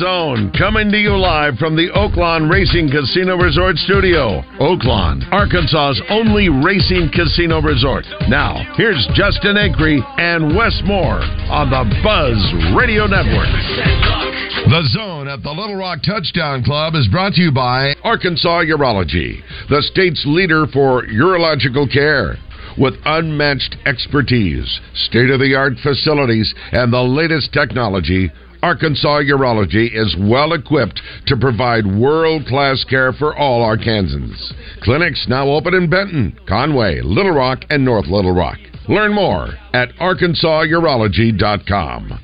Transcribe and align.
Zone, 0.00 0.50
coming 0.56 0.90
to 0.90 0.96
you 0.96 1.12
live 1.12 1.60
from 1.60 1.76
the 1.76 1.92
Oaklawn 1.92 2.50
Racing 2.50 2.88
Casino 2.88 3.36
Resort 3.36 3.76
Studio. 3.76 4.40
Oaklawn, 4.56 5.20
Arkansas's 5.30 6.00
only 6.08 6.48
racing 6.48 7.12
casino 7.12 7.60
resort. 7.60 8.08
Now, 8.26 8.64
here's 8.80 8.96
Justin 9.12 9.60
Acree 9.60 10.00
and 10.16 10.56
Wes 10.56 10.80
Moore 10.88 11.20
on 11.52 11.68
the 11.68 11.84
Buzz 12.00 12.40
Radio 12.72 13.04
Network. 13.04 13.52
The 14.72 14.88
Zone 14.96 15.28
at 15.28 15.42
the 15.42 15.52
Little 15.52 15.76
Rock 15.76 16.00
Touchdown 16.02 16.64
Club 16.64 16.94
is 16.94 17.06
brought 17.08 17.34
to 17.34 17.42
you 17.42 17.52
by 17.52 17.92
Arkansas 18.02 18.64
Urology, 18.72 19.44
the 19.68 19.82
state's 19.82 20.24
leader 20.24 20.66
for 20.72 21.04
urological 21.04 21.84
care. 21.92 22.38
With 22.78 22.94
unmatched 23.04 23.76
expertise, 23.84 24.80
state 24.94 25.28
of 25.28 25.40
the 25.40 25.54
art 25.54 25.74
facilities, 25.82 26.54
and 26.72 26.90
the 26.90 27.02
latest 27.02 27.52
technology, 27.52 28.30
Arkansas 28.62 29.22
Urology 29.22 29.88
is 29.92 30.14
well 30.18 30.52
equipped 30.52 31.00
to 31.26 31.36
provide 31.36 31.84
world 31.86 32.46
class 32.46 32.84
care 32.88 33.12
for 33.12 33.36
all 33.36 33.62
Arkansans. 33.62 34.52
Clinics 34.82 35.26
now 35.28 35.48
open 35.48 35.74
in 35.74 35.88
Benton, 35.88 36.36
Conway, 36.46 37.00
Little 37.00 37.32
Rock, 37.32 37.64
and 37.70 37.84
North 37.84 38.06
Little 38.06 38.34
Rock. 38.34 38.58
Learn 38.88 39.14
more 39.14 39.50
at 39.72 39.90
arkansasurology.com. 40.00 42.18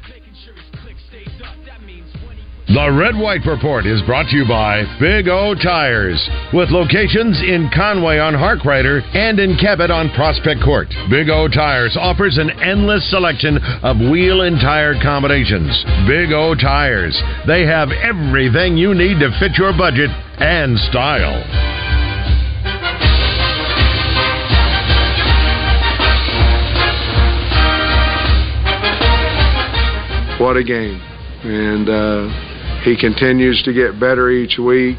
The 2.66 2.90
Red 2.90 3.14
White 3.14 3.46
Report 3.46 3.86
is 3.86 4.02
brought 4.02 4.26
to 4.30 4.36
you 4.36 4.44
by 4.44 4.82
Big 4.98 5.28
O 5.28 5.54
Tires, 5.54 6.18
with 6.52 6.74
locations 6.74 7.38
in 7.38 7.70
Conway 7.72 8.18
on 8.18 8.34
Harkrider 8.34 9.06
and 9.14 9.38
in 9.38 9.56
Cabot 9.56 9.88
on 9.88 10.10
Prospect 10.10 10.60
Court. 10.64 10.88
Big 11.08 11.30
O 11.30 11.46
Tires 11.46 11.96
offers 11.96 12.38
an 12.38 12.50
endless 12.58 13.08
selection 13.08 13.62
of 13.86 13.98
wheel 13.98 14.42
and 14.42 14.58
tire 14.58 14.98
combinations. 15.00 15.70
Big 16.10 16.32
O 16.32 16.56
Tires, 16.58 17.14
they 17.46 17.62
have 17.62 17.94
everything 18.02 18.76
you 18.76 18.94
need 18.94 19.20
to 19.20 19.30
fit 19.38 19.54
your 19.54 19.70
budget 19.70 20.10
and 20.42 20.76
style. 20.90 21.38
what 30.40 30.56
a 30.56 30.64
game. 30.64 31.00
And 31.44 31.88
uh, 31.88 32.55
he 32.86 32.96
continues 32.96 33.60
to 33.64 33.72
get 33.72 33.98
better 33.98 34.30
each 34.30 34.58
week. 34.58 34.98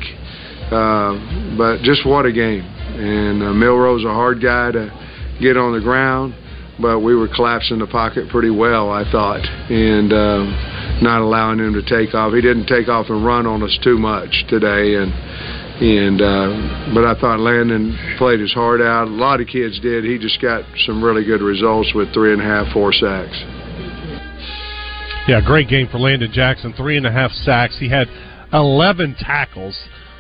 Uh, 0.68 1.56
but 1.58 1.80
just 1.82 2.06
what 2.06 2.26
a 2.26 2.34
game. 2.34 2.60
And 2.60 3.42
uh, 3.42 3.54
Milroe's 3.54 4.04
a 4.04 4.12
hard 4.12 4.42
guy 4.42 4.72
to 4.74 4.92
get 5.40 5.56
on 5.56 5.72
the 5.72 5.80
ground, 5.80 6.36
but 6.82 7.00
we 7.00 7.16
were 7.16 7.30
collapsing 7.30 7.80
the 7.80 7.88
pocket 7.88 8.28
pretty 8.28 8.50
well, 8.50 8.92
I 8.92 9.10
thought, 9.10 9.40
and 9.72 10.12
uh, 10.12 11.00
not 11.02 11.22
allowing 11.22 11.60
him 11.60 11.74
to 11.74 11.82
take 11.82 12.14
off. 12.14 12.34
He 12.34 12.42
didn't 12.42 12.66
take 12.66 12.90
off 12.90 13.08
and 13.08 13.26
run 13.26 13.48
on 13.48 13.64
us 13.64 13.80
too 13.82 13.98
much 13.98 14.44
today, 14.50 14.96
and 14.96 15.14
and 15.80 16.22
uh, 16.22 16.92
but 16.94 17.06
I 17.06 17.16
thought 17.22 17.40
Landon 17.40 18.18
played 18.18 18.42
his 18.42 18.52
heart 18.52 18.82
out. 18.82 19.08
A 19.08 19.12
lot 19.12 19.40
of 19.40 19.48
kids 19.48 19.80
did. 19.80 20.04
He 20.04 20.18
just 20.18 20.42
got 20.42 20.66
some 20.86 21.02
really 21.02 21.24
good 21.24 21.42
results 21.42 21.94
with 21.94 22.14
three 22.14 22.34
and 22.34 22.42
a 22.42 22.46
half, 22.46 22.74
four 22.74 22.92
sacks. 22.92 23.67
Yeah, 25.28 25.42
great 25.46 25.68
game 25.68 25.90
for 25.92 26.00
Landon 26.00 26.32
Jackson. 26.32 26.72
Three 26.72 26.96
and 26.96 27.06
a 27.06 27.12
half 27.12 27.32
sacks. 27.32 27.78
He 27.78 27.90
had 27.90 28.08
11 28.54 29.18
tackles. 29.20 29.78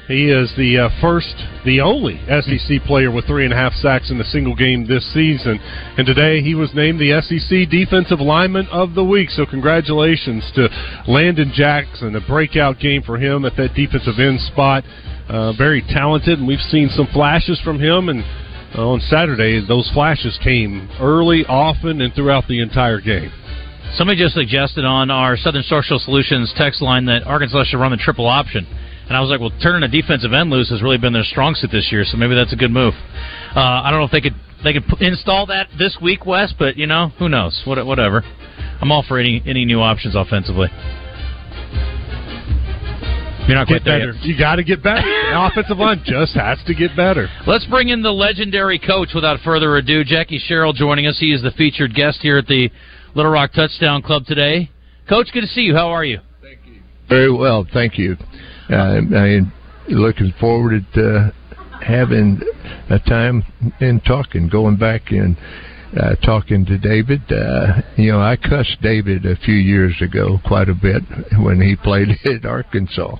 He 0.09 0.29
is 0.29 0.53
the 0.57 0.79
uh, 0.79 0.89
first, 0.99 1.33
the 1.63 1.79
only 1.79 2.19
SEC 2.27 2.83
player 2.85 3.09
with 3.09 3.25
three 3.25 3.45
and 3.45 3.53
a 3.53 3.55
half 3.55 3.71
sacks 3.73 4.11
in 4.11 4.19
a 4.19 4.25
single 4.25 4.53
game 4.53 4.85
this 4.85 5.05
season. 5.13 5.59
And 5.97 6.05
today 6.05 6.41
he 6.41 6.55
was 6.55 6.73
named 6.75 6.99
the 6.99 7.21
SEC 7.21 7.69
Defensive 7.69 8.19
Lineman 8.19 8.67
of 8.67 8.95
the 8.95 9.03
Week. 9.03 9.29
So 9.29 9.45
congratulations 9.45 10.43
to 10.55 10.67
Landon 11.07 11.53
Jackson. 11.53 12.13
A 12.17 12.21
breakout 12.27 12.77
game 12.79 13.01
for 13.01 13.17
him 13.17 13.45
at 13.45 13.55
that 13.55 13.75
defensive 13.75 14.19
end 14.19 14.41
spot. 14.41 14.83
Uh, 15.29 15.53
very 15.53 15.83
talented, 15.83 16.39
and 16.39 16.47
we've 16.47 16.59
seen 16.59 16.89
some 16.89 17.07
flashes 17.13 17.61
from 17.61 17.79
him. 17.79 18.09
And 18.09 18.25
on 18.77 18.99
Saturday, 18.99 19.65
those 19.65 19.89
flashes 19.93 20.37
came 20.43 20.89
early, 20.99 21.45
often, 21.47 22.01
and 22.01 22.13
throughout 22.13 22.45
the 22.49 22.59
entire 22.59 22.99
game. 22.99 23.31
Somebody 23.97 24.19
just 24.19 24.35
suggested 24.35 24.85
on 24.85 25.09
our 25.09 25.35
Southern 25.35 25.63
Social 25.63 25.97
Solutions 25.97 26.53
text 26.55 26.83
line 26.83 27.05
that 27.05 27.25
Arkansas 27.25 27.63
should 27.63 27.79
run 27.79 27.89
the 27.89 27.97
triple 27.97 28.27
option. 28.27 28.63
And 29.07 29.17
I 29.17 29.21
was 29.21 29.31
like, 29.31 29.39
well, 29.39 29.51
turning 29.59 29.81
a 29.81 29.91
defensive 29.91 30.33
end 30.33 30.51
loose 30.51 30.69
has 30.69 30.83
really 30.83 30.99
been 30.99 31.13
their 31.13 31.23
strong 31.23 31.55
suit 31.55 31.71
this 31.71 31.89
year, 31.91 32.05
so 32.05 32.15
maybe 32.15 32.35
that's 32.35 32.53
a 32.53 32.55
good 32.55 32.69
move. 32.69 32.93
Uh, 33.55 33.59
I 33.59 33.89
don't 33.89 33.99
know 33.99 34.05
if 34.05 34.11
they 34.11 34.21
could 34.21 34.35
they 34.63 34.73
could 34.73 34.85
p- 34.85 35.03
install 35.03 35.47
that 35.47 35.69
this 35.79 35.97
week, 35.99 36.27
Wes, 36.27 36.53
but 36.59 36.77
you 36.77 36.85
know, 36.85 37.09
who 37.17 37.27
knows? 37.27 37.59
What, 37.65 37.83
whatever. 37.87 38.21
I'm 38.79 38.91
all 38.91 39.03
for 39.07 39.17
any 39.17 39.41
any 39.47 39.65
new 39.65 39.79
options 39.81 40.13
offensively. 40.13 40.67
You're 43.47 43.55
not 43.55 43.65
quite 43.65 43.83
Get 43.83 43.85
there 43.85 44.13
better. 44.13 44.27
You 44.27 44.37
got 44.37 44.57
to 44.57 44.63
get 44.63 44.83
better. 44.83 45.01
The 45.01 45.49
offensive 45.51 45.77
line 45.79 46.03
just 46.05 46.35
has 46.35 46.59
to 46.67 46.75
get 46.75 46.95
better. 46.95 47.29
Let's 47.47 47.65
bring 47.65 47.89
in 47.89 48.03
the 48.03 48.11
legendary 48.11 48.77
coach 48.77 49.09
without 49.15 49.39
further 49.39 49.77
ado. 49.77 50.03
Jackie 50.03 50.37
Sherrill 50.37 50.73
joining 50.73 51.07
us. 51.07 51.17
He 51.17 51.33
is 51.33 51.41
the 51.41 51.51
featured 51.51 51.95
guest 51.95 52.19
here 52.21 52.37
at 52.37 52.45
the 52.45 52.69
Little 53.17 53.31
Rock 53.31 53.51
Touchdown 53.53 54.03
Club 54.03 54.25
today. 54.27 54.69
Coach, 55.09 55.29
good 55.33 55.41
to 55.41 55.47
see 55.47 55.61
you. 55.61 55.73
How 55.73 55.87
are 55.89 56.05
you? 56.05 56.19
Thank 56.39 56.59
you. 56.67 56.81
Very 57.09 57.31
well, 57.33 57.65
thank 57.73 57.97
you. 57.97 58.15
Uh, 58.69 59.01
I 59.15 59.39
looking 59.89 60.31
forward 60.39 60.85
to 60.93 61.17
uh, 61.17 61.31
having 61.83 62.39
a 62.91 62.99
time 62.99 63.43
in 63.81 64.01
talking, 64.01 64.47
going 64.49 64.75
back 64.75 65.09
and 65.09 65.35
uh, 65.99 66.13
talking 66.23 66.63
to 66.67 66.77
David. 66.77 67.21
Uh, 67.31 67.81
you 67.95 68.11
know, 68.11 68.21
I 68.21 68.35
cussed 68.35 68.77
David 68.83 69.25
a 69.25 69.35
few 69.37 69.55
years 69.55 69.95
ago 69.99 70.39
quite 70.45 70.69
a 70.69 70.75
bit 70.75 71.01
when 71.39 71.59
he 71.59 71.75
played 71.75 72.09
at 72.25 72.45
Arkansas. 72.45 73.15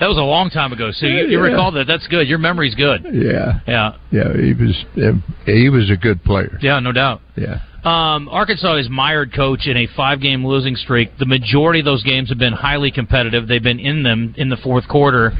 That 0.00 0.08
was 0.08 0.16
a 0.18 0.22
long 0.22 0.50
time 0.50 0.72
ago, 0.72 0.90
so 0.90 1.06
you, 1.06 1.26
you 1.28 1.38
Yeah. 1.38 1.50
recall 1.50 1.70
that. 1.72 1.86
That's 1.86 2.08
good. 2.08 2.26
Your 2.26 2.38
memory's 2.38 2.74
good. 2.74 3.04
Yeah, 3.12 3.60
Yeah, 3.68 3.92
yeah, 4.10 4.32
he 4.36 4.52
was 4.54 4.84
uh, 4.96 5.12
he 5.46 5.68
was 5.68 5.90
a 5.92 5.96
good 5.96 6.24
player. 6.24 6.58
yeah, 6.60 6.80
no 6.80 6.90
doubt. 6.90 7.20
Yeah. 7.36 7.60
Um, 7.84 8.28
Arkansas 8.28 8.76
is 8.76 8.88
mired 8.90 9.32
coach 9.32 9.66
in 9.66 9.76
a 9.76 9.86
five-game 9.96 10.44
losing 10.44 10.74
streak. 10.76 11.16
The 11.18 11.26
majority 11.26 11.78
of 11.78 11.84
those 11.84 12.02
games 12.02 12.28
have 12.28 12.38
been 12.38 12.52
highly 12.52 12.90
competitive. 12.90 13.46
They've 13.46 13.62
been 13.62 13.78
in 13.78 14.02
them 14.02 14.34
in 14.36 14.48
the 14.48 14.56
fourth 14.56 14.88
quarter. 14.88 15.32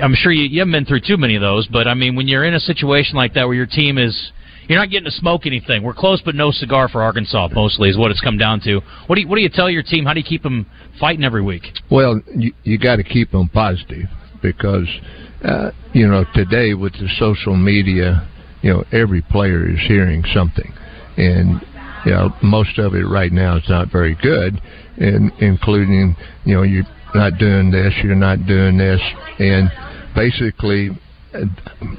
I'm 0.00 0.14
sure 0.14 0.30
you, 0.32 0.44
you 0.44 0.60
haven't 0.60 0.72
been 0.72 0.84
through 0.84 1.00
too 1.00 1.16
many 1.16 1.34
of 1.34 1.40
those, 1.40 1.66
but 1.66 1.88
I 1.88 1.94
mean, 1.94 2.14
when 2.14 2.28
you're 2.28 2.44
in 2.44 2.54
a 2.54 2.60
situation 2.60 3.16
like 3.16 3.34
that 3.34 3.46
where 3.46 3.56
your 3.56 3.66
team 3.66 3.98
is, 3.98 4.32
you're 4.68 4.78
not 4.78 4.90
getting 4.90 5.06
to 5.06 5.12
smoke 5.12 5.46
anything. 5.46 5.82
We're 5.82 5.94
close, 5.94 6.20
but 6.24 6.34
no 6.34 6.50
cigar 6.50 6.88
for 6.88 7.02
Arkansas. 7.02 7.48
Mostly 7.52 7.88
is 7.88 7.96
what 7.96 8.10
it's 8.10 8.20
come 8.20 8.36
down 8.36 8.60
to. 8.60 8.80
What 9.06 9.14
do 9.14 9.22
you 9.22 9.28
What 9.28 9.36
do 9.36 9.42
you 9.42 9.48
tell 9.48 9.70
your 9.70 9.82
team? 9.82 10.04
How 10.04 10.12
do 10.12 10.20
you 10.20 10.26
keep 10.26 10.42
them 10.42 10.66
fighting 11.00 11.24
every 11.24 11.42
week? 11.42 11.62
Well, 11.90 12.20
you, 12.34 12.52
you 12.64 12.78
got 12.78 12.96
to 12.96 13.04
keep 13.04 13.30
them 13.30 13.48
positive 13.48 14.06
because, 14.42 14.88
uh, 15.44 15.70
you 15.92 16.06
know, 16.06 16.24
today 16.34 16.74
with 16.74 16.92
the 16.94 17.08
social 17.18 17.56
media, 17.56 18.28
you 18.62 18.72
know, 18.72 18.84
every 18.92 19.22
player 19.22 19.68
is 19.68 19.78
hearing 19.86 20.24
something, 20.34 20.72
and 21.16 21.60
you 22.04 22.12
know, 22.12 22.30
most 22.42 22.78
of 22.78 22.94
it 22.94 23.04
right 23.04 23.32
now 23.32 23.56
is 23.56 23.68
not 23.68 23.90
very 23.90 24.14
good, 24.22 24.60
and 24.96 25.32
including, 25.40 26.16
you 26.44 26.54
know, 26.54 26.62
you're 26.62 26.84
not 27.14 27.36
doing 27.38 27.70
this, 27.70 27.92
you're 28.02 28.14
not 28.14 28.46
doing 28.46 28.78
this, 28.78 29.00
and 29.38 29.70
basically, 30.14 30.90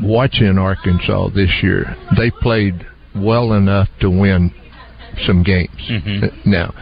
watching 0.01 0.57
Arkansas 0.57 1.29
this 1.35 1.51
year, 1.61 1.95
they 2.17 2.31
played 2.31 2.85
well 3.15 3.53
enough 3.53 3.89
to 3.99 4.09
win 4.09 4.53
some 5.25 5.43
games. 5.43 5.69
Mm-hmm. 5.89 6.49
Now, 6.49 6.73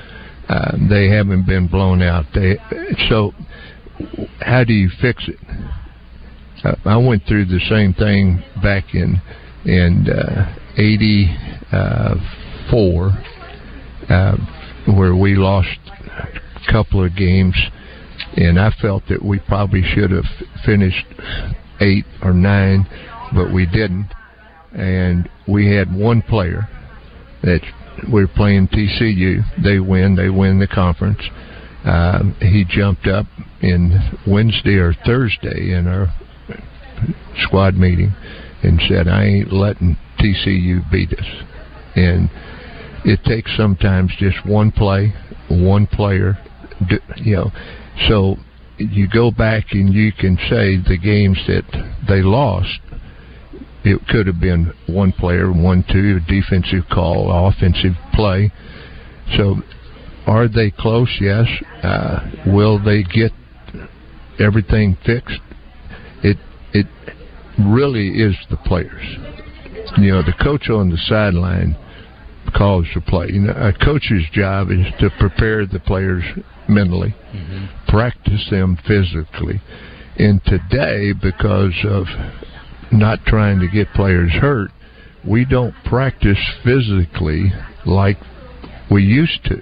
uh, 0.47 0.77
they 0.89 1.09
haven't 1.09 1.47
been 1.47 1.67
blown 1.67 2.01
out. 2.01 2.25
They 2.33 2.57
so 3.09 3.33
how 4.41 4.63
do 4.63 4.73
you 4.73 4.89
fix 5.01 5.27
it? 5.27 5.39
Uh, 6.63 6.75
I 6.85 6.97
went 6.97 7.23
through 7.27 7.45
the 7.45 7.59
same 7.69 7.93
thing 7.93 8.43
back 8.61 8.93
in 8.93 9.19
in 9.65 10.07
uh, 10.09 10.55
'84, 10.77 13.11
uh, 14.09 14.37
where 14.93 15.15
we 15.15 15.35
lost 15.35 15.79
a 15.87 16.71
couple 16.71 17.03
of 17.03 17.15
games, 17.15 17.55
and 18.35 18.59
I 18.59 18.71
felt 18.81 19.03
that 19.09 19.23
we 19.23 19.39
probably 19.39 19.83
should 19.83 20.11
have 20.11 20.25
finished 20.65 21.05
eight 21.79 22.05
or 22.21 22.33
nine, 22.33 22.85
but 23.33 23.53
we 23.53 23.65
didn't. 23.65 24.11
And 24.73 25.29
we 25.47 25.73
had 25.73 25.93
one 25.93 26.21
player 26.21 26.67
that 27.43 27.61
we're 28.11 28.27
playing 28.27 28.67
TCU. 28.67 29.41
They 29.63 29.79
win. 29.79 30.15
They 30.15 30.29
win 30.29 30.59
the 30.59 30.67
conference. 30.67 31.21
Um, 31.85 32.35
he 32.41 32.65
jumped 32.67 33.07
up 33.07 33.25
in 33.61 33.97
Wednesday 34.27 34.75
or 34.75 34.93
Thursday 35.05 35.71
in 35.71 35.87
our 35.87 36.07
squad 37.37 37.75
meeting 37.75 38.13
and 38.63 38.81
said, 38.87 39.07
"I 39.07 39.25
ain't 39.25 39.53
letting 39.53 39.97
TCU 40.25 40.89
beat 40.91 41.13
us, 41.13 41.25
and 41.95 42.29
it 43.05 43.23
takes 43.23 43.55
sometimes 43.55 44.11
just 44.17 44.45
one 44.45 44.71
play, 44.71 45.13
one 45.49 45.85
player, 45.87 46.37
you 47.17 47.35
know. 47.35 47.51
So 48.07 48.37
you 48.77 49.07
go 49.07 49.31
back 49.31 49.65
and 49.71 49.93
you 49.93 50.11
can 50.11 50.37
say 50.49 50.77
the 50.77 50.97
games 51.01 51.39
that 51.47 51.63
they 52.07 52.21
lost. 52.21 52.79
It 53.83 54.01
could 54.07 54.25
have 54.25 54.39
been 54.39 54.73
one 54.87 55.11
player, 55.11 55.51
one, 55.51 55.85
two, 55.91 56.19
defensive 56.21 56.89
call, 56.91 57.47
offensive 57.47 57.93
play. 58.13 58.51
So, 59.37 59.57
are 60.25 60.47
they 60.47 60.71
close? 60.71 61.15
Yes. 61.21 61.47
Uh, 61.83 62.31
will 62.47 62.83
they 62.83 63.03
get 63.03 63.31
everything 64.39 64.97
fixed? 65.05 65.39
It 66.23 66.37
it 66.73 66.87
really 67.59 68.07
is 68.07 68.35
the 68.49 68.57
players. 68.57 69.05
You 69.97 70.11
know, 70.11 70.23
the 70.23 70.33
coach 70.41 70.69
on 70.69 70.89
the 70.89 70.97
sideline 70.97 71.77
calls 72.55 72.85
the 72.93 73.01
play. 73.01 73.27
You 73.31 73.41
know, 73.41 73.53
a 73.53 73.73
coach's 73.73 74.23
job 74.31 74.69
is 74.71 74.85
to 74.99 75.09
prepare 75.19 75.65
the 75.65 75.79
players 75.79 76.23
mentally, 76.67 77.15
mm-hmm. 77.33 77.65
practice 77.87 78.47
them 78.49 78.77
physically. 78.87 79.61
And 80.17 80.41
today, 80.45 81.13
because 81.13 81.75
of 81.85 82.05
not 82.91 83.19
trying 83.25 83.59
to 83.59 83.67
get 83.67 83.87
players 83.93 84.31
hurt, 84.31 84.71
we 85.27 85.45
don't 85.45 85.73
practice 85.85 86.39
physically 86.63 87.51
like 87.85 88.17
we 88.89 89.03
used 89.03 89.43
to. 89.45 89.61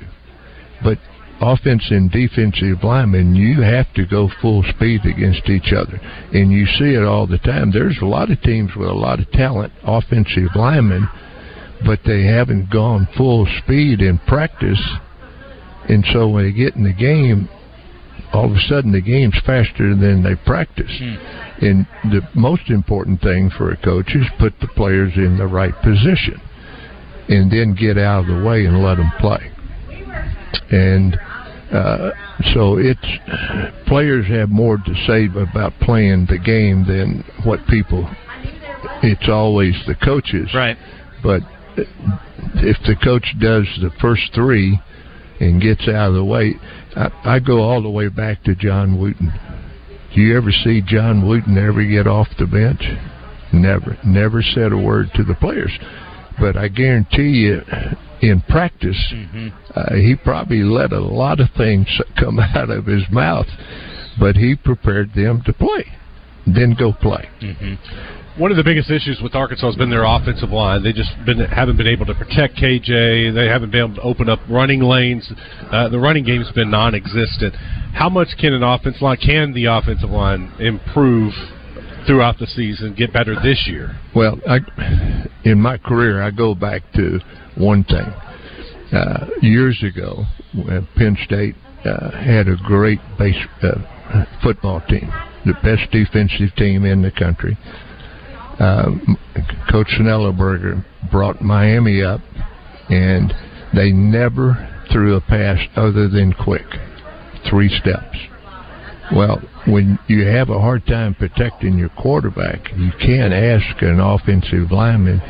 But 0.84 1.00
offense 1.44 1.84
and 1.90 2.10
defensive 2.10 2.84
linemen, 2.84 3.36
you 3.36 3.62
have 3.62 3.94
to 3.96 4.06
go 4.06 4.30
full 4.42 4.64
speed 4.76 5.02
against 5.06 5.50
each 5.50 5.74
other. 5.74 6.00
And 6.32 6.52
you 6.52 6.66
see 6.66 6.96
it 6.96 7.04
all 7.04 7.28
the 7.28 7.38
time. 7.40 7.72
There's 7.72 8.00
a 8.02 8.06
lot 8.06 8.32
of 8.32 8.42
teams 8.42 8.72
with 8.76 8.88
a 8.88 8.94
lot 8.94 9.20
of 9.20 9.30
talent, 9.32 9.74
offensive 9.84 10.56
linemen, 10.56 11.08
but 11.86 12.00
they 12.06 12.24
haven't 12.24 12.72
gone 12.72 13.08
full 13.18 13.46
speed 13.64 14.00
in 14.02 14.20
practice. 14.20 14.82
And 15.90 16.06
so 16.14 16.30
when 16.30 16.46
they 16.46 16.54
get 16.54 16.76
in 16.76 16.84
the 16.84 16.94
game, 16.94 17.50
all 18.32 18.46
of 18.46 18.52
a 18.52 18.60
sudden 18.68 18.92
the 18.92 19.02
game's 19.02 19.40
faster 19.46 19.96
than 19.96 20.24
they 20.24 20.36
practice. 20.46 20.92
Hmm. 20.98 21.66
And 21.66 21.88
the 22.12 22.22
most 22.34 22.70
important 22.70 23.22
thing 23.22 23.52
for 23.58 23.72
a 23.72 23.78
coach 23.78 24.16
is 24.16 24.26
put 24.40 24.54
the 24.60 24.68
players 24.70 25.14
in 25.16 25.38
the 25.38 25.48
right 25.48 25.74
position 25.84 26.42
and 27.30 27.52
then 27.52 27.76
get 27.76 27.98
out 27.98 28.22
of 28.22 28.28
the 28.28 28.44
way 28.44 28.66
and 28.66 28.84
let 28.84 28.96
them 28.96 29.12
play. 29.20 29.52
And 30.72 31.18
uh, 31.74 32.12
so 32.54 32.78
it's 32.78 33.88
players 33.88 34.28
have 34.28 34.50
more 34.50 34.78
to 34.78 34.94
say 35.08 35.28
about 35.42 35.74
playing 35.82 36.28
the 36.30 36.38
game 36.38 36.86
than 36.86 37.24
what 37.46 37.60
people. 37.68 38.08
It's 39.02 39.28
always 39.28 39.76
the 39.88 39.96
coaches, 39.96 40.50
right? 40.54 40.78
But 41.24 41.42
if 41.76 42.78
the 42.86 42.96
coach 43.04 43.26
does 43.40 43.66
the 43.82 43.92
first 44.00 44.22
three 44.36 44.80
and 45.40 45.62
gets 45.62 45.88
out 45.88 46.10
of 46.10 46.16
the 46.16 46.24
way, 46.24 46.54
I, 46.96 47.36
I 47.36 47.40
go 47.40 47.62
all 47.62 47.82
the 47.82 47.90
way 47.90 48.08
back 48.08 48.44
to 48.44 48.56
John 48.56 49.00
Wooden. 49.00 49.32
Do 50.14 50.22
you 50.22 50.38
ever 50.38 50.52
see 50.52 50.82
John 50.86 51.28
Wooden 51.28 51.58
ever 51.58 51.84
get 51.84 52.06
off 52.06 52.28
the 52.38 52.46
bench? 52.46 52.84
Never. 53.52 53.98
Never 54.06 54.42
said 54.42 54.72
a 54.72 54.78
word 54.78 55.08
to 55.16 55.24
the 55.24 55.36
players. 55.36 55.72
But 56.40 56.56
I 56.56 56.68
guarantee 56.68 57.30
you, 57.30 57.62
in 58.24 58.42
practice, 58.42 58.98
mm-hmm. 59.14 59.50
uh, 59.76 59.96
he 59.96 60.16
probably 60.16 60.64
let 60.64 60.94
a 60.94 61.00
lot 61.00 61.42
of 61.42 61.50
things 61.58 61.88
come 62.20 62.40
out 62.40 62.70
of 62.70 62.86
his 62.86 63.04
mouth, 63.12 63.48
but 64.20 64.38
he 64.38 64.56
prepared 64.56 65.14
them 65.14 65.42
to 65.46 65.54
play, 65.54 65.86
then 66.48 66.76
go 66.78 66.94
play. 66.94 67.30
Mm-hmm. 67.42 68.42
One 68.42 68.50
of 68.50 68.58
the 68.58 68.64
biggest 68.64 68.90
issues 68.90 69.20
with 69.22 69.36
Arkansas 69.36 69.68
has 69.68 69.76
been 69.76 69.92
their 69.92 70.06
offensive 70.06 70.50
line. 70.50 70.82
They 70.82 70.92
just 70.92 71.12
been, 71.24 71.38
haven't 71.40 71.78
been 71.78 71.86
able 71.86 72.08
to 72.08 72.16
protect 72.16 72.56
KJ. 72.56 73.36
They 73.36 73.46
haven't 73.46 73.70
been 73.70 73.82
able 73.82 73.96
to 73.96 74.02
open 74.02 74.28
up 74.28 74.40
running 74.50 74.82
lanes. 74.82 75.32
Uh, 75.70 75.90
the 75.90 76.00
running 76.00 76.24
game's 76.24 76.52
been 76.54 76.72
non-existent. 76.72 77.54
How 77.94 78.10
much 78.10 78.30
can 78.42 78.54
an 78.54 78.64
offensive 78.64 79.04
line, 79.04 79.18
can 79.18 79.54
the 79.54 79.66
offensive 79.66 80.10
line 80.10 80.52
improve 80.60 81.34
throughout 82.06 82.38
the 82.40 82.48
season, 82.48 82.94
get 82.96 83.14
better 83.14 83.36
this 83.42 83.66
year? 83.68 83.96
Well, 84.16 84.40
I, 84.48 84.60
in 85.44 85.60
my 85.60 85.78
career, 85.78 86.22
I 86.22 86.32
go 86.32 86.56
back 86.56 86.82
to 86.94 87.20
one 87.58 87.84
thing. 87.84 88.12
Uh, 88.92 89.28
years 89.42 89.84
ago, 89.84 90.24
Penn 90.96 91.18
State 91.26 91.56
uh, 91.86 92.12
had 92.12 92.48
a 92.48 92.56
great 92.64 93.00
base 93.18 93.36
uh, 93.64 94.26
football 94.44 94.82
team, 94.88 95.12
the 95.46 95.54
best 95.64 95.92
defensive 95.92 96.56
team 96.56 96.86
in 96.86 97.02
the 97.02 97.12
country. 97.12 97.58
Uh, 98.60 98.92
Coach 99.72 99.88
Schnellenberger 100.00 100.86
brought 101.12 101.42
Miami 101.42 102.04
up, 102.04 102.22
and 102.90 103.34
they 103.74 103.92
never 103.92 104.70
threw 104.92 105.16
a 105.16 105.22
pass 105.22 105.58
other 105.76 106.08
than 106.08 106.34
quick, 106.34 106.68
three 107.50 107.70
steps. 107.70 108.18
Well, 109.12 109.42
when 109.68 110.00
you 110.08 110.26
have 110.26 110.50
a 110.50 110.60
hard 110.60 110.86
time 110.86 111.14
protecting 111.16 111.78
your 111.78 111.90
quarterback, 111.90 112.72
you 112.76 112.92
can't 113.00 113.34
ask 113.34 113.82
an 113.82 114.00
offensive 114.00 114.72
lineman 114.72 115.22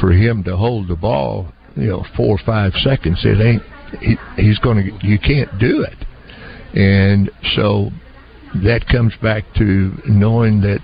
for 0.00 0.12
him 0.12 0.42
to 0.44 0.56
hold 0.56 0.88
the 0.88 0.96
ball, 0.96 1.52
you 1.76 1.86
know, 1.86 2.04
four 2.16 2.36
or 2.36 2.40
five 2.44 2.72
seconds. 2.82 3.20
It 3.24 3.40
ain't. 3.40 3.62
He, 4.00 4.16
he's 4.36 4.58
going 4.58 4.78
to. 4.78 5.06
You 5.06 5.18
can't 5.18 5.58
do 5.58 5.86
it, 5.86 6.76
and 6.76 7.30
so 7.54 7.90
that 8.64 8.86
comes 8.90 9.14
back 9.22 9.44
to 9.56 9.92
knowing 10.08 10.60
that 10.62 10.80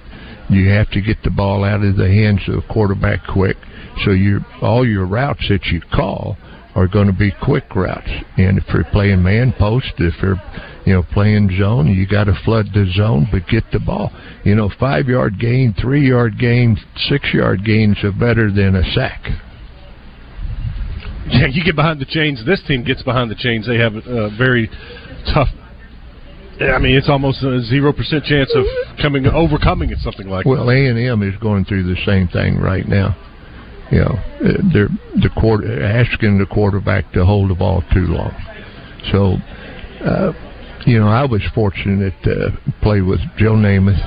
you 0.48 0.68
have 0.70 0.90
to 0.90 1.00
get 1.00 1.22
the 1.22 1.30
ball 1.30 1.64
out 1.64 1.82
of 1.82 1.96
the 1.96 2.08
hands 2.08 2.40
of 2.48 2.62
the 2.62 2.72
quarterback 2.72 3.20
quick. 3.26 3.56
So 4.04 4.12
your 4.12 4.40
all 4.62 4.86
your 4.86 5.06
routes 5.06 5.44
that 5.48 5.66
you 5.66 5.80
call 5.92 6.36
are 6.78 6.86
going 6.86 7.08
to 7.08 7.12
be 7.12 7.32
quick 7.42 7.74
routes. 7.74 8.08
And 8.36 8.56
if 8.56 8.64
you're 8.72 8.84
playing 8.84 9.22
man 9.22 9.52
post, 9.58 9.92
if 9.98 10.14
you're 10.22 10.40
you 10.86 10.92
know 10.94 11.02
playing 11.02 11.50
zone, 11.58 11.88
you 11.88 12.06
got 12.06 12.24
to 12.24 12.38
flood 12.44 12.66
the 12.72 12.90
zone, 12.94 13.26
but 13.32 13.46
get 13.48 13.64
the 13.72 13.80
ball. 13.80 14.12
You 14.44 14.54
know, 14.54 14.70
five 14.78 15.06
yard 15.06 15.38
gain, 15.40 15.74
three 15.80 16.08
yard 16.08 16.38
gain, 16.38 16.78
six 17.08 17.34
yard 17.34 17.64
gains 17.64 17.98
are 18.04 18.12
better 18.12 18.52
than 18.52 18.76
a 18.76 18.84
sack. 18.92 19.22
Yeah, 21.28 21.46
you 21.50 21.62
get 21.64 21.76
behind 21.76 22.00
the 22.00 22.06
chains. 22.06 22.42
This 22.46 22.62
team 22.66 22.84
gets 22.84 23.02
behind 23.02 23.30
the 23.30 23.34
chains. 23.34 23.66
They 23.66 23.76
have 23.76 23.94
a 23.94 24.30
very 24.38 24.70
tough 25.34 25.48
I 26.60 26.78
mean, 26.78 26.96
it's 26.96 27.08
almost 27.08 27.42
a 27.44 27.60
zero 27.62 27.92
percent 27.92 28.24
chance 28.24 28.52
of 28.54 28.64
coming 29.00 29.26
overcoming 29.26 29.90
it. 29.90 29.98
Something 29.98 30.28
like 30.28 30.44
well, 30.44 30.68
A 30.68 30.86
and 30.86 30.98
M 30.98 31.22
is 31.22 31.38
going 31.40 31.64
through 31.64 31.84
the 31.84 31.96
same 32.04 32.26
thing 32.28 32.58
right 32.58 32.86
now. 32.86 33.16
You 33.90 34.00
know, 34.00 34.18
they're 34.72 34.88
the 35.16 35.30
asking 35.82 36.38
the 36.38 36.46
quarterback 36.46 37.10
to 37.12 37.24
hold 37.24 37.50
the 37.50 37.54
ball 37.54 37.82
too 37.92 38.06
long. 38.06 38.32
So, 39.10 39.36
uh, 40.04 40.32
you 40.86 40.98
know, 40.98 41.08
I 41.08 41.24
was 41.24 41.42
fortunate 41.54 42.12
to 42.24 42.50
play 42.82 43.00
with 43.00 43.20
Joe 43.36 43.54
Namath, 43.54 43.98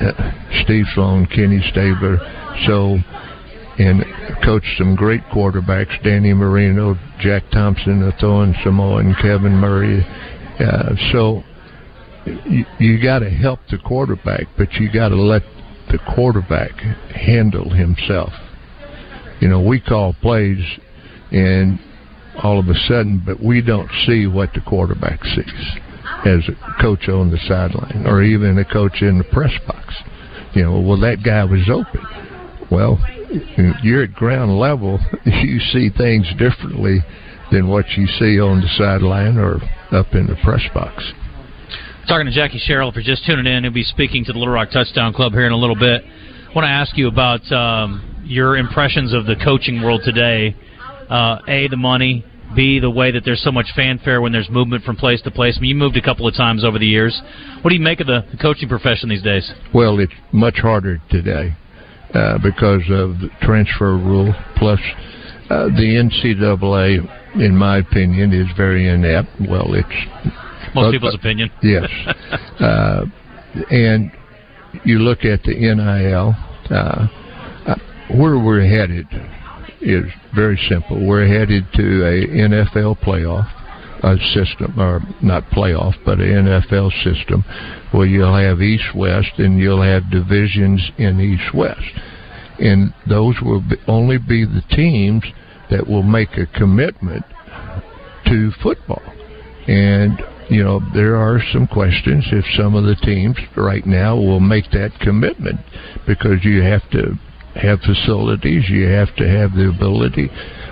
uh, 0.00 0.62
Steve 0.64 0.86
Sloan, 0.94 1.26
Kenny 1.26 1.60
Stabler, 1.70 2.18
so 2.66 2.98
and 3.78 4.04
coached 4.44 4.76
some 4.76 4.94
great 4.96 5.22
quarterbacks: 5.32 6.02
Danny 6.02 6.34
Marino, 6.34 6.96
Jack 7.20 7.44
Thompson, 7.52 8.02
Othon 8.02 8.60
Samoa, 8.62 8.98
and 8.98 9.16
Kevin 9.16 9.52
Murray. 9.52 10.04
Uh, 10.58 10.94
so 11.12 11.42
you, 12.24 12.64
you 12.78 13.02
got 13.02 13.20
to 13.20 13.30
help 13.30 13.60
the 13.70 13.78
quarterback, 13.78 14.46
but 14.58 14.72
you 14.74 14.92
got 14.92 15.08
to 15.08 15.16
let 15.16 15.42
the 15.90 15.98
quarterback 16.14 16.72
handle 17.14 17.70
himself. 17.70 18.32
You 19.42 19.48
know, 19.48 19.60
we 19.60 19.80
call 19.80 20.14
plays, 20.22 20.62
and 21.32 21.80
all 22.44 22.60
of 22.60 22.68
a 22.68 22.74
sudden, 22.86 23.20
but 23.26 23.42
we 23.42 23.60
don't 23.60 23.90
see 24.06 24.28
what 24.28 24.54
the 24.54 24.60
quarterback 24.60 25.18
sees 25.24 25.80
as 26.24 26.48
a 26.48 26.80
coach 26.80 27.08
on 27.08 27.32
the 27.32 27.38
sideline 27.48 28.06
or 28.06 28.22
even 28.22 28.56
a 28.56 28.64
coach 28.64 29.02
in 29.02 29.18
the 29.18 29.24
press 29.24 29.50
box. 29.66 29.96
You 30.54 30.62
know, 30.62 30.80
well, 30.80 31.00
that 31.00 31.24
guy 31.24 31.42
was 31.42 31.68
open. 31.68 32.06
Well, 32.70 33.00
you're 33.82 34.04
at 34.04 34.14
ground 34.14 34.56
level, 34.56 35.00
you 35.24 35.58
see 35.72 35.90
things 35.90 36.24
differently 36.38 37.00
than 37.50 37.66
what 37.66 37.88
you 37.96 38.06
see 38.06 38.38
on 38.38 38.60
the 38.60 38.68
sideline 38.78 39.38
or 39.38 39.56
up 39.90 40.14
in 40.14 40.28
the 40.28 40.36
press 40.44 40.62
box. 40.72 41.02
Talking 42.06 42.26
to 42.26 42.32
Jackie 42.32 42.60
Sherrill, 42.64 42.90
if 42.90 42.94
you're 42.94 43.02
just 43.02 43.26
tuning 43.26 43.52
in, 43.52 43.64
he'll 43.64 43.72
be 43.72 43.82
speaking 43.82 44.24
to 44.26 44.32
the 44.32 44.38
Little 44.38 44.54
Rock 44.54 44.68
Touchdown 44.72 45.12
Club 45.12 45.32
here 45.32 45.46
in 45.46 45.52
a 45.52 45.56
little 45.56 45.74
bit. 45.74 46.04
I 46.04 46.54
want 46.54 46.64
to 46.64 46.70
ask 46.70 46.96
you 46.96 47.08
about 47.08 47.50
um, 47.50 48.11
your 48.24 48.56
impressions 48.56 49.12
of 49.12 49.26
the 49.26 49.36
coaching 49.36 49.82
world 49.82 50.02
today. 50.04 50.56
Uh, 51.08 51.38
a, 51.46 51.68
the 51.68 51.76
money. 51.76 52.24
B, 52.54 52.78
the 52.80 52.90
way 52.90 53.10
that 53.10 53.24
there's 53.24 53.42
so 53.42 53.50
much 53.50 53.66
fanfare 53.74 54.20
when 54.20 54.32
there's 54.32 54.50
movement 54.50 54.84
from 54.84 54.96
place 54.96 55.22
to 55.22 55.30
place. 55.30 55.56
I 55.56 55.60
mean, 55.60 55.70
you 55.70 55.74
moved 55.74 55.96
a 55.96 56.02
couple 56.02 56.26
of 56.28 56.34
times 56.34 56.64
over 56.64 56.78
the 56.78 56.86
years. 56.86 57.18
What 57.62 57.70
do 57.70 57.74
you 57.76 57.82
make 57.82 58.00
of 58.00 58.06
the, 58.06 58.24
coaching 58.40 58.68
profession 58.68 59.08
these 59.08 59.22
days? 59.22 59.50
Well, 59.72 59.98
it's 59.98 60.12
much 60.32 60.56
harder 60.56 61.00
today 61.10 61.54
uh, 62.12 62.38
because 62.42 62.82
of 62.90 63.20
the 63.20 63.30
transfer 63.40 63.96
rule. 63.96 64.34
Plus, 64.56 64.80
uh, 65.50 65.66
the 65.68 66.10
NCAA, 66.26 67.40
in 67.40 67.56
my 67.56 67.78
opinion, 67.78 68.32
is 68.32 68.46
very 68.56 68.88
inept. 68.88 69.28
Well, 69.48 69.72
it's 69.74 70.74
most 70.74 70.88
uh, 70.88 70.90
people's 70.90 71.14
opinion. 71.14 71.50
Yes, 71.62 71.88
uh, 72.60 73.04
and 73.70 74.10
you 74.84 74.98
look 74.98 75.24
at 75.24 75.42
the 75.42 75.54
NIL. 75.54 76.34
Where 78.10 78.38
we're 78.38 78.66
headed 78.66 79.06
is 79.80 80.04
very 80.34 80.60
simple. 80.68 81.04
We're 81.06 81.26
headed 81.26 81.64
to 81.74 82.04
a 82.04 82.26
NFL 82.26 83.00
playoff 83.00 83.48
a 84.02 84.16
system, 84.34 84.78
or 84.78 85.00
not 85.22 85.44
playoff, 85.50 85.94
but 86.04 86.18
an 86.18 86.46
NFL 86.46 86.90
system, 87.04 87.44
where 87.92 88.06
you'll 88.06 88.36
have 88.36 88.60
East 88.60 88.94
West 88.94 89.38
and 89.38 89.58
you'll 89.58 89.82
have 89.82 90.10
divisions 90.10 90.82
in 90.98 91.20
East 91.20 91.54
West, 91.54 91.80
and 92.58 92.92
those 93.08 93.36
will 93.40 93.60
be, 93.60 93.76
only 93.86 94.18
be 94.18 94.44
the 94.44 94.62
teams 94.70 95.22
that 95.70 95.86
will 95.86 96.02
make 96.02 96.36
a 96.36 96.46
commitment 96.46 97.24
to 98.26 98.50
football, 98.62 99.02
and 99.68 100.20
you 100.50 100.62
know, 100.62 100.80
there 100.92 101.16
are 101.16 101.40
some 101.52 101.66
questions 101.66 102.26
if 102.32 102.44
some 102.56 102.74
of 102.74 102.84
the 102.84 102.96
teams 102.96 103.36
right 103.56 103.86
now 103.86 104.16
will 104.16 104.40
make 104.40 104.70
that 104.72 104.90
commitment 105.00 105.58
because 106.06 106.44
you 106.44 106.60
have 106.60 106.82
to 106.90 107.16
have 107.54 107.80
facilities, 107.80 108.68
you 108.68 108.86
have 108.86 109.14
to 109.16 109.28
have 109.28 109.52
the 109.54 109.68
ability, 109.68 110.30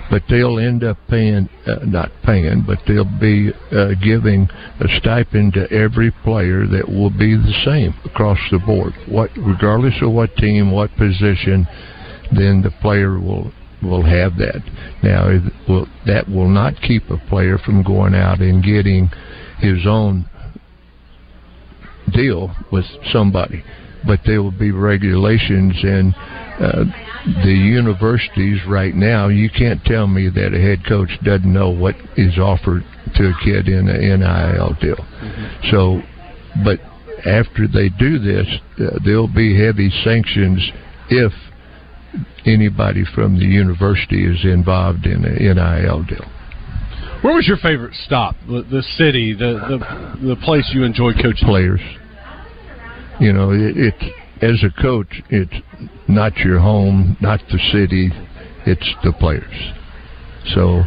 but 0.09 0.23
they'll 0.29 0.59
end 0.59 0.83
up 0.83 0.97
paying, 1.09 1.47
uh, 1.67 1.85
not 1.85 2.11
paying, 2.23 2.63
but 2.65 2.79
they'll 2.87 3.19
be 3.19 3.51
uh, 3.71 3.93
giving 4.03 4.49
a 4.79 4.87
stipend 4.99 5.53
to 5.53 5.71
every 5.71 6.11
player 6.23 6.65
that 6.65 6.87
will 6.87 7.11
be 7.11 7.35
the 7.35 7.61
same 7.65 7.93
across 8.05 8.39
the 8.51 8.59
board. 8.59 8.93
What, 9.07 9.29
regardless 9.37 9.95
of 10.01 10.11
what 10.11 10.35
team, 10.37 10.71
what 10.71 10.89
position, 10.97 11.67
then 12.31 12.61
the 12.61 12.71
player 12.81 13.19
will 13.19 13.51
will 13.81 14.03
have 14.03 14.37
that. 14.37 14.61
Now, 15.01 15.29
it 15.29 15.41
will, 15.67 15.87
that 16.05 16.29
will 16.29 16.49
not 16.49 16.75
keep 16.81 17.09
a 17.09 17.17
player 17.29 17.57
from 17.57 17.83
going 17.83 18.13
out 18.13 18.39
and 18.39 18.63
getting 18.63 19.09
his 19.57 19.87
own 19.87 20.29
deal 22.13 22.55
with 22.71 22.85
somebody. 23.11 23.63
But 24.05 24.21
there 24.25 24.41
will 24.41 24.51
be 24.51 24.71
regulations 24.71 25.75
and 25.83 26.13
uh, 26.59 26.85
the 27.43 27.53
universities 27.53 28.59
right 28.67 28.95
now. 28.95 29.27
You 29.27 29.49
can't 29.49 29.83
tell 29.85 30.07
me 30.07 30.29
that 30.29 30.53
a 30.53 30.59
head 30.59 30.85
coach 30.87 31.09
doesn't 31.23 31.51
know 31.51 31.69
what 31.69 31.95
is 32.17 32.37
offered 32.37 32.83
to 33.15 33.23
a 33.27 33.33
kid 33.43 33.67
in 33.67 33.89
an 33.89 34.19
NIL 34.19 34.75
deal. 34.81 34.95
Mm-hmm. 34.95 35.69
So, 35.71 36.01
but 36.63 36.79
after 37.25 37.67
they 37.67 37.89
do 37.89 38.19
this, 38.19 38.47
uh, 38.79 38.99
there'll 39.05 39.27
be 39.27 39.57
heavy 39.57 39.91
sanctions 40.03 40.71
if 41.09 41.31
anybody 42.45 43.03
from 43.13 43.37
the 43.37 43.45
university 43.45 44.25
is 44.25 44.43
involved 44.43 45.05
in 45.05 45.23
an 45.25 45.35
NIL 45.35 46.03
deal. 46.03 46.25
Where 47.21 47.35
was 47.35 47.47
your 47.47 47.57
favorite 47.57 47.93
stop? 48.05 48.35
The, 48.47 48.63
the 48.63 48.81
city, 48.97 49.33
the, 49.33 50.17
the 50.19 50.27
the 50.29 50.35
place 50.37 50.69
you 50.73 50.83
enjoyed 50.83 51.15
coaching. 51.21 51.47
Players. 51.47 51.81
You 53.21 53.33
know, 53.33 53.51
it, 53.51 53.77
it 53.77 53.93
as 54.41 54.63
a 54.63 54.81
coach, 54.81 55.21
it's 55.29 55.53
not 56.07 56.35
your 56.37 56.59
home, 56.59 57.15
not 57.21 57.39
the 57.51 57.59
city, 57.71 58.11
it's 58.65 58.95
the 59.03 59.13
players. 59.13 59.71
So, 60.55 60.81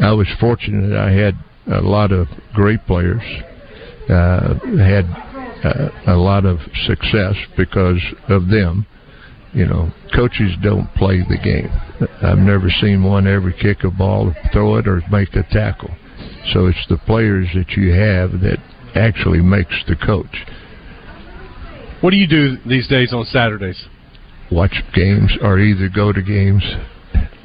I 0.00 0.12
was 0.12 0.26
fortunate. 0.40 0.98
I 0.98 1.12
had 1.12 1.34
a 1.70 1.82
lot 1.82 2.10
of 2.10 2.26
great 2.54 2.84
players. 2.86 3.22
Uh, 4.08 4.54
had 4.78 5.04
uh, 5.62 5.90
a 6.06 6.16
lot 6.16 6.46
of 6.46 6.58
success 6.86 7.36
because 7.56 8.02
of 8.28 8.48
them 8.48 8.86
you 9.52 9.66
know, 9.66 9.90
coaches 10.14 10.52
don't 10.62 10.92
play 10.94 11.20
the 11.28 11.38
game. 11.38 11.70
I've 12.22 12.38
never 12.38 12.70
seen 12.80 13.02
one 13.02 13.26
ever 13.26 13.50
kick 13.52 13.82
a 13.84 13.90
ball, 13.90 14.32
throw 14.52 14.76
it, 14.76 14.86
or 14.86 15.02
make 15.10 15.34
a 15.34 15.42
tackle. 15.50 15.90
So 16.52 16.66
it's 16.66 16.86
the 16.88 16.98
players 16.98 17.48
that 17.54 17.70
you 17.72 17.92
have 17.92 18.40
that 18.40 18.58
actually 18.94 19.40
makes 19.40 19.74
the 19.88 19.96
coach. 19.96 20.46
What 22.00 22.10
do 22.10 22.16
you 22.16 22.26
do 22.26 22.56
these 22.66 22.88
days 22.88 23.12
on 23.12 23.24
Saturdays? 23.26 23.82
Watch 24.50 24.82
games 24.94 25.32
or 25.42 25.58
either 25.58 25.88
go 25.88 26.12
to 26.12 26.22
games. 26.22 26.64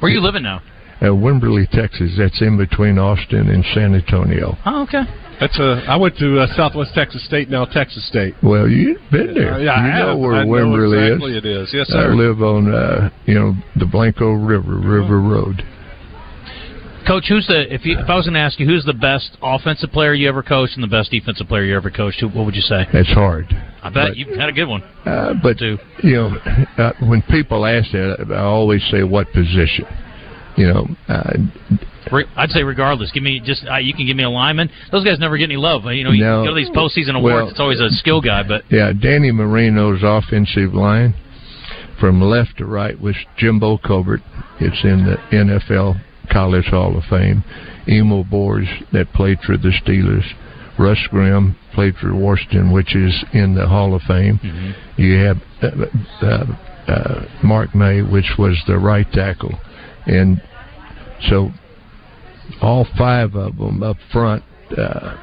Where 0.00 0.10
are 0.10 0.14
you 0.14 0.20
living 0.20 0.42
now? 0.42 0.62
At 1.00 1.10
Wimberley, 1.12 1.68
Texas. 1.70 2.12
That's 2.16 2.40
in 2.40 2.56
between 2.56 2.98
Austin 2.98 3.50
and 3.50 3.62
San 3.74 3.94
Antonio. 3.94 4.56
Oh, 4.64 4.82
okay. 4.84 5.02
That's 5.38 5.58
a. 5.58 5.84
I 5.86 5.96
went 5.96 6.16
to 6.18 6.40
uh, 6.40 6.46
Southwest 6.56 6.92
Texas 6.94 7.22
State, 7.26 7.50
now 7.50 7.66
Texas 7.66 8.08
State. 8.08 8.34
Well, 8.42 8.66
you've 8.66 8.98
been 9.12 9.34
there. 9.34 9.54
Uh, 9.54 9.58
yeah, 9.58 9.76
you 9.76 9.92
I 9.92 9.98
know 9.98 10.08
have. 10.08 10.18
where 10.18 10.34
I 10.34 10.44
know 10.44 10.92
exactly 10.94 11.32
is. 11.32 11.36
It 11.36 11.44
is. 11.46 11.70
Yes, 11.74 11.88
sir. 11.88 12.10
I 12.10 12.14
live 12.14 12.40
on, 12.40 12.72
uh, 12.74 13.10
you 13.26 13.34
know, 13.34 13.52
the 13.76 13.84
Blanco 13.84 14.32
River, 14.32 14.76
River 14.78 15.20
Road. 15.20 15.62
Coach, 17.06 17.26
who's 17.28 17.46
the 17.46 17.72
if 17.72 17.84
you, 17.84 17.98
if 17.98 18.08
I 18.08 18.16
was 18.16 18.24
going 18.26 18.34
to 18.34 18.40
ask 18.40 18.58
you 18.58 18.66
who's 18.66 18.84
the 18.84 18.92
best 18.92 19.36
offensive 19.42 19.90
player 19.92 20.12
you 20.14 20.28
ever 20.28 20.42
coached 20.42 20.74
and 20.74 20.82
the 20.82 20.88
best 20.88 21.10
defensive 21.10 21.46
player 21.46 21.64
you 21.64 21.76
ever 21.76 21.90
coached, 21.90 22.20
who, 22.20 22.28
what 22.28 22.44
would 22.46 22.54
you 22.56 22.62
say? 22.62 22.84
That's 22.92 23.12
hard. 23.12 23.46
I 23.82 23.90
bet 23.90 24.16
you 24.16 24.34
had 24.38 24.48
a 24.48 24.52
good 24.52 24.66
one. 24.66 24.82
Uh, 25.04 25.34
but 25.40 25.58
Too. 25.58 25.78
you 26.02 26.14
know, 26.16 26.36
uh, 26.78 26.92
when 27.06 27.22
people 27.22 27.64
ask 27.64 27.92
that, 27.92 28.26
I 28.30 28.40
always 28.42 28.82
say 28.90 29.04
what 29.04 29.28
position. 29.32 29.84
You 30.56 30.66
know, 30.72 30.86
uh, 31.08 31.32
Re- 32.10 32.26
I'd 32.36 32.50
say 32.50 32.62
regardless. 32.62 33.12
Give 33.12 33.22
me 33.22 33.40
just 33.44 33.64
uh, 33.70 33.76
you 33.76 33.92
can 33.94 34.06
give 34.06 34.16
me 34.16 34.22
a 34.24 34.30
lineman. 34.30 34.70
Those 34.90 35.04
guys 35.04 35.18
never 35.18 35.36
get 35.36 35.44
any 35.44 35.56
love. 35.56 35.84
You 35.86 36.04
know, 36.04 36.10
you 36.12 36.24
No. 36.24 36.44
go 36.44 36.54
to 36.54 36.56
these 36.56 36.70
postseason 36.70 37.16
awards. 37.16 37.34
Well- 37.34 37.48
it's 37.50 37.60
always 37.60 37.80
a 37.80 37.90
skill 37.90 38.20
guy, 38.20 38.42
but 38.42 38.62
yeah, 38.70 38.92
Danny 38.92 39.30
Marino's 39.32 40.00
offensive 40.02 40.72
line 40.74 41.14
from 42.00 42.20
left 42.20 42.58
to 42.58 42.66
right 42.66 43.00
was 43.00 43.16
Jimbo 43.38 43.78
Covert. 43.78 44.20
It's 44.60 44.82
in 44.84 45.04
the 45.04 45.16
NFL 45.36 46.00
College 46.26 46.66
Hall 46.66 46.96
of 46.96 47.04
Fame. 47.04 47.44
Emil 47.88 48.24
Boures 48.24 48.68
that 48.92 49.12
played 49.12 49.38
for 49.40 49.56
the 49.56 49.72
Steelers. 49.82 50.24
Russ 50.78 50.98
Grimm 51.10 51.56
played 51.74 51.94
for 51.96 52.14
Washington, 52.14 52.72
which 52.72 52.94
is 52.94 53.24
in 53.32 53.54
the 53.54 53.66
Hall 53.66 53.94
of 53.94 54.02
Fame. 54.02 54.38
You 54.96 55.18
have 55.24 55.36
uh, 55.62 56.26
uh, 56.26 56.44
uh, 56.90 57.24
Mark 57.42 57.74
May, 57.74 58.02
which 58.02 58.32
was 58.38 58.62
the 58.66 58.78
right 58.78 59.10
tackle, 59.12 59.58
and 60.06 60.40
so 61.28 61.50
all 62.60 62.86
five 62.98 63.34
of 63.34 63.56
them 63.56 63.82
up 63.82 63.96
front. 64.12 64.44
Uh, 64.76 65.16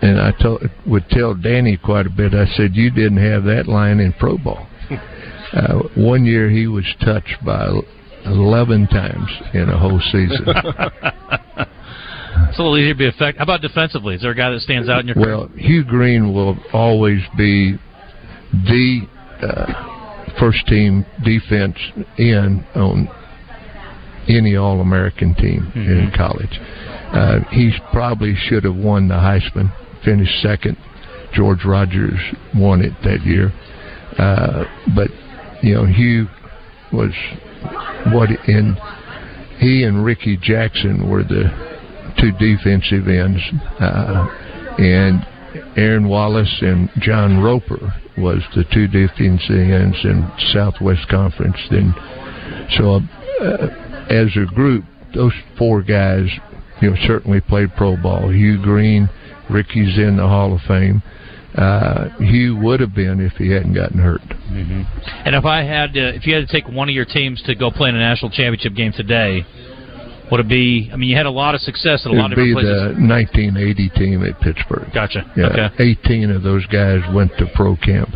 and 0.00 0.20
I 0.20 0.32
told, 0.42 0.62
would 0.86 1.08
tell 1.10 1.34
Danny 1.34 1.76
quite 1.76 2.06
a 2.06 2.10
bit. 2.10 2.34
I 2.34 2.46
said, 2.46 2.74
"You 2.74 2.90
didn't 2.90 3.18
have 3.18 3.44
that 3.44 3.68
line 3.68 4.00
in 4.00 4.12
pro 4.14 4.38
ball." 4.38 4.66
uh, 5.52 5.82
one 5.94 6.24
year 6.24 6.48
he 6.48 6.66
was 6.66 6.86
touched 7.04 7.44
by 7.44 7.68
eleven 8.26 8.86
times 8.88 9.30
in 9.54 9.68
a 9.68 9.78
whole 9.78 10.00
season. 10.00 10.44
it's 12.48 12.58
a 12.58 12.62
little 12.62 12.78
easier 12.78 12.94
to 12.94 12.98
be 12.98 13.06
effective. 13.06 13.38
How 13.38 13.44
about 13.44 13.60
defensively? 13.60 14.14
Is 14.14 14.22
there 14.22 14.30
a 14.30 14.34
guy 14.34 14.50
that 14.50 14.60
stands 14.60 14.88
out 14.88 15.00
in 15.00 15.08
your 15.08 15.16
Well, 15.18 15.48
Hugh 15.56 15.84
Green 15.84 16.32
will 16.34 16.56
always 16.72 17.20
be 17.36 17.76
the 18.52 19.00
uh, 19.42 20.32
first 20.38 20.66
team 20.66 21.04
defense 21.24 21.76
in 22.18 22.64
on 22.74 23.08
any 24.28 24.56
All 24.56 24.80
American 24.80 25.34
team 25.34 25.72
in 25.74 26.12
college. 26.16 26.58
Uh, 27.12 27.40
he 27.50 27.72
probably 27.92 28.34
should 28.36 28.64
have 28.64 28.76
won 28.76 29.08
the 29.08 29.14
Heisman, 29.14 29.70
finished 30.04 30.40
second. 30.42 30.76
George 31.34 31.64
Rogers 31.64 32.18
won 32.54 32.82
it 32.82 32.92
that 33.04 33.22
year. 33.24 33.52
Uh, 34.18 34.64
but, 34.94 35.08
you 35.62 35.74
know, 35.74 35.86
Hugh 35.86 36.28
was 36.92 37.12
what 38.12 38.30
in 38.48 38.76
he 39.58 39.84
and 39.84 40.04
Ricky 40.04 40.36
Jackson 40.36 41.08
were 41.08 41.22
the 41.22 41.44
two 42.18 42.32
defensive 42.32 43.08
ends. 43.08 43.40
Uh, 43.78 44.26
and 44.78 45.24
Aaron 45.76 46.08
Wallace 46.08 46.58
and 46.62 46.90
John 46.98 47.40
Roper 47.40 47.94
was 48.18 48.42
the 48.54 48.64
two 48.72 48.88
defensive 48.88 49.70
ends 49.70 49.98
in 50.04 50.30
Southwest 50.52 51.08
Conference. 51.08 51.56
Then, 51.70 51.94
so 52.76 53.00
uh, 53.40 53.66
as 54.10 54.36
a 54.36 54.52
group, 54.52 54.84
those 55.14 55.32
four 55.58 55.82
guys, 55.82 56.26
you 56.80 56.90
know, 56.90 56.96
certainly 57.06 57.40
played 57.40 57.74
pro 57.76 57.96
ball. 57.96 58.30
Hugh 58.30 58.60
Green, 58.60 59.08
Ricky's 59.50 59.98
in 59.98 60.16
the 60.16 60.26
Hall 60.26 60.54
of 60.54 60.60
Fame. 60.62 61.02
Uh, 61.56 62.08
Hugh 62.18 62.56
would 62.56 62.80
have 62.80 62.94
been 62.94 63.20
if 63.20 63.32
he 63.34 63.50
hadn't 63.50 63.74
gotten 63.74 63.98
hurt. 63.98 64.22
And 64.50 65.34
if 65.36 65.44
I 65.44 65.62
had, 65.62 65.90
if 65.94 66.26
you 66.26 66.34
had 66.34 66.46
to 66.48 66.52
take 66.52 66.66
one 66.68 66.88
of 66.88 66.94
your 66.94 67.04
teams 67.04 67.42
to 67.42 67.54
go 67.54 67.70
play 67.70 67.90
in 67.90 67.94
a 67.94 67.98
national 67.98 68.30
championship 68.30 68.74
game 68.74 68.92
today, 68.96 69.44
would 70.30 70.40
it 70.40 70.48
be? 70.48 70.88
I 70.90 70.96
mean, 70.96 71.10
you 71.10 71.16
had 71.16 71.26
a 71.26 71.30
lot 71.30 71.54
of 71.54 71.60
success 71.60 72.06
at 72.06 72.12
a 72.12 72.14
It 72.14 72.18
lot 72.18 72.32
of 72.32 72.36
be 72.36 72.54
different 72.54 72.96
places. 72.96 72.96
the 72.96 73.06
1980 73.06 73.88
team 73.90 74.24
at 74.24 74.40
Pittsburgh. 74.40 74.88
Gotcha. 74.94 75.30
Yeah, 75.36 75.68
Okay, 75.68 75.96
18 76.06 76.30
of 76.30 76.42
those 76.42 76.64
guys 76.66 77.00
went 77.14 77.32
to 77.36 77.44
pro 77.54 77.76
camp. 77.76 78.08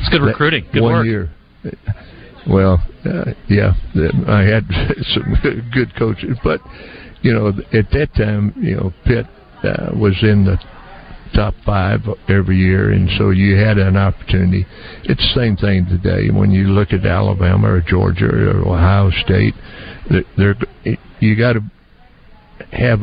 it's 0.00 0.08
good 0.08 0.22
recruiting. 0.22 0.64
Good 0.72 0.82
one 0.82 0.92
work. 0.94 1.06
year. 1.06 1.30
Well, 2.48 2.82
uh, 3.04 3.32
yeah, 3.48 3.74
I 4.26 4.40
had 4.42 4.64
some 5.12 5.68
good 5.74 5.94
coaches, 5.94 6.38
but 6.42 6.60
you 7.20 7.34
know, 7.34 7.48
at 7.48 7.90
that 7.92 8.14
time, 8.16 8.54
you 8.56 8.76
know, 8.76 8.92
Pitt 9.04 9.26
uh, 9.62 9.90
was 9.94 10.16
in 10.22 10.46
the 10.46 10.56
top 11.34 11.54
five 11.64 12.00
every 12.28 12.56
year, 12.56 12.90
and 12.92 13.08
so 13.18 13.30
you 13.30 13.56
had 13.56 13.78
an 13.78 13.96
opportunity. 13.96 14.66
It's 15.04 15.20
the 15.20 15.40
same 15.40 15.56
thing 15.56 15.86
today. 15.86 16.30
When 16.30 16.50
you 16.50 16.68
look 16.68 16.92
at 16.92 17.04
Alabama 17.04 17.68
or 17.68 17.80
Georgia 17.80 18.26
or 18.26 18.68
Ohio 18.68 19.10
State, 19.24 19.54
they're, 20.36 20.56
you 21.20 21.36
got 21.36 21.54
to 21.54 21.60
have 22.72 23.00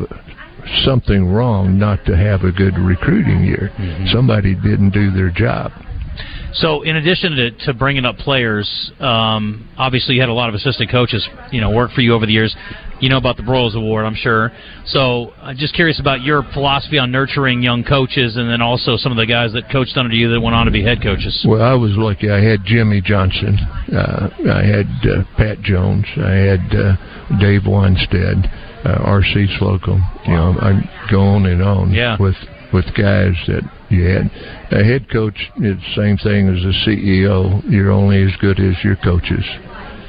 something 0.83 1.25
wrong 1.25 1.79
not 1.79 2.05
to 2.05 2.15
have 2.15 2.43
a 2.43 2.51
good 2.51 2.77
recruiting 2.77 3.43
year. 3.43 3.71
Somebody 4.11 4.55
didn't 4.55 4.91
do 4.91 5.11
their 5.11 5.31
job. 5.31 5.71
So, 6.53 6.81
in 6.81 6.95
addition 6.95 7.35
to, 7.35 7.51
to 7.65 7.73
bringing 7.73 8.05
up 8.05 8.17
players, 8.17 8.91
um, 8.99 9.69
obviously 9.77 10.15
you 10.15 10.21
had 10.21 10.29
a 10.29 10.33
lot 10.33 10.49
of 10.49 10.55
assistant 10.55 10.89
coaches, 10.89 11.27
you 11.51 11.61
know, 11.61 11.69
work 11.69 11.91
for 11.91 12.01
you 12.01 12.13
over 12.13 12.25
the 12.25 12.31
years. 12.31 12.55
You 12.99 13.09
know 13.09 13.17
about 13.17 13.37
the 13.37 13.43
Broyles 13.43 13.75
Award, 13.75 14.05
I'm 14.05 14.15
sure. 14.15 14.51
So, 14.85 15.33
I'm 15.41 15.55
just 15.55 15.75
curious 15.75 15.99
about 15.99 16.21
your 16.21 16.43
philosophy 16.53 16.97
on 16.97 17.11
nurturing 17.11 17.61
young 17.61 17.83
coaches, 17.83 18.37
and 18.37 18.49
then 18.49 18.61
also 18.61 18.97
some 18.97 19.11
of 19.11 19.17
the 19.17 19.25
guys 19.27 19.53
that 19.53 19.69
coached 19.71 19.97
under 19.97 20.15
you 20.15 20.31
that 20.31 20.41
went 20.41 20.55
on 20.55 20.65
to 20.65 20.71
be 20.71 20.83
head 20.83 21.03
coaches. 21.03 21.45
Well, 21.47 21.61
I 21.61 21.73
was 21.73 21.91
lucky. 21.95 22.31
I 22.31 22.41
had 22.41 22.63
Jimmy 22.65 23.01
Johnson. 23.01 23.57
Uh, 23.93 24.29
I 24.51 24.63
had 24.63 24.87
uh, 25.05 25.23
Pat 25.37 25.61
Jones. 25.61 26.05
I 26.17 26.31
had 26.31 26.75
uh, 26.75 26.95
Dave 27.39 27.61
Wannstedt, 27.63 28.49
uh, 28.85 29.03
R.C. 29.03 29.47
Slocum. 29.59 30.01
You 30.25 30.33
know, 30.33 30.55
I 30.59 31.07
go 31.11 31.21
on 31.21 31.45
and 31.45 31.61
on 31.61 31.91
Yeah. 31.91 32.17
with 32.19 32.35
with 32.73 32.85
guys 32.95 33.33
that 33.47 33.63
you 33.89 34.03
had. 34.05 34.29
A 34.71 34.83
head 34.83 35.09
coach 35.11 35.37
is 35.57 35.77
the 35.77 35.93
same 35.95 36.17
thing 36.17 36.49
as 36.49 36.63
a 36.65 36.73
CEO. 36.89 37.61
You're 37.69 37.91
only 37.91 38.21
as 38.23 38.35
good 38.41 38.59
as 38.59 38.75
your 38.83 38.95
coaches. 38.97 39.45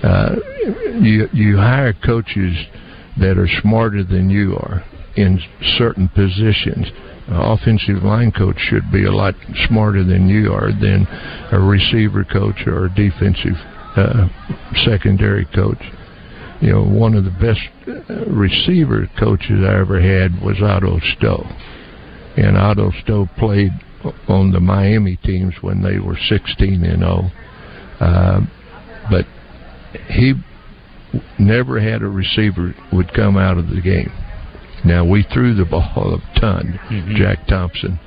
Uh, 0.02 0.36
you 1.00 1.28
you 1.32 1.56
hire 1.56 1.92
coaches 1.92 2.56
that 3.18 3.36
are 3.38 3.48
smarter 3.62 4.04
than 4.04 4.30
you 4.30 4.54
are 4.56 4.84
in 5.16 5.40
certain 5.76 6.08
positions. 6.08 6.86
Offensive 7.30 8.02
line 8.02 8.32
coach 8.32 8.56
should 8.58 8.90
be 8.90 9.04
a 9.04 9.12
lot 9.12 9.34
smarter 9.66 10.04
than 10.04 10.28
you 10.28 10.52
are 10.52 10.70
than 10.72 11.06
a 11.52 11.58
receiver 11.58 12.24
coach 12.24 12.66
or 12.66 12.86
a 12.86 12.94
defensive 12.94 13.56
uh, 13.96 14.28
secondary 14.84 15.44
coach. 15.54 15.82
You 16.60 16.72
know, 16.72 16.84
one 16.84 17.14
of 17.14 17.24
the 17.24 17.30
best 17.30 17.60
uh, 17.86 18.24
receiver 18.30 19.08
coaches 19.18 19.60
I 19.62 19.78
ever 19.78 20.00
had 20.00 20.40
was 20.40 20.56
Otto 20.62 20.98
Stowe 21.16 21.46
and 22.38 22.56
Otto 22.56 22.92
Stowe 23.02 23.28
played 23.36 23.72
on 24.28 24.52
the 24.52 24.60
Miami 24.60 25.16
teams 25.24 25.54
when 25.60 25.82
they 25.82 25.98
were 25.98 26.16
16 26.28 26.84
and 26.84 27.00
0. 27.00 27.30
Uh, 28.00 28.40
but 29.10 29.26
he 30.08 30.34
never 31.38 31.80
had 31.80 32.02
a 32.02 32.08
receiver 32.08 32.74
would 32.92 33.12
come 33.14 33.36
out 33.36 33.58
of 33.58 33.68
the 33.68 33.80
game. 33.80 34.12
Now 34.84 35.04
we 35.04 35.24
threw 35.32 35.54
the 35.54 35.64
ball 35.64 36.14
a 36.14 36.40
ton, 36.40 36.78
mm-hmm. 36.90 37.16
Jack 37.16 37.46
Thompson, 37.46 37.98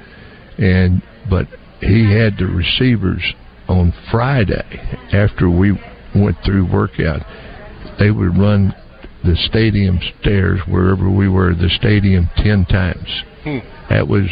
and 0.57 1.01
but 1.29 1.47
he 1.79 2.13
had 2.13 2.37
the 2.37 2.45
receivers 2.45 3.23
on 3.67 3.93
Friday 4.09 4.63
after 5.11 5.49
we 5.49 5.71
went 6.15 6.37
through 6.45 6.71
workout. 6.71 7.21
They 7.99 8.11
would 8.11 8.37
run 8.37 8.73
the 9.23 9.35
stadium 9.35 9.99
stairs 10.19 10.61
wherever 10.67 11.09
we 11.09 11.27
were, 11.27 11.53
the 11.53 11.69
stadium 11.69 12.29
ten 12.37 12.65
times. 12.65 13.23
Hmm. 13.43 13.59
That 13.89 14.07
was 14.07 14.29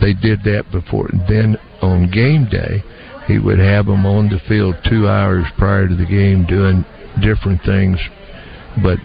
they 0.00 0.14
did 0.14 0.42
that 0.44 0.70
before. 0.72 1.10
Then 1.28 1.56
on 1.82 2.10
game 2.10 2.48
day, 2.50 2.82
he 3.30 3.38
would 3.38 3.58
have 3.58 3.86
them 3.86 4.04
on 4.06 4.28
the 4.28 4.40
field 4.48 4.74
two 4.88 5.06
hours 5.06 5.46
prior 5.56 5.86
to 5.86 5.94
the 5.94 6.06
game 6.06 6.44
doing 6.46 6.84
different 7.22 7.62
things, 7.62 7.98
but 8.82 8.98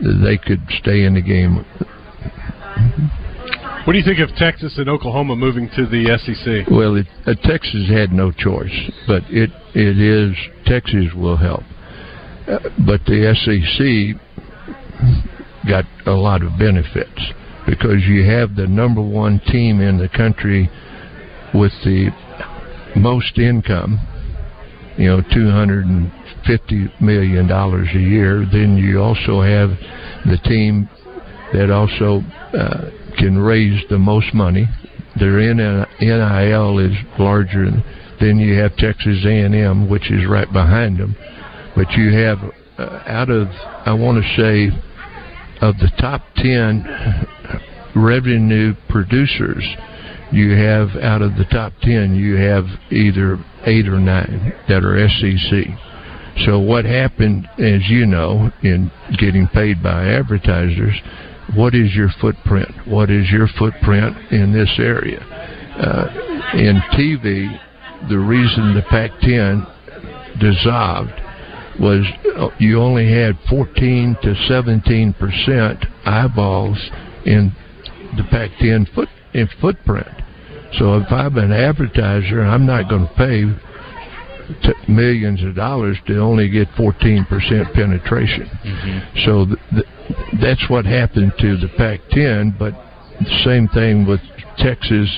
they 0.00 0.38
could 0.38 0.62
stay 0.78 1.04
in 1.04 1.14
the 1.14 1.22
game. 1.22 1.64
What 3.84 3.92
do 3.92 3.98
you 3.98 4.04
think 4.04 4.20
of 4.20 4.34
Texas 4.36 4.78
and 4.78 4.88
Oklahoma 4.88 5.36
moving 5.36 5.68
to 5.76 5.86
the 5.86 6.16
SEC? 6.22 6.70
Well, 6.70 6.96
it, 6.96 7.06
uh, 7.26 7.34
Texas 7.42 7.88
had 7.88 8.12
no 8.12 8.30
choice, 8.30 8.72
but 9.06 9.22
it 9.28 9.50
it 9.74 9.98
is 9.98 10.36
Texas 10.64 11.12
will 11.14 11.36
help, 11.36 11.62
uh, 12.48 12.60
but 12.86 13.04
the 13.04 13.34
SEC 13.34 14.16
got 15.68 15.84
a 16.06 16.12
lot 16.12 16.42
of 16.42 16.58
benefits 16.58 17.20
because 17.66 18.02
you 18.06 18.24
have 18.24 18.54
the 18.54 18.66
number 18.66 19.02
one 19.02 19.40
team 19.48 19.80
in 19.80 19.98
the 19.98 20.08
country 20.08 20.70
with 21.52 21.72
the 21.84 22.10
most 22.96 23.38
income, 23.38 23.98
you 24.96 25.08
know, 25.08 25.22
two 25.32 25.50
hundred 25.50 25.86
and 25.86 26.12
fifty 26.46 26.88
million 27.00 27.46
dollars 27.46 27.88
a 27.94 27.98
year. 27.98 28.46
Then 28.50 28.76
you 28.76 29.00
also 29.00 29.40
have 29.42 29.70
the 30.24 30.38
team 30.44 30.88
that 31.52 31.70
also 31.70 32.20
uh, 32.56 32.90
can 33.18 33.38
raise 33.38 33.82
the 33.90 33.98
most 33.98 34.34
money. 34.34 34.68
Their 35.18 35.38
NIL 35.54 36.78
is 36.78 36.92
larger. 37.18 37.70
Then 38.20 38.38
you 38.38 38.58
have 38.58 38.76
Texas 38.76 39.24
A&M, 39.24 39.88
which 39.88 40.10
is 40.10 40.26
right 40.28 40.50
behind 40.52 40.98
them. 40.98 41.16
But 41.76 41.90
you 41.92 42.12
have 42.12 42.38
uh, 42.78 43.02
out 43.06 43.30
of 43.30 43.48
I 43.86 43.92
want 43.92 44.22
to 44.22 44.36
say 44.36 44.70
of 45.60 45.76
the 45.78 45.90
top 46.00 46.22
ten 46.36 46.84
revenue 47.94 48.74
producers, 48.88 49.64
you 50.32 50.52
have 50.52 50.88
out 51.02 51.22
of 51.22 51.36
the 51.36 51.44
top 51.50 51.72
ten, 51.82 52.14
you 52.14 52.36
have 52.36 52.64
either 52.90 53.38
eight 53.66 53.86
or 53.88 53.98
nine 53.98 54.52
that 54.68 54.84
are 54.84 55.08
SEC. 55.08 56.44
So 56.46 56.58
what 56.58 56.84
happened, 56.84 57.48
as 57.58 57.88
you 57.88 58.06
know, 58.06 58.50
in 58.62 58.90
getting 59.18 59.46
paid 59.48 59.82
by 59.82 60.08
advertisers, 60.08 60.94
what 61.54 61.74
is 61.74 61.94
your 61.94 62.08
footprint? 62.20 62.70
What 62.86 63.10
is 63.10 63.30
your 63.30 63.46
footprint 63.58 64.16
in 64.32 64.52
this 64.52 64.70
area? 64.78 65.20
Uh, 65.20 66.08
in 66.54 66.80
TV, 66.92 67.60
the 68.08 68.18
reason 68.18 68.74
the 68.74 68.82
Pac-10 68.82 70.40
dissolved 70.40 71.12
was 71.80 72.04
uh, 72.36 72.48
you 72.58 72.80
only 72.80 73.12
had 73.12 73.38
14 73.48 74.16
to 74.22 74.34
17 74.48 75.12
percent 75.14 75.84
eyeballs 76.04 76.78
in 77.26 77.52
the 78.16 78.24
Pac-10 78.30 78.92
foot 78.94 79.08
in 79.34 79.48
footprint. 79.60 80.08
So 80.78 80.96
if 80.98 81.10
I'm 81.10 81.36
an 81.38 81.52
advertiser, 81.52 82.42
I'm 82.42 82.66
not 82.66 82.88
going 82.88 83.06
to 83.06 83.14
pay 83.14 83.44
t- 84.62 84.92
millions 84.92 85.42
of 85.44 85.54
dollars 85.54 85.98
to 86.06 86.18
only 86.18 86.48
get 86.48 86.68
14 86.76 87.24
percent 87.26 87.72
penetration. 87.74 88.48
So 89.24 89.46
th- 89.46 89.58
th- 89.70 90.40
that's 90.40 90.68
what 90.68 90.84
happened 90.84 91.32
to 91.38 91.56
the 91.56 91.68
Pac-10. 91.76 92.58
But 92.58 92.74
the 93.20 93.42
same 93.44 93.68
thing 93.68 94.06
with 94.06 94.20
Texas. 94.58 95.08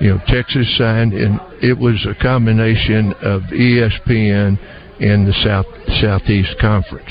You 0.00 0.14
know, 0.14 0.20
Texas 0.28 0.66
signed, 0.78 1.12
and 1.12 1.40
it 1.60 1.76
was 1.76 2.06
a 2.06 2.14
combination 2.22 3.12
of 3.20 3.42
ESPN 3.50 4.56
and 5.00 5.26
the 5.26 5.34
South 5.44 5.66
Southeast 6.00 6.54
Conference. 6.60 7.10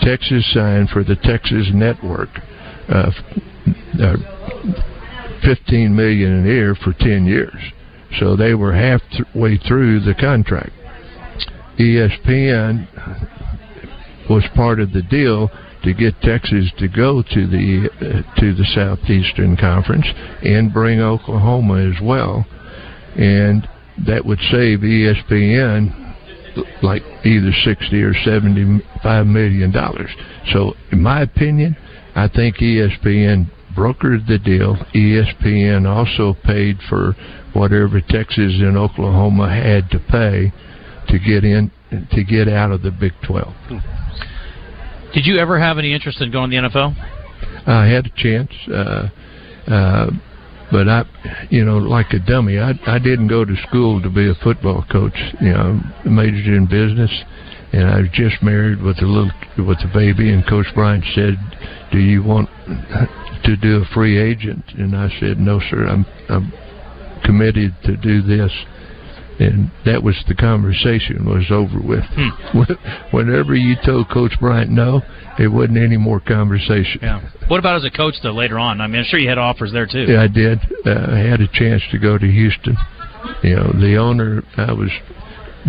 Texas 0.00 0.50
signed 0.52 0.90
for 0.90 1.04
the 1.04 1.16
Texas 1.16 1.68
Network, 1.74 2.28
uh, 2.88 3.10
uh, 4.00 4.16
fifteen 5.42 5.94
million 5.94 6.44
a 6.44 6.48
year 6.48 6.74
for 6.74 6.92
ten 6.92 7.26
years. 7.26 7.60
So 8.18 8.36
they 8.36 8.54
were 8.54 8.72
halfway 8.72 9.58
through 9.58 10.00
the 10.00 10.14
contract. 10.14 10.70
ESPN 11.78 12.88
was 14.30 14.44
part 14.54 14.80
of 14.80 14.92
the 14.92 15.02
deal 15.02 15.50
to 15.82 15.92
get 15.92 16.20
Texas 16.20 16.70
to 16.78 16.88
go 16.88 17.22
to 17.22 17.46
the 17.46 17.88
uh, 18.00 18.40
to 18.40 18.54
the 18.54 18.64
Southeastern 18.74 19.56
Conference 19.56 20.06
and 20.42 20.72
bring 20.72 21.00
Oklahoma 21.00 21.90
as 21.90 22.00
well, 22.02 22.46
and 23.16 23.68
that 24.06 24.24
would 24.24 24.40
save 24.50 24.80
ESPN 24.80 26.14
like 26.82 27.02
either 27.24 27.52
sixty 27.64 28.02
or 28.02 28.14
seventy-five 28.24 29.26
million 29.26 29.70
dollars. 29.70 30.10
So, 30.52 30.74
in 30.90 31.02
my 31.02 31.22
opinion, 31.22 31.76
I 32.14 32.28
think 32.28 32.56
ESPN 32.56 33.50
brokered 33.76 34.26
the 34.26 34.38
deal. 34.38 34.76
ESPN 34.94 35.86
also 35.86 36.36
paid 36.44 36.78
for 36.88 37.14
whatever 37.52 38.00
Texas 38.00 38.54
and 38.58 38.76
Oklahoma 38.76 39.48
had 39.48 39.90
to 39.90 39.98
pay 39.98 40.52
to 41.08 41.18
get 41.18 41.44
in 41.44 41.70
to 42.12 42.24
get 42.24 42.48
out 42.48 42.72
of 42.72 42.82
the 42.82 42.90
Big 42.90 43.12
Twelve. 43.26 43.54
Did 45.14 45.24
you 45.24 45.38
ever 45.38 45.58
have 45.58 45.78
any 45.78 45.94
interest 45.94 46.20
in 46.20 46.30
going 46.30 46.50
to 46.50 46.60
the 46.60 46.68
NFL? 46.68 46.94
I 47.66 47.86
had 47.86 48.06
a 48.06 48.12
chance, 48.16 48.50
uh, 48.68 49.08
uh, 49.66 50.10
but 50.70 50.88
I, 50.88 51.04
you 51.50 51.64
know, 51.64 51.78
like 51.78 52.12
a 52.12 52.18
dummy, 52.18 52.58
I 52.58 52.72
I 52.86 52.98
didn't 52.98 53.28
go 53.28 53.44
to 53.44 53.56
school 53.68 54.02
to 54.02 54.10
be 54.10 54.28
a 54.28 54.34
football 54.42 54.84
coach. 54.90 55.16
You 55.40 55.52
know, 55.52 55.80
I 56.04 56.08
majored 56.08 56.54
in 56.54 56.66
business, 56.66 57.10
and 57.72 57.88
I 57.88 58.00
was 58.00 58.10
just 58.12 58.42
married 58.42 58.82
with 58.82 58.98
a 58.98 59.06
little 59.06 59.30
with 59.58 59.78
a 59.78 59.90
baby. 59.94 60.32
And 60.32 60.46
Coach 60.46 60.66
Bryant 60.74 61.04
said, 61.14 61.38
"Do 61.92 61.98
you 61.98 62.22
want 62.22 62.48
to 63.44 63.56
do 63.56 63.82
a 63.82 63.94
free 63.94 64.18
agent?" 64.18 64.64
And 64.76 64.96
I 64.96 65.08
said, 65.20 65.38
"No, 65.38 65.60
sir. 65.60 65.86
I'm 65.86 66.06
I'm 66.28 66.52
committed 67.24 67.74
to 67.84 67.96
do 67.96 68.22
this." 68.22 68.52
And 69.38 69.70
that 69.84 70.02
was 70.02 70.16
the 70.28 70.34
conversation 70.34 71.26
was 71.26 71.50
over 71.50 71.78
with. 71.78 72.04
Whenever 73.12 73.54
you 73.54 73.76
told 73.84 74.08
Coach 74.08 74.32
Bryant 74.40 74.70
no, 74.70 75.02
it 75.38 75.48
wasn't 75.48 75.76
any 75.76 75.98
more 75.98 76.20
conversation. 76.20 77.00
Yeah. 77.02 77.20
What 77.48 77.58
about 77.58 77.76
as 77.76 77.84
a 77.84 77.90
coach 77.90 78.14
though? 78.22 78.32
Later 78.32 78.58
on, 78.58 78.80
I 78.80 78.86
mean, 78.86 79.00
I'm 79.00 79.04
sure 79.04 79.20
you 79.20 79.28
had 79.28 79.36
offers 79.36 79.72
there 79.72 79.86
too. 79.86 80.06
Yeah, 80.08 80.22
I 80.22 80.28
did. 80.28 80.58
Uh, 80.86 81.12
I 81.12 81.18
had 81.18 81.40
a 81.40 81.48
chance 81.48 81.82
to 81.92 81.98
go 81.98 82.16
to 82.16 82.26
Houston. 82.26 82.76
You 83.42 83.56
know, 83.56 83.72
the 83.72 83.96
owner, 83.96 84.42
I 84.56 84.72
was 84.72 84.90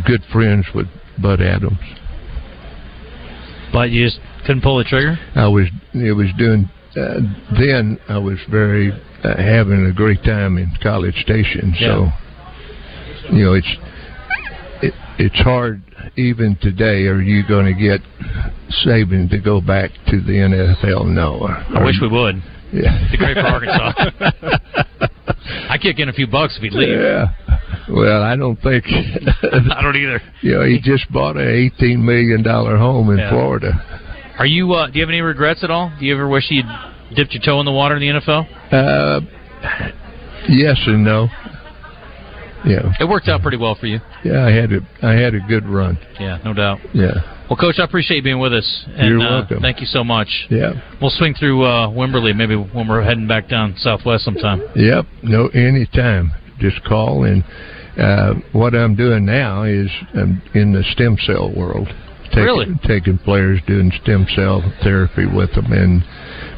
good 0.05 0.23
friends 0.31 0.65
with 0.73 0.87
Bud 1.21 1.41
Adams. 1.41 1.79
But 3.73 3.91
you 3.91 4.05
just 4.05 4.19
couldn't 4.45 4.61
pull 4.61 4.77
the 4.77 4.85
trigger. 4.85 5.19
I 5.35 5.47
was, 5.47 5.67
it 5.93 6.13
was 6.13 6.27
doing. 6.37 6.69
Uh, 6.97 7.19
then 7.59 7.99
I 8.09 8.17
was 8.17 8.39
very 8.49 8.91
uh, 9.23 9.35
having 9.37 9.85
a 9.85 9.93
great 9.93 10.23
time 10.23 10.57
in 10.57 10.71
College 10.81 11.15
Station. 11.21 11.73
So, 11.79 12.07
you 13.31 13.45
know, 13.45 13.53
it's 13.53 13.75
it's 15.19 15.39
hard 15.39 15.81
even 16.15 16.57
today. 16.61 17.05
Are 17.07 17.21
you 17.21 17.43
going 17.47 17.65
to 17.65 17.73
get 17.79 18.01
Saban 18.85 19.29
to 19.31 19.39
go 19.39 19.59
back 19.61 19.91
to 20.07 20.21
the 20.21 20.33
NFL? 20.33 21.07
No. 21.07 21.43
I 21.47 21.83
wish 21.83 21.95
we 22.01 22.07
would. 22.07 22.35
Yeah. 22.71 22.97
It'd 22.97 23.11
be 23.11 23.17
great 23.17 23.35
for 23.35 23.45
Arkansas. 23.47 25.07
I 25.69 25.77
kick 25.77 25.99
in 25.99 26.09
a 26.09 26.13
few 26.13 26.27
bucks 26.27 26.57
if 26.57 26.63
he'd 26.63 26.73
leave. 26.73 26.89
Yeah. 26.99 27.27
Well, 27.89 28.21
I 28.23 28.35
don't 28.35 28.57
think. 28.61 28.85
I 29.71 29.81
don't 29.81 29.95
either. 29.95 30.21
You 30.41 30.51
know, 30.53 30.65
he 30.65 30.79
just 30.81 31.11
bought 31.11 31.35
an 31.37 31.47
eighteen 31.49 32.05
million 32.05 32.43
dollar 32.43 32.77
home 32.77 33.09
in 33.11 33.17
Yeah. 33.17 33.29
Florida. 33.31 33.71
Are 34.39 34.45
you? 34.45 34.71
Uh, 34.73 34.87
do 34.87 34.93
you 34.99 35.01
have 35.01 35.09
any 35.09 35.21
regrets 35.21 35.63
at 35.63 35.71
all? 35.71 35.91
Do 35.99 36.05
you 36.05 36.13
ever 36.13 36.27
wish 36.27 36.45
you'd 36.49 36.65
dipped 37.15 37.33
your 37.33 37.41
toe 37.43 37.59
in 37.59 37.65
the 37.65 37.71
water 37.71 37.95
in 37.97 38.01
the 38.01 38.19
NFL? 38.19 38.45
Uh, 38.71 39.21
yes 40.49 40.77
and 40.85 41.03
no. 41.03 41.27
Yeah, 42.65 42.91
It 42.99 43.07
worked 43.07 43.27
out 43.29 43.41
pretty 43.43 43.57
well 43.57 43.75
for 43.75 43.85
you. 43.85 43.99
yeah. 44.25 44.43
I 44.45 44.51
had 44.51 44.71
a 44.73 44.79
I 45.01 45.13
had 45.13 45.33
a 45.35 45.39
good 45.47 45.65
run. 45.65 45.97
Yeah, 46.19 46.39
no 46.43 46.53
doubt. 46.53 46.79
Yeah, 46.93 47.13
Well, 47.49 47.55
Coach, 47.55 47.75
I 47.79 47.83
appreciate 47.85 48.17
you 48.17 48.23
being 48.23 48.39
with 48.39 48.51
us. 48.51 48.85
And, 48.87 49.07
You're 49.07 49.19
uh, 49.21 49.29
welcome. 49.41 49.61
thank 49.61 49.79
you 49.79 49.85
so 49.85 50.03
much. 50.03 50.27
yeah, 50.49 50.73
We'll 50.99 51.11
swing 51.11 51.33
through 51.35 51.63
uh, 51.63 51.87
Wimberley 51.89 52.35
maybe 52.35 52.55
when 52.55 52.87
we're 52.87 53.03
heading 53.03 53.27
back 53.27 53.47
down 53.47 53.75
southwest 53.77 54.25
sometime. 54.25 54.61
yep. 54.75 55.05
No, 55.23 55.47
anytime. 55.49 56.31
Just 56.59 56.83
call 56.83 57.23
and. 57.23 57.43
Uh, 57.97 58.35
what 58.51 58.75
I'm 58.75 58.95
doing 58.95 59.25
now 59.25 59.63
is 59.63 59.89
I'm 60.13 60.39
in 60.53 60.71
the 60.71 60.83
stem 60.91 61.17
cell 61.25 61.51
world. 61.55 61.87
Taking, 62.29 62.43
Really? 62.43 62.65
Taking 62.85 63.17
players 63.19 63.59
doing 63.67 63.91
stem 64.03 64.25
cell 64.35 64.61
therapy 64.83 65.25
with 65.25 65.53
them, 65.53 65.71
and 65.71 66.03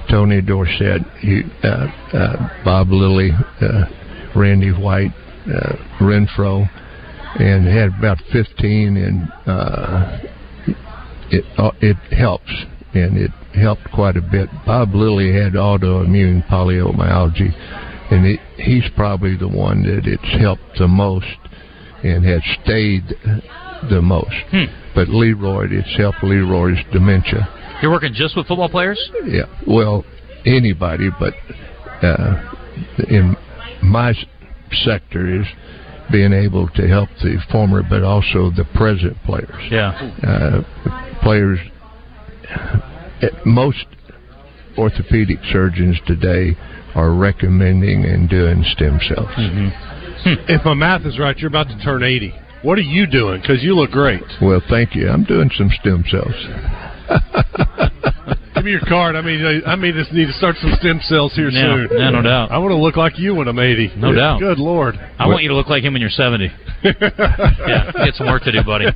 Tony 0.10 0.42
Dorsett, 0.42 1.02
he, 1.20 1.44
uh, 1.64 1.88
uh, 2.14 2.64
Bob 2.64 2.90
Lilly, 2.92 3.32
uh, 3.62 3.86
Randy 4.36 4.72
White, 4.72 5.14
uh, 5.48 5.76
Renfro, 6.00 6.68
and 7.40 7.68
had 7.68 7.90
about 7.98 8.18
15, 8.32 8.98
and 8.98 9.32
uh, 9.46 10.18
it 11.32 11.46
uh, 11.58 11.72
it 11.82 11.98
helps, 12.12 12.52
and 12.94 13.18
it 13.18 13.32
helped 13.54 13.90
quite 13.94 14.18
a 14.18 14.22
bit. 14.22 14.50
Bob 14.66 14.96
Lilly 14.96 15.32
had 15.32 15.54
autoimmune 15.54 16.48
polymyalgia, 16.48 17.54
and 18.12 18.26
it, 18.26 18.40
he's 18.58 18.86
probably 18.96 19.38
the 19.38 19.48
one 19.48 19.84
that 19.84 20.08
it's 20.08 20.42
helped 20.42 20.78
the 20.78 20.88
most 20.88 21.28
and 22.04 22.24
has 22.26 22.42
stayed 22.64 23.04
the 23.90 24.02
most. 24.02 24.34
Hmm. 24.52 24.66
But 24.96 25.10
Leroy, 25.10 25.68
itself, 25.72 26.16
helped 26.16 26.24
Leroy's 26.24 26.80
dementia. 26.92 27.48
You're 27.82 27.92
working 27.92 28.14
just 28.14 28.36
with 28.36 28.48
football 28.48 28.70
players? 28.70 29.00
Yeah, 29.26 29.44
well, 29.68 30.04
anybody, 30.46 31.10
but 31.20 31.34
uh, 32.02 32.54
in 33.10 33.36
my 33.82 34.14
sector 34.84 35.42
is 35.42 35.48
being 36.12 36.34
able 36.34 36.68
to 36.70 36.88
help 36.88 37.10
the 37.22 37.38
former, 37.52 37.84
but 37.88 38.04
also 38.04 38.52
the 38.56 38.66
present 38.76 39.16
players. 39.24 39.72
Yeah. 39.72 39.92
Uh, 40.24 41.20
players, 41.22 41.60
eh, 43.22 43.28
most 43.46 43.86
orthopedic 44.78 45.38
surgeons 45.52 45.98
today 46.08 46.58
are 46.96 47.14
recommending 47.14 48.06
and 48.06 48.30
doing 48.30 48.64
stem 48.72 49.00
cells. 49.08 49.30
If 50.26 50.66
my 50.66 50.74
math 50.74 51.06
is 51.06 51.18
right, 51.20 51.38
you're 51.38 51.48
about 51.48 51.68
to 51.68 51.80
turn 51.84 52.04
80. 52.04 52.34
What 52.62 52.78
are 52.78 52.82
you 52.82 53.08
doing? 53.08 53.42
Because 53.42 53.64
you 53.64 53.74
look 53.76 53.92
great. 53.92 54.22
Well, 54.42 54.62
thank 54.70 54.96
you. 54.96 55.10
I'm 55.10 55.24
doing 55.24 55.50
some 55.58 55.70
stem 55.80 56.04
cells. 56.10 56.36
Give 58.56 58.66
me 58.66 58.72
your 58.72 58.82
card. 58.82 59.16
I 59.16 59.22
mean, 59.22 59.46
I, 59.66 59.72
I 59.72 59.76
may 59.76 59.94
just 59.94 60.12
need 60.12 60.26
to 60.26 60.34
start 60.34 60.58
some 60.62 60.72
stem 60.80 61.00
cells 61.04 61.34
here 61.34 61.50
Yeah, 61.50 61.88
soon. 61.88 61.98
yeah, 61.98 62.10
no 62.10 62.22
doubt. 62.22 62.52
I 62.52 62.58
want 62.58 62.72
to 62.72 62.76
look 62.76 62.98
like 62.98 63.18
you 63.18 63.34
when 63.34 63.48
I'm 63.48 63.58
80. 63.58 63.94
No 63.96 64.14
doubt. 64.14 64.40
Good 64.42 64.60
lord. 64.60 64.96
I 65.18 65.28
want 65.28 65.44
you 65.44 65.50
to 65.50 65.56
look 65.56 65.70
like 65.70 65.84
him 65.84 65.94
when 65.94 66.02
you're 66.02 66.10
70. 66.12 66.50
Yeah, 66.84 67.92
get 68.06 68.16
some 68.16 68.28
work 68.28 68.44
to 68.44 68.52
do, 68.52 68.64
buddy. 68.64 68.86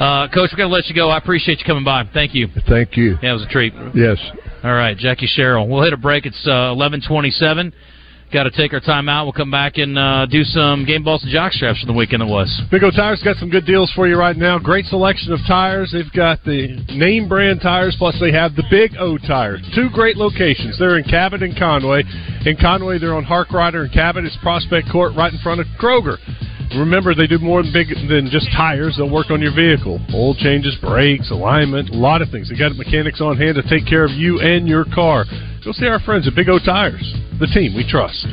Uh, 0.00 0.26
Coach, 0.28 0.50
we're 0.52 0.56
going 0.56 0.68
to 0.70 0.74
let 0.74 0.86
you 0.88 0.96
go. 0.96 1.10
I 1.10 1.18
appreciate 1.18 1.60
you 1.60 1.64
coming 1.64 1.84
by. 1.84 2.02
Thank 2.12 2.34
you. 2.34 2.48
Thank 2.68 2.96
you. 2.96 3.18
Yeah, 3.22 3.30
it 3.30 3.34
was 3.34 3.44
a 3.44 3.48
treat. 3.48 3.72
Yes. 3.94 4.18
All 4.64 4.72
right, 4.72 4.96
Jackie 4.96 5.26
Sherrill. 5.28 5.68
We'll 5.68 5.82
hit 5.84 5.92
a 5.92 5.96
break. 5.98 6.26
It's 6.26 6.44
uh, 6.44 6.74
11:27. 6.74 7.72
Got 8.32 8.44
to 8.44 8.50
take 8.50 8.72
our 8.72 8.80
time 8.80 9.10
out. 9.10 9.24
We'll 9.26 9.34
come 9.34 9.50
back 9.50 9.76
and 9.76 9.98
uh, 9.98 10.24
do 10.24 10.42
some 10.42 10.86
game 10.86 11.04
balls 11.04 11.22
and 11.22 11.30
jock 11.30 11.52
straps 11.52 11.80
for 11.80 11.86
the 11.86 11.92
weekend 11.92 12.22
that 12.22 12.26
was. 12.26 12.48
Big 12.70 12.82
O 12.82 12.90
Tires 12.90 13.20
got 13.22 13.36
some 13.36 13.50
good 13.50 13.66
deals 13.66 13.92
for 13.94 14.08
you 14.08 14.16
right 14.16 14.36
now. 14.36 14.58
Great 14.58 14.86
selection 14.86 15.34
of 15.34 15.40
tires. 15.46 15.92
They've 15.92 16.10
got 16.16 16.42
the 16.44 16.82
name 16.96 17.28
brand 17.28 17.60
tires, 17.60 17.94
plus 17.98 18.16
they 18.18 18.32
have 18.32 18.56
the 18.56 18.64
Big 18.70 18.96
O 18.98 19.18
tires. 19.18 19.60
Two 19.74 19.90
great 19.92 20.16
locations. 20.16 20.78
They're 20.78 20.96
in 20.96 21.04
Cabot 21.04 21.42
and 21.42 21.54
Conway. 21.58 22.04
In 22.46 22.56
Conway, 22.56 22.98
they're 22.98 23.14
on 23.14 23.24
Hark 23.24 23.42
Harkrider, 23.48 23.84
and 23.84 23.92
Cabot 23.92 24.24
is 24.24 24.36
Prospect 24.40 24.88
Court, 24.90 25.12
right 25.14 25.32
in 25.32 25.38
front 25.40 25.60
of 25.60 25.66
Kroger. 25.78 26.16
Remember, 26.76 27.14
they 27.14 27.26
do 27.26 27.38
more 27.38 27.62
than 27.62 27.72
big 27.72 27.88
than 28.08 28.28
just 28.30 28.48
tires. 28.56 28.96
They'll 28.96 29.10
work 29.10 29.30
on 29.30 29.40
your 29.40 29.54
vehicle, 29.54 30.00
oil 30.14 30.34
changes, 30.34 30.76
brakes, 30.80 31.30
alignment, 31.30 31.90
a 31.90 31.96
lot 31.96 32.22
of 32.22 32.30
things. 32.30 32.48
They 32.48 32.56
got 32.56 32.74
mechanics 32.76 33.20
on 33.20 33.36
hand 33.36 33.56
to 33.56 33.62
take 33.68 33.86
care 33.86 34.04
of 34.04 34.10
you 34.10 34.40
and 34.40 34.66
your 34.66 34.84
car. 34.94 35.24
Go 35.64 35.72
see 35.72 35.86
our 35.86 36.00
friends 36.00 36.26
at 36.26 36.34
Big 36.34 36.48
O 36.48 36.58
Tires, 36.58 37.14
the 37.38 37.46
team 37.46 37.74
we 37.76 37.86
trust. 37.88 38.26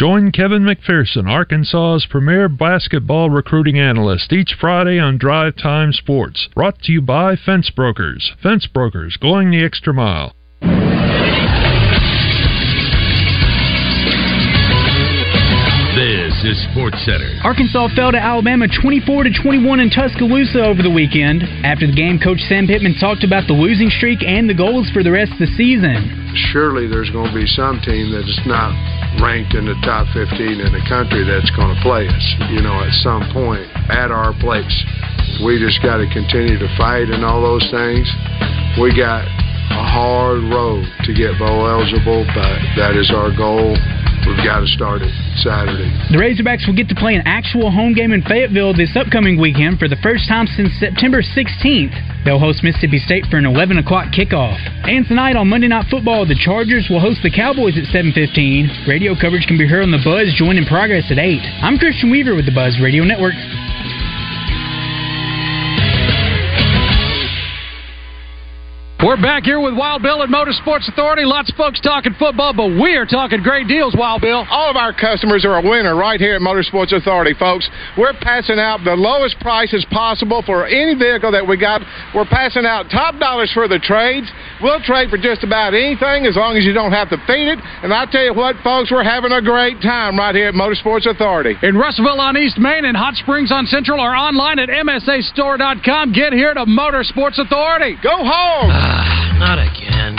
Join 0.00 0.32
Kevin 0.32 0.62
McPherson, 0.62 1.28
Arkansas's 1.28 2.06
premier 2.08 2.48
basketball 2.48 3.28
recruiting 3.28 3.78
analyst, 3.78 4.32
each 4.32 4.56
Friday 4.58 4.98
on 4.98 5.18
Drive 5.18 5.56
Time 5.62 5.92
Sports. 5.92 6.48
Brought 6.54 6.80
to 6.84 6.92
you 6.92 7.02
by 7.02 7.36
Fence 7.36 7.68
Brokers. 7.68 8.32
Fence 8.42 8.66
Brokers, 8.66 9.18
going 9.20 9.50
the 9.50 9.62
extra 9.62 9.92
mile. 9.92 10.32
This 15.92 16.32
is 16.48 16.56
Sports 16.72 16.96
Center. 17.04 17.36
Arkansas 17.44 17.88
fell 17.94 18.10
to 18.10 18.16
Alabama 18.16 18.68
24 18.80 19.24
to 19.24 19.30
21 19.42 19.80
in 19.80 19.90
Tuscaloosa 19.90 20.64
over 20.64 20.80
the 20.80 20.88
weekend. 20.88 21.42
After 21.60 21.86
the 21.86 21.92
game, 21.92 22.18
Coach 22.18 22.40
Sam 22.48 22.66
Pittman 22.66 22.96
talked 22.98 23.22
about 23.22 23.46
the 23.46 23.52
losing 23.52 23.90
streak 23.90 24.24
and 24.24 24.48
the 24.48 24.56
goals 24.56 24.88
for 24.94 25.04
the 25.04 25.12
rest 25.12 25.32
of 25.32 25.40
the 25.40 25.52
season. 25.60 26.32
surely 26.54 26.88
there's 26.88 27.10
going 27.10 27.28
to 27.28 27.36
be 27.36 27.44
some 27.44 27.82
team 27.84 28.16
that's 28.16 28.40
not 28.46 28.72
ranked 29.18 29.58
in 29.58 29.66
the 29.66 29.74
top 29.82 30.06
15 30.14 30.62
in 30.62 30.70
the 30.70 30.84
country 30.86 31.26
that's 31.26 31.50
going 31.58 31.74
to 31.74 31.80
play 31.82 32.06
us, 32.06 32.26
you 32.54 32.62
know, 32.62 32.78
at 32.78 32.94
some 33.02 33.26
point 33.34 33.66
at 33.90 34.14
our 34.14 34.30
place. 34.38 34.74
We 35.42 35.58
just 35.58 35.82
got 35.82 35.98
to 35.98 36.06
continue 36.12 36.58
to 36.58 36.70
fight 36.78 37.10
and 37.10 37.24
all 37.24 37.42
those 37.42 37.66
things. 37.74 38.06
We 38.78 38.94
got 38.94 39.26
a 39.26 39.84
hard 39.86 40.42
road 40.50 40.86
to 41.06 41.10
get 41.14 41.38
bowl 41.38 41.66
eligible, 41.66 42.26
but 42.34 42.58
that 42.76 42.94
is 42.94 43.10
our 43.10 43.34
goal. 43.34 43.74
We've 44.26 44.44
got 44.44 44.60
to 44.60 44.68
start 44.68 45.00
it 45.02 45.10
Saturday. 45.40 45.88
The 46.12 46.20
Razorbacks 46.20 46.66
will 46.68 46.76
get 46.76 46.88
to 46.88 46.94
play 46.94 47.16
an 47.16 47.22
actual 47.24 47.70
home 47.70 47.94
game 47.94 48.12
in 48.12 48.20
Fayetteville 48.22 48.76
this 48.76 48.94
upcoming 48.94 49.40
weekend 49.40 49.78
for 49.78 49.88
the 49.88 49.96
first 50.04 50.28
time 50.28 50.46
since 50.46 50.68
September 50.78 51.22
16th. 51.24 52.24
They'll 52.24 52.38
host 52.38 52.62
Mississippi 52.62 52.98
State 52.98 53.26
for 53.30 53.38
an 53.38 53.46
11 53.46 53.78
o'clock 53.78 54.12
kickoff. 54.12 54.60
And 54.84 55.06
tonight 55.08 55.36
on 55.36 55.48
Monday 55.48 55.68
Night 55.68 55.86
Football, 55.90 56.26
the 56.26 56.36
Chargers 56.36 56.88
will 56.90 57.00
host 57.00 57.22
the 57.22 57.30
Cowboys 57.30 57.78
at 57.78 57.88
7:15. 57.88 58.86
Radio 58.86 59.16
coverage 59.16 59.46
can 59.46 59.56
be 59.56 59.66
heard 59.66 59.82
on 59.82 59.90
the 59.90 60.02
Buzz 60.04 60.32
Join 60.34 60.58
in 60.58 60.66
Progress 60.66 61.10
at 61.10 61.18
8. 61.18 61.40
I'm 61.62 61.78
Christian 61.78 62.10
Weaver 62.10 62.34
with 62.34 62.44
the 62.44 62.52
Buzz 62.52 62.78
Radio 62.80 63.04
Network. 63.04 63.34
We're 69.00 69.16
back 69.16 69.44
here 69.44 69.58
with 69.58 69.72
Wild 69.72 70.02
Bill 70.02 70.22
at 70.22 70.28
Motorsports 70.28 70.84
Authority. 70.86 71.24
Lots 71.24 71.48
of 71.48 71.56
folks 71.56 71.80
talking 71.80 72.12
football, 72.20 72.52
but 72.52 72.68
we 72.76 73.00
are 73.00 73.06
talking 73.06 73.40
great 73.40 73.66
deals, 73.66 73.96
Wild 73.96 74.20
Bill. 74.20 74.44
All 74.50 74.68
of 74.68 74.76
our 74.76 74.92
customers 74.92 75.42
are 75.46 75.56
a 75.56 75.64
winner 75.64 75.96
right 75.96 76.20
here 76.20 76.36
at 76.36 76.42
Motorsports 76.42 76.92
Authority, 76.92 77.32
folks. 77.32 77.64
We're 77.96 78.12
passing 78.20 78.58
out 78.58 78.84
the 78.84 78.92
lowest 78.92 79.40
prices 79.40 79.86
possible 79.88 80.42
for 80.44 80.66
any 80.66 80.92
vehicle 80.92 81.32
that 81.32 81.40
we 81.40 81.56
got. 81.56 81.80
We're 82.14 82.28
passing 82.28 82.66
out 82.66 82.92
top 82.92 83.16
dollars 83.16 83.50
for 83.54 83.68
the 83.68 83.78
trades. 83.78 84.28
We'll 84.60 84.84
trade 84.84 85.08
for 85.08 85.16
just 85.16 85.44
about 85.44 85.72
anything 85.72 86.28
as 86.28 86.36
long 86.36 86.58
as 86.60 86.68
you 86.68 86.74
don't 86.74 86.92
have 86.92 87.08
to 87.08 87.16
feed 87.24 87.48
it. 87.48 87.58
And 87.80 87.94
I 87.94 88.04
tell 88.04 88.22
you 88.22 88.34
what, 88.34 88.56
folks, 88.60 88.92
we're 88.92 89.02
having 89.02 89.32
a 89.32 89.40
great 89.40 89.80
time 89.80 90.18
right 90.18 90.34
here 90.34 90.48
at 90.48 90.54
Motorsports 90.54 91.08
Authority. 91.08 91.56
In 91.62 91.72
Russellville 91.72 92.20
on 92.20 92.36
East 92.36 92.58
Main 92.58 92.84
and 92.84 92.98
Hot 92.98 93.14
Springs 93.16 93.50
on 93.50 93.64
Central 93.64 93.98
or 93.98 94.12
online 94.12 94.58
at 94.58 94.68
MSAstore.com. 94.68 96.12
Get 96.12 96.34
here 96.34 96.52
to 96.52 96.68
Motorsports 96.68 97.40
Authority. 97.40 97.96
Go 98.04 98.12
home! 98.12 98.89
Ah, 98.90 99.38
not 99.38 99.58
again. 99.62 100.18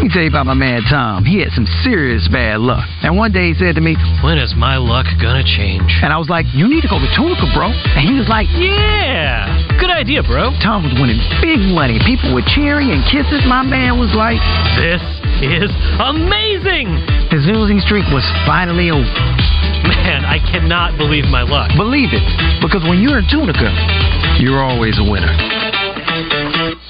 Let 0.00 0.08
me 0.08 0.08
tell 0.08 0.24
you 0.24 0.32
about 0.32 0.46
my 0.48 0.56
man 0.56 0.80
Tom. 0.88 1.28
He 1.28 1.44
had 1.44 1.52
some 1.52 1.68
serious 1.84 2.24
bad 2.32 2.64
luck. 2.64 2.88
And 3.04 3.20
one 3.20 3.32
day 3.36 3.52
he 3.52 3.54
said 3.54 3.74
to 3.76 3.82
me, 3.84 4.00
When 4.24 4.38
is 4.40 4.54
my 4.56 4.80
luck 4.80 5.04
gonna 5.20 5.44
change? 5.44 5.92
And 6.00 6.08
I 6.08 6.16
was 6.16 6.32
like, 6.32 6.46
You 6.56 6.64
need 6.72 6.80
to 6.80 6.88
go 6.88 6.96
to 6.96 7.10
Tunica, 7.12 7.44
bro. 7.52 7.68
And 7.68 8.00
he 8.08 8.16
was 8.16 8.24
like, 8.24 8.48
Yeah, 8.56 9.44
good 9.76 9.92
idea, 9.92 10.24
bro. 10.24 10.56
Tom 10.64 10.88
was 10.88 10.96
winning 10.96 11.20
big 11.44 11.60
money. 11.76 12.00
People 12.08 12.32
were 12.32 12.46
cheering 12.56 12.88
and 12.96 13.04
kisses. 13.12 13.44
My 13.44 13.60
man 13.60 14.00
was 14.00 14.08
like, 14.16 14.40
This 14.80 15.04
is 15.44 15.68
amazing. 16.00 16.96
His 17.28 17.44
losing 17.44 17.80
streak 17.84 18.08
was 18.08 18.24
finally 18.48 18.88
over. 18.88 19.04
man, 19.84 20.24
I 20.24 20.40
cannot 20.40 20.96
believe 20.96 21.28
my 21.28 21.42
luck. 21.44 21.76
Believe 21.76 22.16
it, 22.16 22.24
because 22.64 22.80
when 22.88 23.04
you're 23.04 23.20
in 23.20 23.28
Tunica, 23.28 23.68
you're 24.40 24.64
always 24.64 24.96
a 24.96 25.04
winner. 25.04 25.69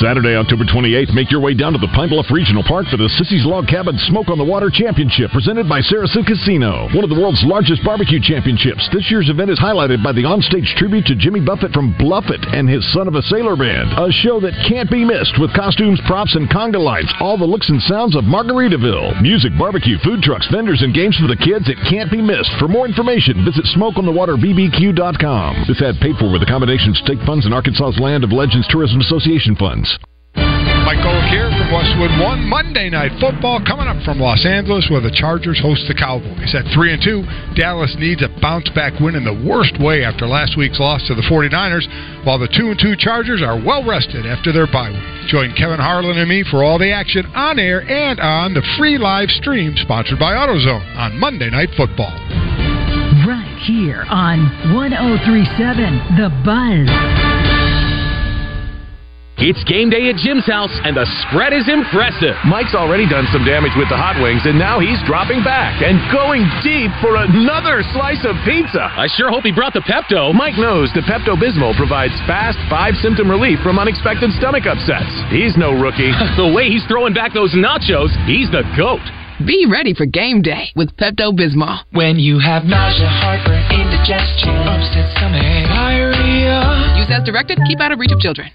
Saturday, 0.00 0.36
October 0.36 0.64
28th, 0.64 1.12
make 1.12 1.30
your 1.30 1.40
way 1.40 1.52
down 1.52 1.72
to 1.72 1.78
the 1.78 1.90
Pine 1.92 2.08
Bluff 2.08 2.32
Regional 2.32 2.64
Park 2.64 2.88
for 2.88 2.96
the 2.96 3.12
Sissy's 3.20 3.44
Log 3.44 3.68
Cabin 3.68 3.98
Smoke 4.08 4.32
on 4.32 4.38
the 4.38 4.44
Water 4.44 4.70
Championship 4.72 5.30
presented 5.36 5.68
by 5.68 5.84
Saracen 5.84 6.24
Casino, 6.24 6.88
one 6.96 7.04
of 7.04 7.10
the 7.12 7.20
world's 7.20 7.44
largest 7.44 7.84
barbecue 7.84 8.20
championships. 8.24 8.88
This 8.88 9.10
year's 9.10 9.28
event 9.28 9.50
is 9.50 9.60
highlighted 9.60 10.00
by 10.00 10.16
the 10.16 10.24
onstage 10.24 10.64
tribute 10.80 11.04
to 11.12 11.14
Jimmy 11.14 11.44
Buffett 11.44 11.76
from 11.76 11.92
Bluffett 12.00 12.40
and 12.56 12.64
his 12.68 12.80
Son 12.96 13.04
of 13.04 13.14
a 13.14 13.22
Sailor 13.28 13.52
Band, 13.52 13.92
a 14.00 14.08
show 14.24 14.40
that 14.40 14.56
can't 14.64 14.88
be 14.88 15.04
missed 15.04 15.36
with 15.36 15.52
costumes, 15.52 16.00
props, 16.08 16.32
and 16.34 16.48
conga 16.48 16.80
lights, 16.80 17.12
all 17.20 17.36
the 17.36 17.44
looks 17.44 17.68
and 17.68 17.82
sounds 17.84 18.16
of 18.16 18.24
Margaritaville. 18.24 19.20
Music, 19.20 19.52
barbecue, 19.60 19.98
food 20.00 20.22
trucks, 20.24 20.48
vendors, 20.48 20.80
and 20.80 20.96
games 20.96 21.20
for 21.20 21.28
the 21.28 21.36
kids. 21.36 21.68
It 21.68 21.76
can't 21.84 22.10
be 22.10 22.24
missed. 22.24 22.56
For 22.58 22.68
more 22.68 22.88
information, 22.88 23.44
visit 23.44 23.68
smokeonthewaterbbq.com. 23.76 25.68
This 25.68 25.82
ad 25.82 26.00
paid 26.00 26.16
for 26.16 26.32
with 26.32 26.40
a 26.42 26.48
combination 26.48 26.96
of 26.96 27.02
state 27.02 27.20
funds 27.28 27.44
and 27.44 27.52
Arkansas's 27.52 28.00
Land 28.00 28.24
of 28.24 28.32
Legends 28.32 28.64
Tourism 28.72 29.01
Association 29.02 29.56
funds. 29.56 29.98
Mike 30.82 30.98
Golic 30.98 31.30
here 31.30 31.46
from 31.46 31.70
Westwood 31.70 32.10
One. 32.18 32.42
Monday 32.48 32.90
Night 32.90 33.12
Football 33.20 33.62
coming 33.64 33.86
up 33.86 34.02
from 34.04 34.18
Los 34.18 34.44
Angeles, 34.44 34.88
where 34.90 35.00
the 35.00 35.14
Chargers 35.14 35.60
host 35.62 35.86
the 35.86 35.94
Cowboys. 35.94 36.54
At 36.54 36.66
three 36.74 36.92
and 36.92 37.02
two, 37.02 37.22
Dallas 37.54 37.94
needs 37.98 38.22
a 38.22 38.28
bounce 38.42 38.68
back 38.74 38.98
win 38.98 39.14
in 39.14 39.24
the 39.24 39.46
worst 39.46 39.78
way 39.78 40.04
after 40.04 40.26
last 40.26 40.58
week's 40.58 40.80
loss 40.80 41.06
to 41.06 41.14
the 41.14 41.22
49ers, 41.22 41.86
while 42.26 42.38
the 42.38 42.50
two 42.50 42.70
and 42.74 42.78
two 42.78 42.96
Chargers 42.98 43.42
are 43.42 43.56
well 43.56 43.86
rested 43.86 44.26
after 44.26 44.52
their 44.52 44.66
bye 44.66 44.90
week. 44.90 45.28
Join 45.30 45.54
Kevin 45.54 45.78
Harlan 45.78 46.18
and 46.18 46.28
me 46.28 46.44
for 46.50 46.64
all 46.64 46.78
the 46.78 46.92
action 46.92 47.26
on 47.34 47.58
air 47.58 47.80
and 47.86 48.18
on 48.18 48.54
the 48.54 48.66
free 48.76 48.98
live 48.98 49.30
stream 49.30 49.74
sponsored 49.76 50.18
by 50.18 50.34
AutoZone 50.34 50.96
on 50.96 51.18
Monday 51.18 51.48
Night 51.48 51.70
Football. 51.76 52.12
Right 53.22 53.58
here 53.64 54.04
on 54.10 54.74
1037 54.74 56.18
The 56.18 56.28
Buzz. 56.44 57.41
It's 59.42 59.58
game 59.66 59.90
day 59.90 60.06
at 60.06 60.14
Jim's 60.22 60.46
house, 60.46 60.70
and 60.86 60.94
the 60.94 61.02
spread 61.26 61.50
is 61.50 61.66
impressive. 61.66 62.38
Mike's 62.46 62.78
already 62.78 63.10
done 63.10 63.26
some 63.34 63.42
damage 63.42 63.74
with 63.74 63.90
the 63.90 63.98
hot 63.98 64.14
wings, 64.22 64.46
and 64.46 64.54
now 64.54 64.78
he's 64.78 65.02
dropping 65.02 65.42
back 65.42 65.82
and 65.82 65.98
going 66.14 66.46
deep 66.62 66.94
for 67.02 67.18
another 67.18 67.82
slice 67.90 68.22
of 68.22 68.38
pizza. 68.46 68.86
I 68.94 69.10
sure 69.18 69.34
hope 69.34 69.42
he 69.42 69.50
brought 69.50 69.74
the 69.74 69.82
Pepto. 69.82 70.30
Mike 70.30 70.54
knows 70.62 70.94
the 70.94 71.02
Pepto 71.02 71.34
Bismol 71.34 71.74
provides 71.74 72.14
fast, 72.22 72.54
five 72.70 72.94
symptom 73.02 73.26
relief 73.26 73.58
from 73.66 73.82
unexpected 73.82 74.30
stomach 74.38 74.62
upsets. 74.62 75.10
He's 75.34 75.58
no 75.58 75.74
rookie. 75.74 76.14
the 76.38 76.46
way 76.46 76.70
he's 76.70 76.86
throwing 76.86 77.10
back 77.10 77.34
those 77.34 77.50
nachos, 77.58 78.14
he's 78.30 78.46
the 78.54 78.62
GOAT. 78.78 79.02
Be 79.42 79.66
ready 79.66 79.90
for 79.90 80.06
game 80.06 80.46
day 80.46 80.70
with 80.78 80.94
Pepto 80.94 81.34
Bismol. 81.34 81.82
When 81.90 82.14
you 82.14 82.38
have 82.38 82.62
nausea, 82.62 83.10
heartburn, 83.10 83.66
indigestion, 83.74 84.54
upset 84.70 85.10
stomach, 85.18 85.66
diarrhea. 85.66 86.94
Use 86.94 87.10
as 87.10 87.26
directed. 87.26 87.58
Keep 87.66 87.82
out 87.82 87.90
of 87.90 87.98
reach 87.98 88.14
of 88.14 88.22
children. 88.22 88.54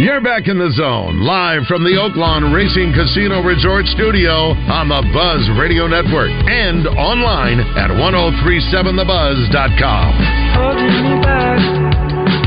You're 0.00 0.24
back 0.24 0.48
in 0.48 0.56
the 0.56 0.72
zone, 0.72 1.20
live 1.20 1.68
from 1.68 1.84
the 1.84 1.92
Oaklawn 2.00 2.56
Racing 2.56 2.96
Casino 2.96 3.44
Resort 3.44 3.84
Studio 3.84 4.56
on 4.72 4.88
the 4.88 5.04
Buzz 5.12 5.44
Radio 5.60 5.84
Network 5.84 6.32
and 6.48 6.88
online 6.96 7.60
at 7.76 7.92
1037thebuzz.com. 7.92 10.08
Holding 10.56 10.96
me 11.04 11.20
back, 11.20 11.60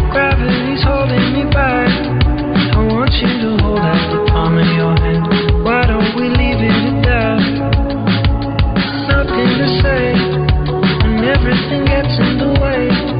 gravity's 0.09 0.81
holding 0.81 1.29
me 1.29 1.45
back. 1.53 1.93
I 2.73 2.89
want 2.89 3.13
you 3.21 3.29
to 3.29 3.61
hold 3.61 3.85
out 3.85 4.01
the 4.09 4.25
palm 4.33 4.57
of 4.57 4.65
your 4.73 4.97
hand. 4.97 5.61
Why 5.61 5.85
don't 5.85 6.09
we 6.17 6.33
leave 6.33 6.57
it 6.57 6.73
at 6.73 7.05
that? 7.05 7.37
Nothing 9.13 9.51
to 9.61 9.67
say, 9.85 10.17
and 11.05 11.21
everything 11.21 11.85
gets 11.85 12.17
in 12.17 12.41
the 12.41 12.57
way. 12.57 13.12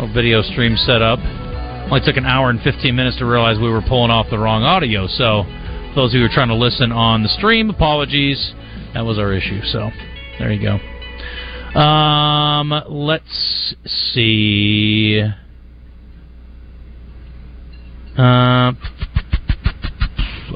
Little 0.00 0.14
video 0.14 0.40
stream 0.42 0.76
set 0.76 1.02
up. 1.02 1.18
Only 1.90 2.00
took 2.00 2.16
an 2.16 2.24
hour 2.24 2.48
and 2.48 2.60
15 2.62 2.94
minutes 2.94 3.18
to 3.18 3.26
realize 3.26 3.58
we 3.58 3.68
were 3.68 3.82
pulling 3.82 4.10
off 4.10 4.26
the 4.30 4.38
wrong 4.38 4.62
audio. 4.62 5.06
So, 5.06 5.44
those 5.94 6.12
of 6.12 6.14
you 6.14 6.20
who 6.20 6.26
are 6.26 6.34
trying 6.34 6.48
to 6.48 6.54
listen 6.54 6.92
on 6.92 7.22
the 7.22 7.28
stream, 7.28 7.68
apologies. 7.68 8.54
That 8.94 9.04
was 9.04 9.18
our 9.18 9.32
issue. 9.32 9.60
So, 9.64 9.90
there 10.38 10.52
you 10.52 10.62
go. 10.62 11.78
Um, 11.78 12.72
let's 12.88 13.74
see. 13.86 15.22
Uh, 18.16 18.72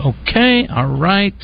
okay, 0.06 0.66
all 0.68 0.86
right. 0.86 1.34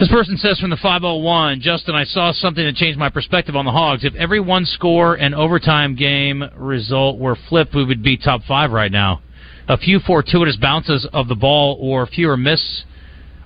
This 0.00 0.08
person 0.08 0.38
says 0.38 0.58
from 0.58 0.70
the 0.70 0.78
501, 0.78 1.60
Justin, 1.60 1.94
I 1.94 2.04
saw 2.04 2.32
something 2.32 2.64
that 2.64 2.74
changed 2.74 2.98
my 2.98 3.10
perspective 3.10 3.54
on 3.54 3.66
the 3.66 3.70
Hogs. 3.70 4.02
If 4.02 4.14
every 4.14 4.40
one 4.40 4.64
score 4.64 5.14
and 5.14 5.34
overtime 5.34 5.94
game 5.94 6.42
result 6.56 7.18
were 7.18 7.36
flipped, 7.50 7.74
we 7.74 7.84
would 7.84 8.02
be 8.02 8.16
top 8.16 8.42
five 8.48 8.70
right 8.70 8.90
now. 8.90 9.20
A 9.68 9.76
few 9.76 9.98
fortuitous 10.00 10.56
bounces 10.56 11.06
of 11.12 11.28
the 11.28 11.34
ball 11.34 11.76
or 11.78 12.06
fewer 12.06 12.38
miss 12.38 12.84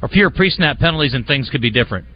or 0.01 0.07
fewer 0.09 0.31
pre-snap 0.31 0.79
penalties 0.79 1.13
and 1.13 1.27
things 1.27 1.51
could 1.51 1.61
be 1.61 1.71
different. 1.71 2.07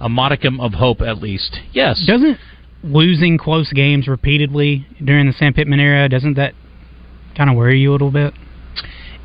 A 0.00 0.08
modicum 0.08 0.60
of 0.60 0.72
hope, 0.72 1.02
at 1.02 1.20
least. 1.20 1.60
Yes. 1.72 2.02
Doesn't 2.06 2.38
losing 2.82 3.36
close 3.36 3.70
games 3.70 4.08
repeatedly 4.08 4.86
during 5.04 5.26
the 5.26 5.34
Sam 5.34 5.52
Pittman 5.52 5.78
era 5.78 6.08
doesn't 6.08 6.34
that 6.34 6.54
kind 7.36 7.50
of 7.50 7.56
worry 7.56 7.80
you 7.80 7.90
a 7.90 7.92
little 7.92 8.10
bit? 8.10 8.32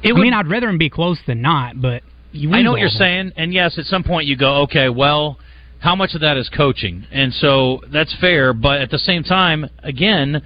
It 0.03 0.09
I 0.09 0.11
would- 0.11 0.21
mean, 0.21 0.33
I'd 0.33 0.47
rather 0.47 0.67
them 0.67 0.77
be 0.77 0.89
close 0.89 1.19
than 1.25 1.41
not, 1.41 1.81
but 1.81 2.03
you. 2.31 2.51
I 2.51 2.61
know 2.61 2.71
what 2.71 2.79
you're 2.79 2.89
saying, 2.89 3.33
and 3.35 3.53
yes, 3.53 3.77
at 3.77 3.85
some 3.85 4.03
point 4.03 4.27
you 4.27 4.35
go, 4.37 4.63
okay, 4.63 4.89
well, 4.89 5.39
how 5.79 5.95
much 5.95 6.13
of 6.13 6.21
that 6.21 6.37
is 6.37 6.49
coaching? 6.49 7.05
And 7.11 7.33
so 7.33 7.81
that's 7.91 8.13
fair, 8.19 8.53
but 8.53 8.81
at 8.81 8.91
the 8.91 8.99
same 8.99 9.23
time, 9.23 9.69
again, 9.83 10.41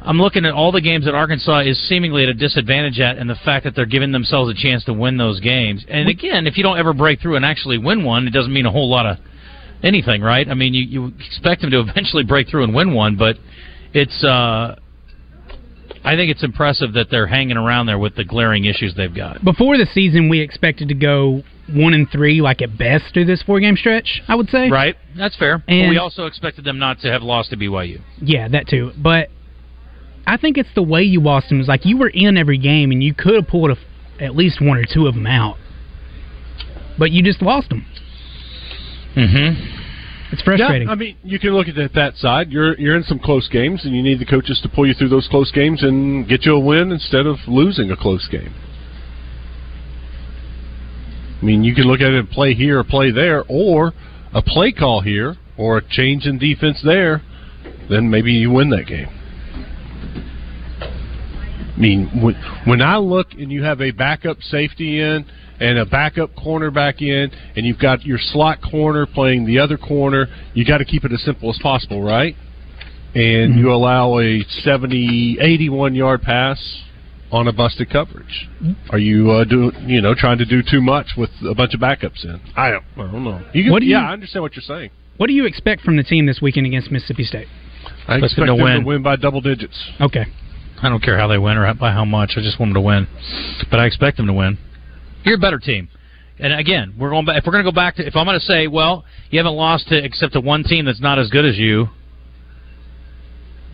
I'm 0.00 0.18
looking 0.18 0.44
at 0.44 0.52
all 0.52 0.72
the 0.72 0.80
games 0.80 1.06
that 1.06 1.14
Arkansas 1.14 1.60
is 1.60 1.88
seemingly 1.88 2.24
at 2.24 2.28
a 2.28 2.34
disadvantage 2.34 3.00
at, 3.00 3.16
and 3.16 3.30
the 3.30 3.36
fact 3.36 3.64
that 3.64 3.74
they're 3.74 3.86
giving 3.86 4.12
themselves 4.12 4.50
a 4.50 4.54
chance 4.54 4.84
to 4.84 4.92
win 4.92 5.16
those 5.16 5.40
games. 5.40 5.84
And 5.88 6.08
again, 6.08 6.46
if 6.46 6.58
you 6.58 6.62
don't 6.62 6.78
ever 6.78 6.92
break 6.92 7.20
through 7.20 7.36
and 7.36 7.44
actually 7.44 7.78
win 7.78 8.04
one, 8.04 8.26
it 8.26 8.32
doesn't 8.32 8.52
mean 8.52 8.66
a 8.66 8.70
whole 8.70 8.90
lot 8.90 9.06
of 9.06 9.18
anything, 9.82 10.20
right? 10.20 10.46
I 10.48 10.54
mean, 10.54 10.74
you, 10.74 10.84
you 10.84 11.12
expect 11.26 11.62
them 11.62 11.70
to 11.70 11.80
eventually 11.88 12.24
break 12.24 12.48
through 12.48 12.64
and 12.64 12.74
win 12.74 12.92
one, 12.94 13.16
but 13.16 13.36
it's. 13.92 14.22
uh 14.24 14.76
I 16.04 16.16
think 16.16 16.30
it's 16.30 16.44
impressive 16.44 16.92
that 16.94 17.08
they're 17.10 17.26
hanging 17.26 17.56
around 17.56 17.86
there 17.86 17.98
with 17.98 18.14
the 18.14 18.24
glaring 18.24 18.66
issues 18.66 18.94
they've 18.94 19.14
got. 19.14 19.42
Before 19.42 19.78
the 19.78 19.86
season, 19.86 20.28
we 20.28 20.40
expected 20.40 20.88
to 20.88 20.94
go 20.94 21.42
one 21.72 21.94
and 21.94 22.10
three, 22.10 22.42
like 22.42 22.60
at 22.60 22.76
best, 22.76 23.14
through 23.14 23.24
this 23.24 23.42
four 23.42 23.58
game 23.58 23.76
stretch. 23.76 24.22
I 24.28 24.34
would 24.34 24.50
say. 24.50 24.68
Right, 24.70 24.96
that's 25.16 25.36
fair. 25.36 25.58
but 25.66 25.88
we 25.88 25.96
also 25.96 26.26
expected 26.26 26.64
them 26.64 26.78
not 26.78 27.00
to 27.00 27.10
have 27.10 27.22
lost 27.22 27.50
to 27.50 27.56
BYU. 27.56 28.02
Yeah, 28.20 28.48
that 28.48 28.68
too. 28.68 28.92
But 28.98 29.30
I 30.26 30.36
think 30.36 30.58
it's 30.58 30.68
the 30.74 30.82
way 30.82 31.02
you 31.02 31.20
lost 31.22 31.48
them. 31.48 31.60
Is 31.60 31.68
like 31.68 31.86
you 31.86 31.96
were 31.96 32.10
in 32.10 32.36
every 32.36 32.58
game 32.58 32.90
and 32.90 33.02
you 33.02 33.14
could 33.14 33.34
have 33.34 33.48
pulled 33.48 33.70
a, 33.70 33.76
at 34.22 34.36
least 34.36 34.60
one 34.60 34.76
or 34.76 34.84
two 34.84 35.06
of 35.06 35.14
them 35.14 35.26
out, 35.26 35.56
but 36.98 37.10
you 37.12 37.22
just 37.22 37.40
lost 37.40 37.70
them. 37.70 37.86
Mm-hmm. 39.16 39.73
It's 40.34 40.42
frustrating. 40.42 40.88
Yeah, 40.88 40.92
I 40.92 40.96
mean, 40.96 41.16
you 41.22 41.38
can 41.38 41.50
look 41.50 41.68
at 41.68 41.78
it 41.78 41.94
that 41.94 42.16
side. 42.16 42.50
You're 42.50 42.76
you're 42.76 42.96
in 42.96 43.04
some 43.04 43.20
close 43.20 43.48
games, 43.48 43.84
and 43.84 43.94
you 43.94 44.02
need 44.02 44.18
the 44.18 44.26
coaches 44.26 44.58
to 44.64 44.68
pull 44.68 44.84
you 44.84 44.92
through 44.92 45.10
those 45.10 45.28
close 45.28 45.52
games 45.52 45.84
and 45.84 46.28
get 46.28 46.44
you 46.44 46.56
a 46.56 46.58
win 46.58 46.90
instead 46.90 47.24
of 47.24 47.36
losing 47.46 47.92
a 47.92 47.96
close 47.96 48.26
game. 48.26 48.52
I 51.40 51.44
mean, 51.44 51.62
you 51.62 51.72
can 51.72 51.84
look 51.84 52.00
at 52.00 52.08
it 52.08 52.18
and 52.18 52.28
play 52.28 52.52
here 52.52 52.80
or 52.80 52.84
play 52.84 53.12
there, 53.12 53.44
or 53.48 53.92
a 54.32 54.42
play 54.42 54.72
call 54.72 55.02
here 55.02 55.36
or 55.56 55.78
a 55.78 55.88
change 55.88 56.26
in 56.26 56.38
defense 56.38 56.80
there. 56.84 57.22
Then 57.88 58.10
maybe 58.10 58.32
you 58.32 58.50
win 58.50 58.70
that 58.70 58.88
game. 58.88 59.08
I 60.80 61.78
mean, 61.78 62.06
when, 62.20 62.34
when 62.66 62.82
I 62.82 62.96
look 62.96 63.34
and 63.34 63.52
you 63.52 63.62
have 63.62 63.80
a 63.80 63.92
backup 63.92 64.42
safety 64.42 65.00
in 65.00 65.26
and 65.60 65.78
a 65.78 65.86
backup 65.86 66.34
cornerback 66.34 67.00
in, 67.00 67.30
and 67.56 67.64
you've 67.66 67.78
got 67.78 68.04
your 68.04 68.18
slot 68.18 68.58
corner 68.62 69.06
playing 69.06 69.46
the 69.46 69.58
other 69.58 69.76
corner, 69.78 70.26
you 70.54 70.64
got 70.64 70.78
to 70.78 70.84
keep 70.84 71.04
it 71.04 71.12
as 71.12 71.22
simple 71.22 71.50
as 71.50 71.58
possible, 71.62 72.02
right? 72.02 72.34
And 73.14 73.54
you 73.58 73.72
allow 73.72 74.18
a 74.18 74.40
70, 74.62 75.38
81 75.40 75.94
yard 75.94 76.22
pass 76.22 76.82
on 77.30 77.46
a 77.48 77.52
busted 77.52 77.88
coverage. 77.90 78.48
Are 78.90 78.98
you 78.98 79.30
uh, 79.30 79.44
do 79.44 79.70
you 79.86 80.00
know 80.00 80.14
trying 80.16 80.38
to 80.38 80.44
do 80.44 80.62
too 80.68 80.80
much 80.82 81.08
with 81.16 81.30
a 81.48 81.54
bunch 81.54 81.74
of 81.74 81.80
backups 81.80 82.24
in? 82.24 82.40
I 82.56 82.70
don't, 82.70 82.84
I 82.96 83.10
don't 83.10 83.24
know. 83.24 83.40
You 83.52 83.64
can, 83.64 83.72
What 83.72 83.80
do 83.80 83.86
you- 83.86 83.92
yeah, 83.92 84.08
I 84.08 84.12
understand 84.12 84.42
what 84.42 84.54
you're 84.56 84.62
saying. 84.62 84.90
What 85.16 85.28
do 85.28 85.32
you 85.32 85.46
expect 85.46 85.82
from 85.82 85.96
the 85.96 86.02
team 86.02 86.26
this 86.26 86.40
weekend 86.42 86.66
against 86.66 86.90
Mississippi 86.90 87.22
State? 87.24 87.46
I 88.08 88.16
Expect 88.16 88.24
expect 88.24 88.46
them 88.48 88.56
them 88.56 88.64
win. 88.64 88.80
to 88.80 88.86
win 88.86 89.02
by 89.04 89.14
double 89.14 89.40
digits. 89.40 89.78
Okay. 90.00 90.24
I 90.82 90.88
don't 90.88 91.02
care 91.02 91.16
how 91.16 91.28
they 91.28 91.38
win 91.38 91.56
or 91.56 91.72
by 91.74 91.92
how 91.92 92.04
much. 92.04 92.32
I 92.36 92.40
just 92.40 92.58
want 92.58 92.70
them 92.70 92.82
to 92.82 92.86
win, 92.86 93.06
but 93.70 93.78
I 93.78 93.86
expect 93.86 94.16
them 94.16 94.26
to 94.26 94.32
win. 94.32 94.58
You're 95.24 95.36
a 95.36 95.38
better 95.38 95.58
team. 95.58 95.88
And 96.38 96.52
again, 96.52 96.94
we're 96.98 97.10
going 97.10 97.26
back. 97.26 97.38
If 97.38 97.46
we're 97.46 97.52
going 97.52 97.64
to 97.64 97.70
go 97.70 97.74
back 97.74 97.96
to, 97.96 98.06
if 98.06 98.16
I'm 98.16 98.26
going 98.26 98.38
to 98.38 98.44
say, 98.44 98.66
well, 98.66 99.04
you 99.30 99.38
haven't 99.38 99.54
lost 99.54 99.88
to 99.88 100.04
except 100.04 100.32
to 100.32 100.40
one 100.40 100.64
team 100.64 100.84
that's 100.84 101.00
not 101.00 101.18
as 101.18 101.30
good 101.30 101.44
as 101.44 101.56
you, 101.56 101.88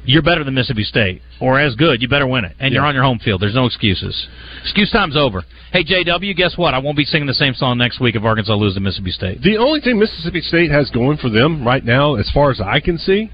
you're 0.05 0.23
better 0.23 0.45
than 0.45 0.55
Mississippi 0.55 0.85
State 0.85 1.23
or 1.41 1.59
as 1.59 1.75
good. 1.75 2.03
You 2.03 2.09
better 2.09 2.27
win 2.27 2.45
it, 2.45 2.57
and 2.59 2.73
you're 2.73 2.85
on 2.85 2.95
your 2.95 3.05
home 3.05 3.19
field. 3.19 3.41
There's 3.41 3.55
no 3.55 3.67
excuses. 3.67 4.29
Excuse 4.63 4.91
time's 4.91 5.17
over. 5.17 5.45
Hey 5.73 5.85
JW, 5.85 6.35
guess 6.37 6.57
what? 6.57 6.75
I 6.75 6.79
won't 6.79 6.97
be 6.97 7.05
singing 7.05 7.27
the 7.27 7.35
same 7.35 7.55
song 7.55 7.79
next 7.79 8.01
week 8.01 8.17
if 8.17 8.23
Arkansas 8.23 8.55
loses 8.55 8.75
to 8.75 8.81
Mississippi 8.81 9.13
State. 9.13 9.43
The 9.43 9.57
only 9.57 9.81
thing 9.81 9.99
Mississippi 9.99 10.41
State 10.41 10.71
has 10.71 10.91
going 10.91 11.19
for 11.19 11.31
them 11.31 11.67
right 11.67 11.85
now, 11.85 12.17
as 12.17 12.31
far 12.33 12.51
as 12.51 12.61
I 12.61 12.81
can 12.81 12.99
see, 12.99 13.31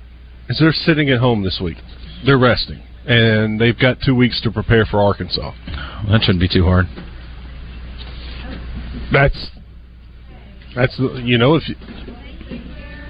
is 0.48 0.58
they're 0.58 0.72
sitting 0.72 1.08
at 1.10 1.18
home 1.18 1.42
this 1.42 1.60
week. 1.62 1.78
They're 2.24 2.38
resting, 2.38 2.82
and 3.06 3.60
they've 3.60 3.78
got 3.78 3.98
two 4.04 4.14
weeks 4.14 4.40
to 4.42 4.50
prepare 4.50 4.86
for 4.86 5.00
Arkansas. 5.00 5.52
That 6.10 6.20
shouldn't 6.22 6.40
be 6.40 6.48
too 6.48 6.64
hard. 6.64 6.86
That's 9.12 9.50
that's 10.74 10.98
you 11.22 11.38
know 11.38 11.54
if 11.54 11.68
you, 11.68 11.74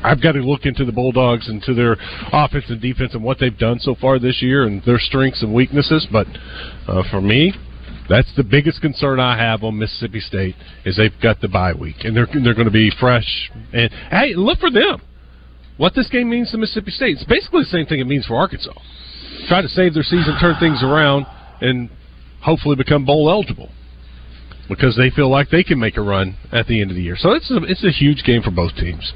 I've 0.05 0.23
got 0.23 0.33
to 0.33 0.41
look 0.41 0.67
into 0.67 0.85
the 0.85 0.93
Bulldogs 0.93 1.49
and 1.49 1.63
to 1.63 1.75
their 1.75 1.97
offense 2.33 2.67
and 2.69 2.81
defense 2.81 3.15
and 3.15 3.25
what 3.25 3.39
they've 3.41 3.57
done 3.57 3.81
so 3.81 3.97
far 4.01 4.19
this 4.19 4.41
year 4.41 4.65
and 4.65 4.83
their 4.85 4.99
strengths 5.01 5.43
and 5.43 5.53
weaknesses. 5.53 6.07
But 6.13 6.29
uh, 6.87 7.03
for 7.11 7.21
me, 7.21 7.53
that's 8.09 8.33
the 8.37 8.45
biggest 8.45 8.81
concern 8.81 9.19
I 9.19 9.37
have 9.37 9.65
on 9.65 9.79
Mississippi 9.79 10.21
State 10.21 10.55
is 10.85 10.97
they've 10.97 11.11
got 11.21 11.41
the 11.41 11.49
bye 11.49 11.73
week 11.73 11.97
and 12.05 12.17
they're 12.17 12.29
they're 12.33 12.55
going 12.55 12.67
to 12.67 12.71
be 12.71 12.93
fresh. 13.01 13.51
And 13.73 13.91
hey, 14.11 14.35
look 14.37 14.61
for 14.61 14.71
them. 14.71 15.03
What 15.77 15.95
this 15.95 16.09
game 16.09 16.31
means 16.31 16.51
to 16.53 16.59
Mississippi 16.59 16.91
State. 16.93 17.17
It's 17.17 17.25
basically 17.25 17.63
the 17.63 17.71
same 17.71 17.87
thing 17.87 18.01
it 18.01 18.07
means 18.07 18.27
for 18.27 18.37
Arkansas. 18.37 18.73
Try 19.49 19.61
to 19.61 19.69
save 19.69 19.95
their 19.95 20.03
season, 20.03 20.37
turn 20.41 20.57
things 20.59 20.83
around, 20.83 21.27
and 21.61 21.91
hopefully 22.41 22.77
become 22.77 23.05
bowl 23.05 23.29
eligible 23.29 23.71
because 24.69 24.97
they 24.97 25.11
feel 25.11 25.31
like 25.31 25.51
they 25.51 25.63
can 25.63 25.79
make 25.79 25.97
a 25.97 26.03
run 26.03 26.37
at 26.53 26.67
the 26.67 26.81
end 26.81 26.91
of 26.91 26.97
the 26.97 27.03
year. 27.03 27.17
So 27.19 27.33
it's 27.33 27.51
a, 27.51 27.63
it's 27.65 27.85
a 27.85 27.91
huge 27.91 28.25
game 28.25 28.43
for 28.43 28.51
both 28.51 28.75
teams. 28.77 29.13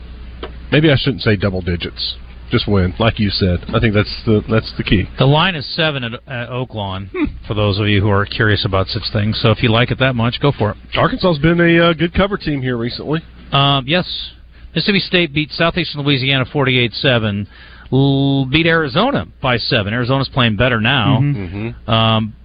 Maybe 0.72 0.90
I 0.90 0.96
shouldn't 0.96 1.22
say 1.22 1.36
double 1.36 1.60
digits. 1.62 2.16
Just 2.50 2.66
win, 2.66 2.94
like 2.98 3.20
you 3.20 3.30
said. 3.30 3.60
I 3.68 3.78
think 3.78 3.94
that's 3.94 4.22
the 4.26 4.42
that's 4.50 4.72
the 4.76 4.82
key. 4.82 5.04
The 5.18 5.24
line 5.24 5.54
is 5.54 5.64
seven 5.76 6.02
at, 6.02 6.14
at 6.26 6.48
Oaklawn. 6.48 7.08
For 7.46 7.54
those 7.54 7.78
of 7.78 7.86
you 7.86 8.00
who 8.00 8.08
are 8.10 8.26
curious 8.26 8.64
about 8.64 8.88
such 8.88 9.04
things, 9.12 9.38
so 9.40 9.50
if 9.52 9.62
you 9.62 9.70
like 9.70 9.92
it 9.92 10.00
that 10.00 10.16
much, 10.16 10.40
go 10.40 10.50
for 10.50 10.72
it. 10.72 10.76
Arkansas's 10.96 11.38
been 11.38 11.60
a 11.60 11.90
uh, 11.90 11.92
good 11.92 12.12
cover 12.12 12.36
team 12.36 12.60
here 12.60 12.76
recently. 12.76 13.20
Um, 13.52 13.84
yes. 13.86 14.32
Mississippi 14.74 15.00
State 15.00 15.32
beat 15.32 15.50
Southeastern 15.52 16.02
Louisiana 16.02 16.44
48 16.52 16.92
7. 16.92 17.46
L- 17.92 18.46
beat 18.46 18.66
Arizona 18.66 19.26
by 19.42 19.56
7. 19.56 19.92
Arizona's 19.92 20.28
playing 20.28 20.56
better 20.56 20.80
now. 20.80 21.18
Mm-hmm. 21.20 21.90
Um, 21.90 22.36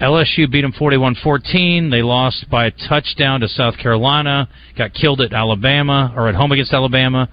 LSU 0.00 0.50
beat 0.50 0.62
them 0.62 0.72
41 0.72 1.16
14. 1.22 1.90
They 1.90 2.02
lost 2.02 2.48
by 2.50 2.66
a 2.66 2.70
touchdown 2.70 3.40
to 3.40 3.48
South 3.48 3.76
Carolina. 3.78 4.48
Got 4.76 4.94
killed 4.94 5.20
at 5.20 5.32
Alabama, 5.32 6.12
or 6.16 6.28
at 6.28 6.34
home 6.34 6.52
against 6.52 6.72
Alabama. 6.72 7.28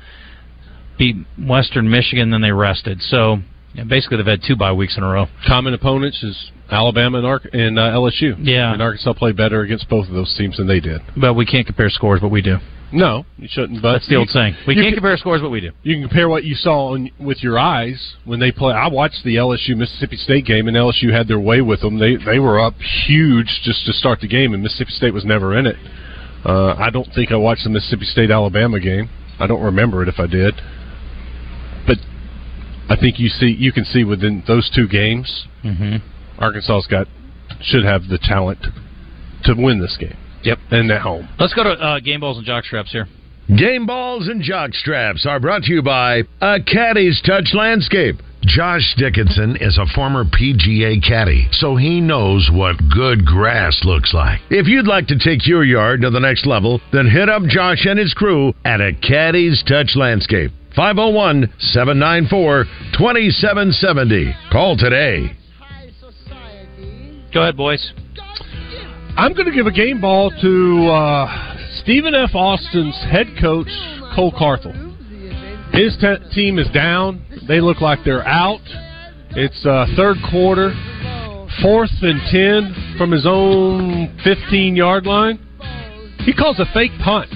Beat 0.97 1.15
Western 1.39 1.89
Michigan, 1.89 2.32
then 2.32 2.41
they 2.41 2.51
rested. 2.51 3.01
So 3.01 3.38
yeah, 3.74 3.84
basically, 3.84 4.18
they've 4.18 4.26
had 4.26 4.41
two 4.45 4.55
bye 4.55 4.74
weeks 4.74 4.97
in 4.97 5.03
a 5.03 5.07
row. 5.07 5.28
Common 5.47 5.74
opponents 5.74 6.24
is 6.24 6.51
Alabama 6.70 7.20
and, 7.20 7.28
Ar- 7.28 7.41
and 7.53 7.80
uh, 7.80 7.91
LSU. 7.91 8.36
Yeah. 8.39 8.74
and 8.74 8.82
Arkansas 8.82 9.13
played 9.13 9.38
better 9.38 9.61
against 9.61 9.88
both 9.88 10.07
of 10.07 10.13
those 10.13 10.34
teams 10.38 10.57
than 10.57 10.68
they 10.68 10.80
did. 10.80 11.01
But 11.15 11.36
we 11.36 11.45
can't 11.45 11.65
compare 11.65 11.89
scores, 11.89 12.20
but 12.20 12.30
we 12.30 12.41
do. 12.41 12.57
No, 12.92 13.26
you 13.38 13.50
shouldn't. 13.52 13.82
But 13.82 13.94
That's 13.94 14.08
the 14.08 14.16
old 14.16 14.30
you- 14.30 14.34
saying. 14.34 14.56
We 14.66 14.74
can't 14.76 14.86
can- 14.88 14.94
compare 14.94 15.18
scores, 15.18 15.42
but 15.42 15.50
we 15.50 15.60
do. 15.60 15.72
You 15.84 15.96
can 15.96 16.04
compare 16.08 16.30
what 16.30 16.46
you 16.46 16.56
saw 16.56 16.94
on, 16.94 17.10
with 17.20 17.44
your 17.44 17.60
eyes 17.60 18.16
when 18.24 18.40
they 18.40 18.52
play. 18.52 18.74
I 18.74 18.88
watched 18.88 19.24
the 19.26 19.36
LSU 19.36 19.76
Mississippi 19.76 20.16
State 20.16 20.46
game, 20.46 20.68
and 20.70 20.78
LSU 20.78 21.12
had 21.12 21.28
their 21.28 21.40
way 21.40 21.60
with 21.62 21.82
them. 21.82 22.00
They 22.00 22.16
they 22.16 22.40
were 22.40 22.60
up 22.60 22.76
huge 23.06 23.60
just 23.64 23.86
to 23.88 23.94
start 23.94 24.22
the 24.22 24.28
game, 24.28 24.54
and 24.54 24.64
Mississippi 24.64 24.92
State 24.92 25.14
was 25.14 25.26
never 25.26 25.58
in 25.58 25.66
it. 25.66 25.76
Uh, 26.46 26.76
I 26.78 26.90
don't 26.90 27.12
think 27.14 27.32
I 27.32 27.36
watched 27.36 27.66
the 27.66 27.70
Mississippi 27.72 28.06
State 28.06 28.32
Alabama 28.32 28.80
game. 28.80 29.10
I 29.40 29.48
don't 29.48 29.62
remember 29.62 30.02
it 30.02 30.08
if 30.08 30.18
I 30.20 30.28
did, 30.28 30.56
but 31.86 31.98
I 32.90 32.96
think 32.96 33.20
you 33.20 33.28
see 33.28 33.48
you 33.48 33.74
can 33.74 33.84
see 33.84 34.04
within 34.06 34.44
those 34.48 34.70
two 34.74 34.88
games, 34.88 35.46
Mm-hmm. 35.64 35.98
Arkansas's 36.42 36.88
got 36.88 37.08
should 37.62 37.84
have 37.84 38.08
the 38.08 38.18
talent 38.18 38.60
to 39.44 39.54
win 39.56 39.80
this 39.82 39.98
game. 40.00 40.16
Yep, 40.44 40.60
and 40.72 40.92
at 40.92 41.02
home. 41.02 41.28
Let's 41.40 41.54
go 41.54 41.64
to 41.64 41.72
uh, 41.72 42.00
game 42.00 42.20
balls 42.20 42.38
and 42.38 42.46
jock 42.46 42.64
straps 42.66 42.92
here. 42.92 43.08
Game 43.56 43.86
balls 43.86 44.28
and 44.28 44.42
jock 44.42 44.74
straps 44.74 45.26
are 45.26 45.40
brought 45.40 45.64
to 45.64 45.74
you 45.74 45.82
by 45.82 46.24
A 46.42 46.60
Caddy's 46.60 47.22
Touch 47.26 47.54
Landscape. 47.54 48.18
Josh 48.42 48.96
Dickinson 48.98 49.58
is 49.60 49.78
a 49.78 49.86
former 49.94 50.24
PGA 50.24 51.02
caddy, 51.06 51.48
so 51.52 51.76
he 51.76 52.00
knows 52.00 52.50
what 52.52 52.78
good 52.94 53.26
grass 53.26 53.80
looks 53.84 54.14
like. 54.14 54.40
If 54.50 54.68
you'd 54.68 54.88
like 54.88 55.08
to 55.08 55.20
take 55.20 55.48
your 55.48 55.64
yard 55.64 56.02
to 56.02 56.10
the 56.10 56.20
next 56.20 56.46
level, 56.46 56.80
then 56.94 57.10
hit 57.10 57.30
up 57.30 57.44
Josh 57.44 57.86
and 57.86 57.98
his 58.00 58.14
crew 58.14 58.54
at 58.64 58.80
A 58.80 58.94
Caddy's 58.94 59.64
Touch 59.68 59.96
Landscape. 59.96 60.52
501 60.76 61.52
794 61.60 62.66
2770. 62.98 64.36
Call 64.52 64.78
today. 64.78 65.36
Go 67.34 67.42
ahead, 67.42 67.58
boys. 67.58 67.94
I'm 69.18 69.34
going 69.34 69.47
to 69.47 69.51
give 69.51 69.65
a 69.65 69.72
game 69.72 69.99
ball 69.99 70.30
to 70.30 70.88
uh, 70.91 71.57
Stephen 71.82 72.13
F. 72.13 72.36
Austin's 72.36 72.95
head 73.09 73.26
coach, 73.41 73.68
Cole 74.15 74.32
Carthel. 74.32 74.74
His 75.74 75.97
te- 75.99 76.30
team 76.36 76.59
is 76.59 76.70
down. 76.70 77.26
They 77.47 77.59
look 77.59 77.82
like 77.82 77.97
they're 78.05 78.26
out. 78.28 78.61
It's 79.32 79.65
uh, 79.65 79.88
third 79.95 80.18
quarter, 80.30 80.70
fourth 81.63 81.89
and 82.03 82.22
10 82.30 82.95
from 82.99 83.09
his 83.09 83.26
own 83.28 84.15
15 84.24 84.76
yard 84.76 85.07
line. 85.07 85.39
He 86.20 86.32
calls 86.32 86.59
a 86.59 86.65
fake 86.72 86.91
punt. 87.03 87.32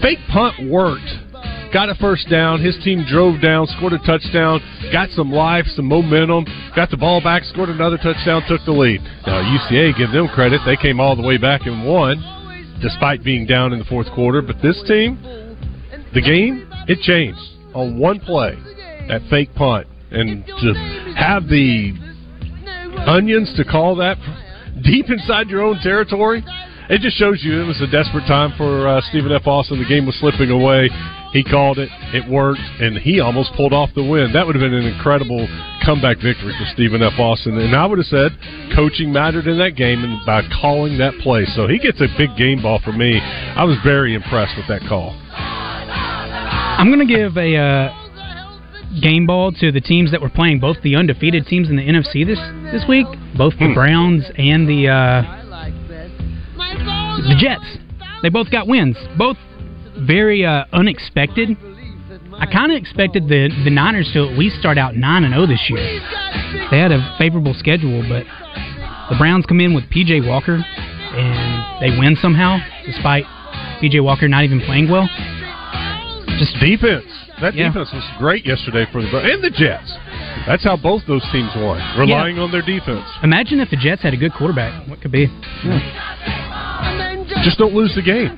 Fake 0.00 0.18
punt 0.32 0.70
worked. 0.70 1.27
Got 1.72 1.90
a 1.90 1.94
first 1.96 2.30
down. 2.30 2.64
His 2.64 2.78
team 2.82 3.04
drove 3.06 3.42
down, 3.42 3.66
scored 3.76 3.92
a 3.92 3.98
touchdown, 3.98 4.60
got 4.90 5.10
some 5.10 5.30
life, 5.30 5.66
some 5.76 5.84
momentum, 5.84 6.46
got 6.74 6.90
the 6.90 6.96
ball 6.96 7.20
back, 7.22 7.44
scored 7.44 7.68
another 7.68 7.98
touchdown, 7.98 8.42
took 8.48 8.64
the 8.64 8.72
lead. 8.72 9.02
Now, 9.26 9.42
UCA, 9.42 9.96
give 9.98 10.10
them 10.10 10.28
credit. 10.28 10.62
They 10.64 10.76
came 10.76 10.98
all 10.98 11.14
the 11.14 11.22
way 11.22 11.36
back 11.36 11.66
and 11.66 11.86
won, 11.86 12.16
despite 12.80 13.22
being 13.22 13.46
down 13.46 13.74
in 13.74 13.78
the 13.78 13.84
fourth 13.84 14.10
quarter. 14.14 14.40
But 14.40 14.62
this 14.62 14.82
team, 14.88 15.18
the 16.14 16.22
game, 16.22 16.66
it 16.88 17.00
changed 17.00 17.40
on 17.74 17.98
one 17.98 18.20
play, 18.20 18.54
that 19.08 19.20
fake 19.28 19.54
punt. 19.54 19.86
And 20.10 20.46
to 20.46 20.74
have 21.18 21.48
the 21.48 21.92
onions 23.06 23.52
to 23.58 23.64
call 23.64 23.96
that 23.96 24.16
deep 24.82 25.10
inside 25.10 25.50
your 25.50 25.60
own 25.60 25.78
territory, 25.82 26.42
it 26.88 27.02
just 27.02 27.18
shows 27.18 27.44
you 27.44 27.60
it 27.60 27.66
was 27.66 27.82
a 27.82 27.90
desperate 27.90 28.26
time 28.26 28.54
for 28.56 28.88
uh, 28.88 29.02
Stephen 29.10 29.32
F. 29.32 29.46
Austin. 29.46 29.78
The 29.78 29.88
game 29.88 30.06
was 30.06 30.18
slipping 30.18 30.50
away. 30.50 30.88
He 31.32 31.44
called 31.44 31.78
it. 31.78 31.90
It 32.14 32.26
worked, 32.28 32.60
and 32.80 32.96
he 32.96 33.20
almost 33.20 33.52
pulled 33.54 33.74
off 33.74 33.90
the 33.94 34.02
win. 34.02 34.32
That 34.32 34.46
would 34.46 34.54
have 34.54 34.62
been 34.62 34.72
an 34.72 34.86
incredible 34.86 35.46
comeback 35.84 36.16
victory 36.16 36.54
for 36.56 36.64
Stephen 36.72 37.02
F. 37.02 37.18
Austin. 37.18 37.58
And 37.58 37.76
I 37.76 37.84
would 37.84 37.98
have 37.98 38.06
said 38.06 38.32
coaching 38.74 39.12
mattered 39.12 39.46
in 39.46 39.58
that 39.58 39.76
game 39.76 40.04
and 40.04 40.24
by 40.24 40.40
calling 40.62 40.96
that 40.98 41.12
play. 41.20 41.44
So 41.54 41.68
he 41.68 41.78
gets 41.78 42.00
a 42.00 42.08
big 42.16 42.34
game 42.36 42.62
ball 42.62 42.80
for 42.82 42.92
me. 42.92 43.20
I 43.20 43.64
was 43.64 43.76
very 43.84 44.14
impressed 44.14 44.56
with 44.56 44.66
that 44.68 44.80
call. 44.88 45.10
I'm 45.30 46.88
going 46.90 47.06
to 47.06 47.12
give 47.12 47.36
a 47.36 47.56
uh, 47.56 49.00
game 49.02 49.26
ball 49.26 49.52
to 49.52 49.70
the 49.70 49.80
teams 49.80 50.10
that 50.12 50.22
were 50.22 50.30
playing 50.30 50.60
both 50.60 50.80
the 50.82 50.96
undefeated 50.96 51.44
teams 51.46 51.68
in 51.68 51.76
the 51.76 51.82
NFC 51.82 52.24
this 52.24 52.38
this 52.72 52.88
week, 52.88 53.06
both 53.36 53.52
the 53.58 53.66
Hmm. 53.66 53.74
Browns 53.74 54.24
and 54.38 54.66
the 54.68 54.88
uh, 54.88 55.22
the 56.56 57.36
Jets. 57.38 57.64
They 58.22 58.30
both 58.30 58.50
got 58.50 58.66
wins, 58.66 58.96
both 59.18 59.36
very 60.06 60.44
uh, 60.44 60.64
unexpected. 60.72 61.56
I 62.38 62.46
kind 62.46 62.70
of 62.72 62.78
expected 62.78 63.24
the 63.28 63.48
the 63.64 63.70
Niners 63.70 64.10
to 64.14 64.20
at 64.28 64.38
least 64.38 64.58
start 64.58 64.78
out 64.78 64.96
nine 64.96 65.24
and 65.24 65.34
zero 65.34 65.46
this 65.46 65.64
year. 65.68 65.78
They 66.70 66.78
had 66.78 66.92
a 66.92 67.16
favorable 67.18 67.54
schedule, 67.54 68.02
but 68.08 68.24
the 69.10 69.16
Browns 69.18 69.46
come 69.46 69.60
in 69.60 69.74
with 69.74 69.84
PJ 69.90 70.26
Walker 70.26 70.54
and 70.64 71.82
they 71.82 71.98
win 71.98 72.16
somehow, 72.20 72.58
despite 72.86 73.24
PJ 73.82 74.02
Walker 74.02 74.28
not 74.28 74.44
even 74.44 74.60
playing 74.60 74.88
well. 74.90 75.08
Just 76.38 76.54
defense. 76.60 77.06
That 77.40 77.54
Yeah. 77.54 77.68
defense 77.68 77.92
was 77.92 78.04
great 78.18 78.44
yesterday 78.46 78.86
for 78.90 79.00
the 79.02 79.18
and 79.18 79.42
the 79.42 79.50
Jets. 79.50 79.92
That's 80.46 80.64
how 80.64 80.76
both 80.76 81.06
those 81.06 81.22
teams 81.30 81.50
won, 81.56 81.80
relying 81.98 82.38
on 82.38 82.50
their 82.50 82.62
defense. 82.62 83.04
Imagine 83.22 83.60
if 83.60 83.70
the 83.70 83.76
Jets 83.76 84.02
had 84.02 84.12
a 84.14 84.16
good 84.16 84.32
quarterback. 84.34 84.86
What 84.88 85.00
could 85.00 85.12
be? 85.12 85.26
Just 87.44 87.58
don't 87.58 87.74
lose 87.74 87.94
the 87.94 88.02
game, 88.02 88.30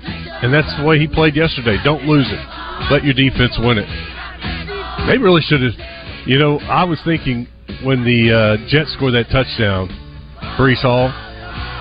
and 0.42 0.52
that's 0.52 0.72
the 0.78 0.84
way 0.84 0.98
he 0.98 1.06
played 1.06 1.36
yesterday. 1.36 1.76
Don't 1.84 2.04
lose 2.04 2.26
it. 2.30 2.42
Let 2.90 3.04
your 3.04 3.14
defense 3.14 3.58
win 3.60 3.78
it. 3.78 3.88
They 5.06 5.18
really 5.18 5.42
should 5.42 5.62
have. 5.62 5.74
You 6.26 6.38
know, 6.38 6.58
I 6.60 6.84
was 6.84 7.00
thinking 7.04 7.46
when 7.82 8.04
the 8.04 8.32
uh, 8.32 8.68
Jets 8.68 8.92
scored 8.94 9.14
that 9.14 9.28
touchdown, 9.30 9.88
Breece 10.58 10.82
Hall. 10.82 11.12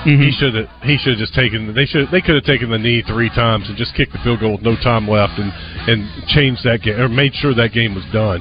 He 0.03 0.31
should 0.31 0.55
have. 0.55 0.67
He 0.83 0.97
should 0.97 1.19
have 1.19 1.19
just 1.19 1.33
taken. 1.33 1.73
They 1.75 1.85
should. 1.85 2.07
They 2.09 2.21
could 2.21 2.35
have 2.35 2.45
taken 2.45 2.71
the 2.71 2.77
knee 2.77 3.03
three 3.05 3.29
times 3.29 3.67
and 3.67 3.77
just 3.77 3.93
kicked 3.95 4.13
the 4.13 4.19
field 4.23 4.39
goal 4.39 4.53
with 4.53 4.61
no 4.61 4.75
time 4.75 5.09
left 5.09 5.37
and 5.37 5.51
and 5.91 6.07
changed 6.27 6.63
that 6.63 6.81
game 6.81 6.99
or 6.99 7.09
made 7.09 7.35
sure 7.35 7.53
that 7.53 7.73
game 7.73 7.95
was 7.95 8.05
done. 8.13 8.39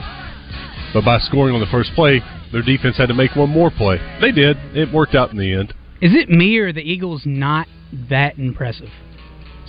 But 0.94 1.04
by 1.04 1.18
scoring 1.18 1.54
on 1.54 1.60
the 1.60 1.66
first 1.66 1.90
play, 1.94 2.22
their 2.52 2.62
defense 2.62 2.96
had 2.96 3.06
to 3.06 3.14
make 3.14 3.34
one 3.34 3.50
more 3.50 3.72
play. 3.72 3.98
They 4.20 4.30
did. 4.30 4.56
It 4.74 4.92
worked 4.94 5.16
out 5.16 5.32
in 5.32 5.36
the 5.36 5.52
end. 5.52 5.74
Is 6.00 6.14
it 6.14 6.30
me 6.30 6.56
or 6.58 6.72
the 6.72 6.80
Eagles 6.80 7.22
not 7.26 7.66
that 8.08 8.38
impressive 8.38 8.90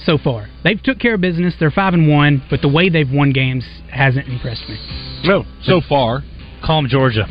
so 0.06 0.18
far? 0.18 0.48
They've 0.64 0.82
took 0.82 1.00
care 1.00 1.16
of 1.16 1.22
business. 1.22 1.54
They're 1.60 1.72
five 1.72 1.94
and 1.94 2.08
one, 2.10 2.44
but 2.50 2.62
the 2.62 2.68
way 2.70 2.90
they've 2.90 3.10
won 3.10 3.32
games 3.32 3.66
hasn't 3.92 4.28
impressed 4.28 4.68
me. 4.70 4.78
No, 5.24 5.46
so 5.64 5.82
far. 5.88 6.24
Calm 6.66 6.88
Georgia. 6.88 7.26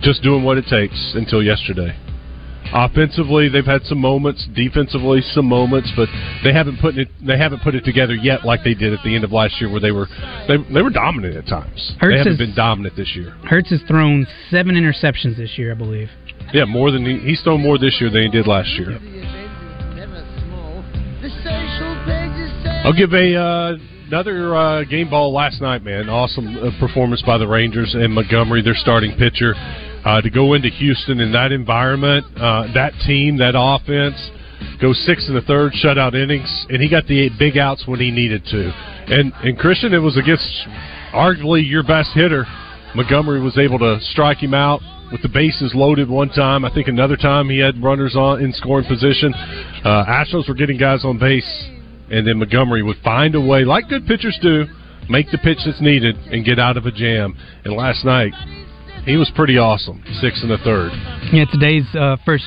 Just 0.00 0.22
doing 0.22 0.44
what 0.44 0.58
it 0.58 0.66
takes 0.70 1.12
until 1.14 1.42
yesterday. 1.42 1.96
Offensively, 2.72 3.48
they've 3.48 3.64
had 3.64 3.82
some 3.84 3.98
moments. 3.98 4.46
Defensively, 4.54 5.22
some 5.32 5.46
moments, 5.46 5.90
but 5.96 6.08
they 6.44 6.52
haven't 6.52 6.78
put 6.80 6.98
it. 6.98 7.08
They 7.26 7.38
haven't 7.38 7.62
put 7.62 7.74
it 7.74 7.82
together 7.84 8.14
yet, 8.14 8.44
like 8.44 8.62
they 8.62 8.74
did 8.74 8.92
at 8.92 9.00
the 9.02 9.14
end 9.14 9.24
of 9.24 9.32
last 9.32 9.58
year, 9.58 9.70
where 9.70 9.80
they 9.80 9.90
were 9.90 10.06
they, 10.46 10.56
they 10.72 10.82
were 10.82 10.90
dominant 10.90 11.34
at 11.36 11.46
times. 11.46 11.94
Hurts 11.98 12.12
they 12.12 12.18
haven't 12.18 12.32
is- 12.34 12.38
been 12.38 12.54
dominant 12.54 12.94
this 12.94 13.16
year. 13.16 13.30
Hurts 13.48 13.70
has 13.70 13.80
thrown 13.88 14.26
seven 14.50 14.74
interceptions 14.74 15.36
this 15.38 15.56
year, 15.56 15.72
I 15.72 15.74
believe. 15.76 16.10
Yeah, 16.52 16.66
more 16.66 16.90
than 16.90 17.04
he, 17.06 17.18
he's 17.30 17.40
thrown 17.42 17.62
more 17.62 17.78
this 17.78 17.96
year 18.00 18.10
than 18.10 18.22
he 18.22 18.28
did 18.28 18.46
last 18.46 18.68
year. 18.70 18.98
I'll 22.88 22.94
give 22.94 23.12
a 23.12 23.36
uh, 23.36 23.76
another 24.06 24.56
uh, 24.56 24.84
game 24.84 25.10
ball 25.10 25.30
last 25.30 25.60
night, 25.60 25.84
man. 25.84 26.08
Awesome 26.08 26.56
uh, 26.56 26.70
performance 26.80 27.20
by 27.20 27.36
the 27.36 27.46
Rangers 27.46 27.92
and 27.92 28.14
Montgomery, 28.14 28.62
their 28.62 28.72
starting 28.76 29.14
pitcher, 29.18 29.52
uh, 30.06 30.22
to 30.22 30.30
go 30.30 30.54
into 30.54 30.70
Houston 30.70 31.20
in 31.20 31.30
that 31.32 31.52
environment, 31.52 32.24
uh, 32.38 32.72
that 32.72 32.94
team, 33.06 33.36
that 33.36 33.52
offense. 33.54 34.16
Go 34.80 34.94
six 34.94 35.28
in 35.28 35.34
the 35.34 35.42
third, 35.42 35.74
shutout 35.74 36.14
innings, 36.14 36.48
and 36.70 36.80
he 36.80 36.88
got 36.88 37.06
the 37.06 37.20
eight 37.20 37.32
big 37.38 37.58
outs 37.58 37.86
when 37.86 38.00
he 38.00 38.10
needed 38.10 38.42
to. 38.46 38.72
And 39.08 39.34
and 39.44 39.58
Christian, 39.58 39.92
it 39.92 39.98
was 39.98 40.16
against 40.16 40.48
arguably 41.12 41.68
your 41.68 41.82
best 41.82 42.08
hitter. 42.14 42.46
Montgomery 42.94 43.42
was 43.42 43.58
able 43.58 43.78
to 43.80 43.98
strike 44.00 44.38
him 44.38 44.54
out 44.54 44.80
with 45.12 45.20
the 45.20 45.28
bases 45.28 45.72
loaded 45.74 46.08
one 46.08 46.30
time. 46.30 46.64
I 46.64 46.72
think 46.72 46.88
another 46.88 47.18
time 47.18 47.50
he 47.50 47.58
had 47.58 47.82
runners 47.82 48.16
on 48.16 48.40
in 48.40 48.50
scoring 48.54 48.86
position. 48.86 49.34
Astros 49.84 50.48
were 50.48 50.54
getting 50.54 50.78
guys 50.78 51.04
on 51.04 51.18
base, 51.18 51.68
and 52.10 52.26
then 52.26 52.38
Montgomery 52.38 52.82
would 52.82 52.98
find 53.04 53.34
a 53.34 53.40
way, 53.40 53.64
like 53.64 53.88
good 53.88 54.06
pitchers 54.06 54.38
do, 54.40 54.64
make 55.08 55.30
the 55.30 55.38
pitch 55.38 55.58
that's 55.64 55.80
needed 55.80 56.16
and 56.30 56.44
get 56.44 56.58
out 56.58 56.76
of 56.76 56.86
a 56.86 56.92
jam. 56.92 57.36
And 57.64 57.74
last 57.74 58.04
night, 58.04 58.32
he 59.04 59.16
was 59.16 59.30
pretty 59.34 59.58
awesome. 59.58 60.02
Six 60.20 60.42
in 60.42 60.48
the 60.48 60.58
third. 60.58 60.92
Yeah, 61.32 61.44
today's 61.50 61.86
uh, 61.94 62.16
first 62.24 62.44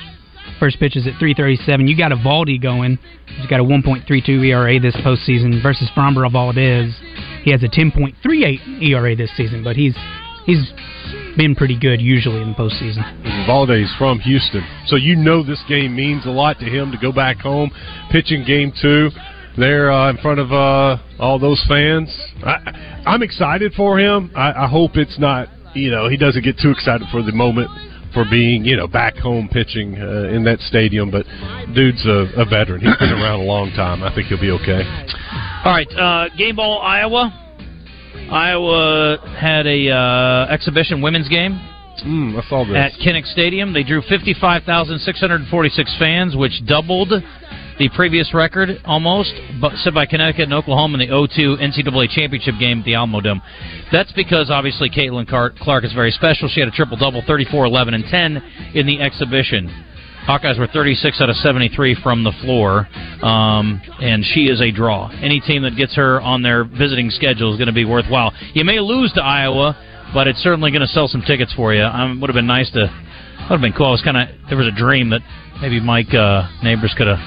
first 0.59 0.80
pitch 0.80 0.95
is 0.95 1.07
at 1.07 1.14
3:37. 1.14 1.89
You 1.89 1.97
got 1.97 2.12
Eovaldi 2.12 2.62
going. 2.62 2.99
He's 3.26 3.47
got 3.47 3.59
a 3.59 3.64
1.32 3.64 4.45
ERA 4.45 4.80
this 4.80 4.95
postseason 4.97 5.62
versus 5.64 5.89
Framber 5.95 6.30
Valdez. 6.32 6.93
He 7.43 7.51
has 7.51 7.64
a 7.64 7.68
10.38 7.68 8.84
ERA 8.84 9.16
this 9.16 9.32
season, 9.36 9.64
but 9.64 9.76
he's 9.76 9.95
he's 10.45 10.72
been 11.38 11.55
pretty 11.55 11.80
good 11.80 12.01
usually 12.01 12.41
in 12.41 12.49
the 12.49 12.55
postseason. 12.55 13.01
Valdez 13.47 13.91
from 13.97 14.20
Houston. 14.20 14.64
So 14.86 14.97
you 14.97 15.16
know 15.16 15.43
this 15.43 15.62
game 15.68 15.95
means 15.95 16.26
a 16.26 16.30
lot 16.30 16.59
to 16.59 16.66
him 16.66 16.91
to 16.91 16.97
go 16.97 17.12
back 17.12 17.38
home, 17.38 17.72
pitching 18.12 18.43
game 18.45 18.72
two 18.80 19.09
there 19.58 19.91
uh, 19.91 20.10
in 20.10 20.18
front 20.18 20.39
of 20.39 20.52
uh, 20.52 20.97
all 21.20 21.39
those 21.39 21.64
fans. 21.68 22.10
I, 22.43 23.02
I'm 23.06 23.22
excited 23.24 23.74
for 23.74 23.99
him. 23.99 24.32
I, 24.36 24.66
I 24.66 24.68
hope 24.68 24.91
it's 24.95 25.20
not, 25.20 25.47
you 25.74 25.91
know, 25.91 26.10
he 26.10 26.18
doesn't 26.18 26.43
get 26.43 26.58
too 26.58 26.70
excited 26.72 27.08
for 27.12 27.22
the 27.22 27.32
moment 27.32 27.70
for 28.14 28.26
being, 28.30 28.66
you 28.66 28.76
know, 28.76 28.88
back 28.88 29.16
home 29.18 29.47
pitching 29.52 29.95
uh, 30.02 30.30
in 30.34 30.43
that 30.43 30.60
stadium. 30.62 31.12
But 31.12 31.26
dude's 31.74 32.06
a, 32.06 32.28
a 32.38 32.45
veteran. 32.45 32.82
He's 32.82 32.97
been 32.97 33.10
around 33.12 33.41
a 33.41 33.43
long 33.43 33.72
time. 33.72 34.04
I 34.04 34.14
think 34.14 34.28
he'll 34.28 34.39
be 34.41 34.52
okay. 34.52 34.82
All 35.64 35.72
right, 35.72 35.88
uh, 35.93 36.30
game 36.38 36.56
ball 36.58 36.82
Iowa. 36.82 37.38
Iowa 38.30 39.18
had 39.39 39.68
a 39.68 39.89
uh, 39.89 40.47
exhibition 40.54 41.02
women's 41.02 41.28
game 41.30 41.60
Mm, 42.06 42.41
I 42.41 42.49
saw 42.49 42.66
this. 42.66 42.76
at 42.76 42.93
Kinnick 42.99 43.26
Stadium. 43.32 43.74
They 43.74 43.84
drew 43.84 44.02
55,646 44.02 45.95
fans, 45.99 46.36
which 46.36 46.66
doubled 46.66 47.12
the 47.78 47.90
previous 47.96 48.34
record 48.34 48.70
almost, 48.86 49.34
but 49.60 49.74
set 49.78 49.94
by 49.94 50.06
Connecticut 50.06 50.44
and 50.44 50.54
Oklahoma 50.54 51.00
in 51.00 51.10
the 51.10 51.14
0-2 51.14 51.62
NCAA 51.62 52.10
championship 52.10 52.56
game 52.60 52.80
at 52.80 52.86
the 52.86 52.96
Alamo 52.96 53.22
Dome. 53.22 53.42
That's 53.92 54.12
because 54.14 54.50
obviously 54.50 54.90
Caitlin 54.90 55.28
Clark 55.28 55.84
is 55.84 55.94
very 55.94 56.12
special. 56.12 56.48
She 56.50 56.60
had 56.60 56.70
a 56.70 56.72
triple 56.72 56.98
double, 56.98 57.24
34, 57.26 57.66
11, 57.66 57.94
and 57.94 58.04
10 58.06 58.38
in 58.76 58.86
the 58.86 59.02
exhibition. 59.02 59.86
Hawkeyes 60.28 60.60
were 60.60 60.68
36 60.68 61.20
out 61.20 61.30
of 61.30 61.36
73 61.38 61.98
from 62.04 62.24
the 62.24 62.32
floor, 62.42 62.88
um, 63.24 63.82
and 64.00 64.24
she 64.24 64.46
is 64.46 64.62
a 64.62 64.72
draw. 64.72 65.10
Any 65.10 65.40
team 65.40 65.64
that 65.64 65.76
gets 65.76 65.96
her 65.96 66.22
on 66.22 66.44
their 66.44 66.64
visiting 66.64 67.10
schedule 67.10 67.52
is 67.52 67.58
going 67.58 67.68
to 67.68 67.74
be 67.74 67.86
worthwhile. 67.86 68.32
You 68.54 68.64
may 68.64 68.80
lose 68.80 69.12
to 69.14 69.24
Iowa, 69.24 69.76
but 70.14 70.28
it's 70.28 70.40
certainly 70.40 70.70
going 70.70 70.82
to 70.82 70.88
sell 70.88 71.08
some 71.08 71.24
tickets 71.24 71.52
for 71.54 71.74
you. 71.74 71.82
Um, 71.82 72.22
would 72.22 72.30
have 72.30 72.36
been 72.36 72.48
nice 72.48 72.70
to. 72.72 72.82
Would 73.50 73.60
have 73.60 73.62
been 73.62 73.74
cool. 73.74 73.88
I 73.88 73.92
was 73.92 74.02
kind 74.04 74.18
of 74.18 74.30
there 74.48 74.58
was 74.58 74.68
a 74.68 74.78
dream 74.78 75.10
that 75.10 75.22
maybe 75.60 75.80
Mike 75.80 76.14
uh, 76.14 76.48
Neighbors 76.62 76.94
could 76.96 77.08
have 77.08 77.20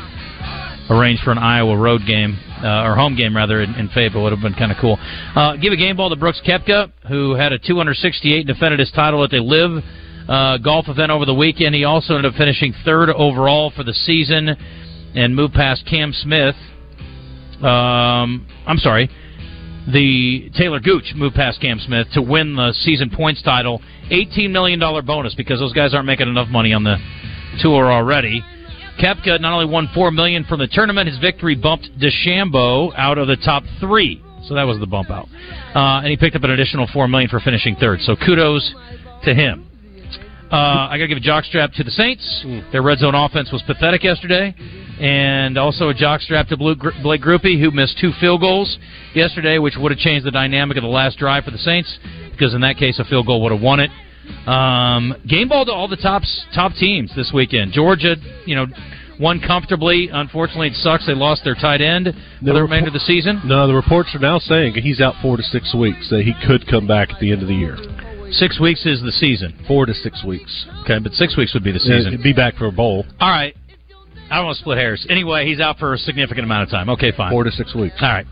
arranged 0.90 1.22
for 1.22 1.32
an 1.32 1.38
Iowa 1.38 1.76
road 1.76 2.02
game 2.06 2.38
uh, 2.62 2.84
or 2.84 2.94
home 2.94 3.16
game 3.16 3.36
rather 3.36 3.62
in, 3.62 3.74
in 3.74 3.88
Fayetteville. 3.88 4.22
Would 4.22 4.32
have 4.32 4.42
been 4.42 4.54
kind 4.54 4.72
of 4.72 4.78
cool. 4.80 4.98
Uh, 5.34 5.56
give 5.56 5.72
a 5.72 5.76
game 5.76 5.96
ball 5.96 6.10
to 6.10 6.16
Brooks 6.16 6.40
Koepka, 6.46 6.90
who 7.08 7.34
had 7.34 7.52
a 7.52 7.58
268 7.58 8.38
and 8.38 8.46
defended 8.46 8.80
his 8.80 8.90
title 8.92 9.24
at 9.24 9.30
the 9.30 9.38
Live 9.38 9.82
uh, 10.28 10.58
golf 10.58 10.88
event 10.88 11.10
over 11.10 11.24
the 11.24 11.34
weekend. 11.34 11.74
He 11.74 11.84
also 11.84 12.16
ended 12.16 12.32
up 12.32 12.38
finishing 12.38 12.74
third 12.84 13.10
overall 13.10 13.70
for 13.74 13.84
the 13.84 13.92
season 13.92 14.48
and 15.14 15.34
moved 15.34 15.54
past 15.54 15.86
Cam 15.86 16.12
Smith. 16.12 16.56
Um, 17.62 18.46
I'm 18.66 18.78
sorry. 18.78 19.08
The 19.92 20.50
Taylor 20.56 20.80
Gooch 20.80 21.12
moved 21.14 21.36
past 21.36 21.60
Cam 21.60 21.78
Smith 21.78 22.08
to 22.14 22.22
win 22.22 22.56
the 22.56 22.72
season 22.72 23.10
points 23.10 23.42
title. 23.42 23.82
$18 24.10 24.50
million 24.50 24.80
bonus 24.80 25.34
because 25.34 25.60
those 25.60 25.74
guys 25.74 25.94
aren't 25.94 26.06
making 26.06 26.28
enough 26.28 26.48
money 26.48 26.72
on 26.72 26.84
the 26.84 26.96
tour 27.60 27.92
already. 27.92 28.42
Koepka 29.00 29.40
not 29.40 29.52
only 29.52 29.66
won 29.66 29.88
4 29.94 30.10
million 30.10 30.44
from 30.44 30.60
the 30.60 30.68
tournament, 30.68 31.08
his 31.08 31.18
victory 31.18 31.54
bumped 31.54 31.88
DeChambeau 31.98 32.92
out 32.96 33.18
of 33.18 33.26
the 33.26 33.36
top 33.36 33.64
three. 33.80 34.22
So 34.46 34.54
that 34.54 34.64
was 34.64 34.78
the 34.78 34.86
bump 34.86 35.10
out. 35.10 35.28
Uh, 35.74 36.00
and 36.00 36.08
he 36.08 36.16
picked 36.16 36.36
up 36.36 36.44
an 36.44 36.50
additional 36.50 36.86
4 36.92 37.08
million 37.08 37.30
for 37.30 37.40
finishing 37.40 37.76
third. 37.76 38.00
So 38.02 38.14
kudos 38.14 38.74
to 39.24 39.34
him. 39.34 39.66
Uh, 40.52 40.88
I 40.90 40.98
got 40.98 41.04
to 41.04 41.08
give 41.08 41.18
a 41.18 41.20
jockstrap 41.20 41.74
to 41.74 41.84
the 41.84 41.90
Saints. 41.90 42.44
Their 42.70 42.82
red 42.82 42.98
zone 42.98 43.14
offense 43.14 43.50
was 43.50 43.62
pathetic 43.62 44.04
yesterday, 44.04 44.54
and 45.00 45.58
also 45.58 45.88
a 45.88 45.94
jockstrap 45.94 46.48
to 46.48 46.56
Blue, 46.56 46.76
Blake 47.02 47.22
Grupe, 47.22 47.60
who 47.60 47.70
missed 47.72 47.98
two 47.98 48.12
field 48.20 48.40
goals 48.40 48.78
yesterday, 49.14 49.58
which 49.58 49.74
would 49.76 49.90
have 49.90 49.98
changed 49.98 50.24
the 50.24 50.30
dynamic 50.30 50.76
of 50.76 50.84
the 50.84 50.88
last 50.88 51.18
drive 51.18 51.44
for 51.44 51.50
the 51.50 51.58
Saints, 51.58 51.98
because 52.30 52.54
in 52.54 52.60
that 52.60 52.76
case, 52.76 53.00
a 53.00 53.04
field 53.04 53.26
goal 53.26 53.42
would 53.42 53.50
have 53.50 53.60
won 53.60 53.80
it. 53.80 53.90
Um, 54.46 55.14
game 55.26 55.48
ball 55.48 55.64
to 55.64 55.72
all 55.72 55.88
the 55.88 55.96
tops 55.96 56.44
top 56.54 56.72
teams 56.74 57.10
this 57.16 57.32
weekend. 57.32 57.72
Georgia, 57.72 58.16
you 58.46 58.54
know, 58.54 58.66
won 59.18 59.40
comfortably. 59.40 60.08
Unfortunately, 60.12 60.68
it 60.68 60.74
sucks 60.74 61.06
they 61.06 61.14
lost 61.14 61.44
their 61.44 61.54
tight 61.54 61.80
end 61.80 62.08
for 62.40 62.52
the 62.52 62.62
remainder 62.62 62.88
of 62.88 62.92
the 62.94 63.00
season. 63.00 63.40
No, 63.44 63.66
the 63.66 63.74
reports 63.74 64.14
are 64.14 64.18
now 64.18 64.38
saying 64.38 64.74
he's 64.74 65.00
out 65.00 65.14
four 65.22 65.36
to 65.36 65.42
six 65.42 65.74
weeks. 65.74 66.10
That 66.10 66.22
he 66.22 66.34
could 66.46 66.66
come 66.66 66.86
back 66.86 67.10
at 67.10 67.20
the 67.20 67.32
end 67.32 67.42
of 67.42 67.48
the 67.48 67.54
year. 67.54 67.76
Six 68.32 68.58
weeks 68.58 68.84
is 68.84 69.00
the 69.02 69.12
season. 69.12 69.54
Four 69.68 69.86
to 69.86 69.94
six 69.94 70.24
weeks. 70.24 70.66
Okay, 70.82 70.98
but 70.98 71.12
six 71.12 71.36
weeks 71.36 71.54
would 71.54 71.62
be 71.64 71.72
the 71.72 71.78
season. 71.78 72.12
he'd 72.12 72.22
be 72.22 72.32
back 72.32 72.56
for 72.56 72.66
a 72.66 72.72
bowl. 72.72 73.06
All 73.20 73.30
right. 73.30 73.54
I 74.30 74.36
don't 74.36 74.46
want 74.46 74.56
to 74.56 74.60
split 74.62 74.78
hairs. 74.78 75.06
Anyway, 75.08 75.46
he's 75.46 75.60
out 75.60 75.78
for 75.78 75.94
a 75.94 75.98
significant 75.98 76.44
amount 76.44 76.64
of 76.64 76.70
time. 76.70 76.88
Okay, 76.90 77.12
fine. 77.12 77.30
Four 77.30 77.44
to 77.44 77.52
six 77.52 77.74
weeks. 77.74 77.94
All 78.00 78.08
right. 78.08 78.26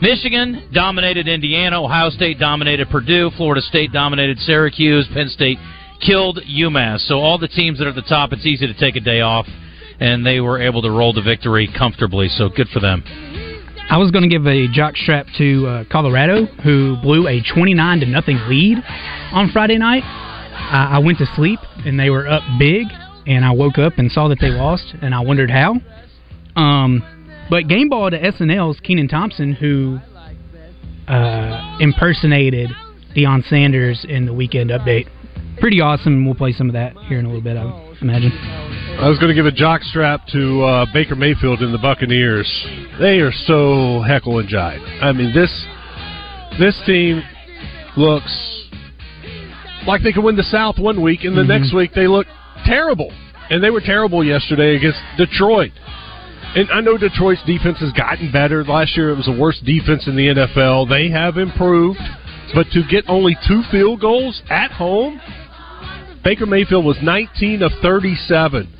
Michigan 0.00 0.68
dominated 0.72 1.28
Indiana. 1.28 1.82
Ohio 1.82 2.10
State 2.10 2.38
dominated 2.38 2.88
Purdue. 2.88 3.30
Florida 3.36 3.60
State 3.62 3.92
dominated 3.92 4.38
Syracuse. 4.40 5.06
Penn 5.12 5.28
State 5.28 5.58
killed 6.04 6.38
UMass. 6.38 7.00
So 7.06 7.18
all 7.18 7.38
the 7.38 7.48
teams 7.48 7.78
that 7.78 7.86
are 7.86 7.90
at 7.90 7.96
the 7.96 8.02
top, 8.02 8.32
it's 8.32 8.46
easy 8.46 8.66
to 8.66 8.74
take 8.74 8.96
a 8.96 9.00
day 9.00 9.20
off, 9.20 9.46
and 10.00 10.24
they 10.24 10.40
were 10.40 10.60
able 10.60 10.82
to 10.82 10.90
roll 10.90 11.12
to 11.14 11.22
victory 11.22 11.68
comfortably. 11.76 12.28
So 12.28 12.48
good 12.48 12.68
for 12.68 12.80
them. 12.80 13.02
I 13.88 13.98
was 13.98 14.10
going 14.10 14.22
to 14.22 14.28
give 14.28 14.46
a 14.46 14.66
jockstrap 14.68 15.26
to 15.38 15.66
uh, 15.66 15.84
Colorado, 15.90 16.46
who 16.64 16.96
blew 17.02 17.28
a 17.28 17.40
29 17.54 18.00
to 18.00 18.06
nothing 18.06 18.36
lead 18.48 18.78
on 19.32 19.50
Friday 19.52 19.78
night. 19.78 20.02
I, 20.02 20.96
I 20.96 20.98
went 20.98 21.18
to 21.18 21.26
sleep 21.36 21.60
and 21.84 21.98
they 21.98 22.10
were 22.10 22.26
up 22.26 22.42
big, 22.58 22.86
and 23.26 23.44
I 23.44 23.52
woke 23.52 23.78
up 23.78 23.94
and 23.98 24.10
saw 24.10 24.28
that 24.28 24.38
they 24.40 24.50
lost, 24.50 24.94
and 25.00 25.14
I 25.14 25.20
wondered 25.20 25.50
how. 25.50 25.76
Um, 26.56 27.15
but 27.50 27.68
game 27.68 27.88
ball 27.88 28.10
to 28.10 28.18
SNL's 28.18 28.78
Kenan 28.80 29.08
Thompson, 29.08 29.52
who 29.52 29.98
uh, 31.08 31.76
impersonated 31.80 32.70
Deion 33.16 33.46
Sanders 33.48 34.04
in 34.08 34.26
the 34.26 34.32
weekend 34.32 34.70
update. 34.70 35.06
Pretty 35.60 35.80
awesome. 35.80 36.24
We'll 36.26 36.34
play 36.34 36.52
some 36.52 36.68
of 36.68 36.74
that 36.74 36.96
here 37.08 37.18
in 37.18 37.24
a 37.24 37.28
little 37.28 37.42
bit, 37.42 37.56
I 37.56 37.94
imagine. 38.02 38.30
I 39.00 39.08
was 39.08 39.18
going 39.18 39.28
to 39.28 39.34
give 39.34 39.46
a 39.46 39.52
jockstrap 39.52 40.26
to 40.32 40.62
uh, 40.62 40.86
Baker 40.92 41.14
Mayfield 41.14 41.60
and 41.60 41.72
the 41.72 41.78
Buccaneers. 41.78 42.46
They 43.00 43.20
are 43.20 43.32
so 43.32 44.02
heckle 44.06 44.38
and 44.38 44.48
jive. 44.48 45.02
I 45.02 45.12
mean 45.12 45.32
this 45.34 45.50
this 46.58 46.78
team 46.86 47.22
looks 47.96 48.32
like 49.86 50.02
they 50.02 50.12
could 50.12 50.24
win 50.24 50.36
the 50.36 50.42
South 50.42 50.78
one 50.78 51.00
week, 51.02 51.24
and 51.24 51.36
the 51.36 51.42
Mhm. 51.42 51.48
next 51.48 51.72
week 51.74 51.92
they 51.94 52.06
look 52.06 52.26
terrible. 52.64 53.12
And 53.48 53.62
they 53.62 53.70
were 53.70 53.80
terrible 53.80 54.24
yesterday 54.24 54.74
against 54.76 54.98
Detroit. 55.16 55.70
And 56.56 56.70
I 56.70 56.80
know 56.80 56.96
Detroit's 56.96 57.42
defense 57.44 57.80
has 57.80 57.92
gotten 57.92 58.32
better. 58.32 58.64
Last 58.64 58.96
year 58.96 59.10
it 59.10 59.16
was 59.16 59.26
the 59.26 59.38
worst 59.38 59.62
defense 59.66 60.06
in 60.06 60.16
the 60.16 60.28
NFL. 60.28 60.88
They 60.88 61.10
have 61.10 61.36
improved, 61.36 62.00
but 62.54 62.66
to 62.72 62.82
get 62.88 63.04
only 63.08 63.36
two 63.46 63.60
field 63.70 64.00
goals 64.00 64.40
at 64.48 64.70
home, 64.70 65.20
Baker 66.24 66.46
Mayfield 66.46 66.86
was 66.86 66.96
19 67.02 67.60
of 67.60 67.72
37, 67.82 68.72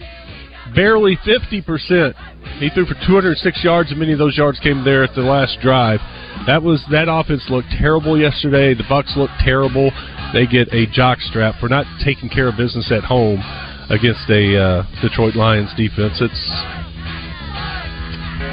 barely 0.74 1.18
50%. 1.18 2.14
He 2.60 2.70
threw 2.70 2.86
for 2.86 2.96
206 3.06 3.62
yards, 3.62 3.90
and 3.90 4.00
many 4.00 4.14
of 4.14 4.18
those 4.18 4.38
yards 4.38 4.58
came 4.60 4.82
there 4.82 5.04
at 5.04 5.14
the 5.14 5.20
last 5.20 5.60
drive. 5.60 6.00
That 6.46 6.62
was 6.62 6.82
that 6.90 7.12
offense 7.12 7.44
looked 7.50 7.68
terrible 7.78 8.18
yesterday. 8.18 8.72
The 8.72 8.88
Bucks 8.88 9.12
looked 9.18 9.36
terrible. 9.44 9.92
They 10.32 10.46
get 10.46 10.72
a 10.72 10.86
jock 10.86 11.20
strap 11.20 11.60
for 11.60 11.68
not 11.68 11.84
taking 12.02 12.30
care 12.30 12.48
of 12.48 12.56
business 12.56 12.90
at 12.90 13.04
home 13.04 13.44
against 13.90 14.24
a 14.30 14.56
uh, 14.56 14.82
Detroit 15.02 15.36
Lions 15.36 15.74
defense. 15.76 16.22
It's 16.24 16.85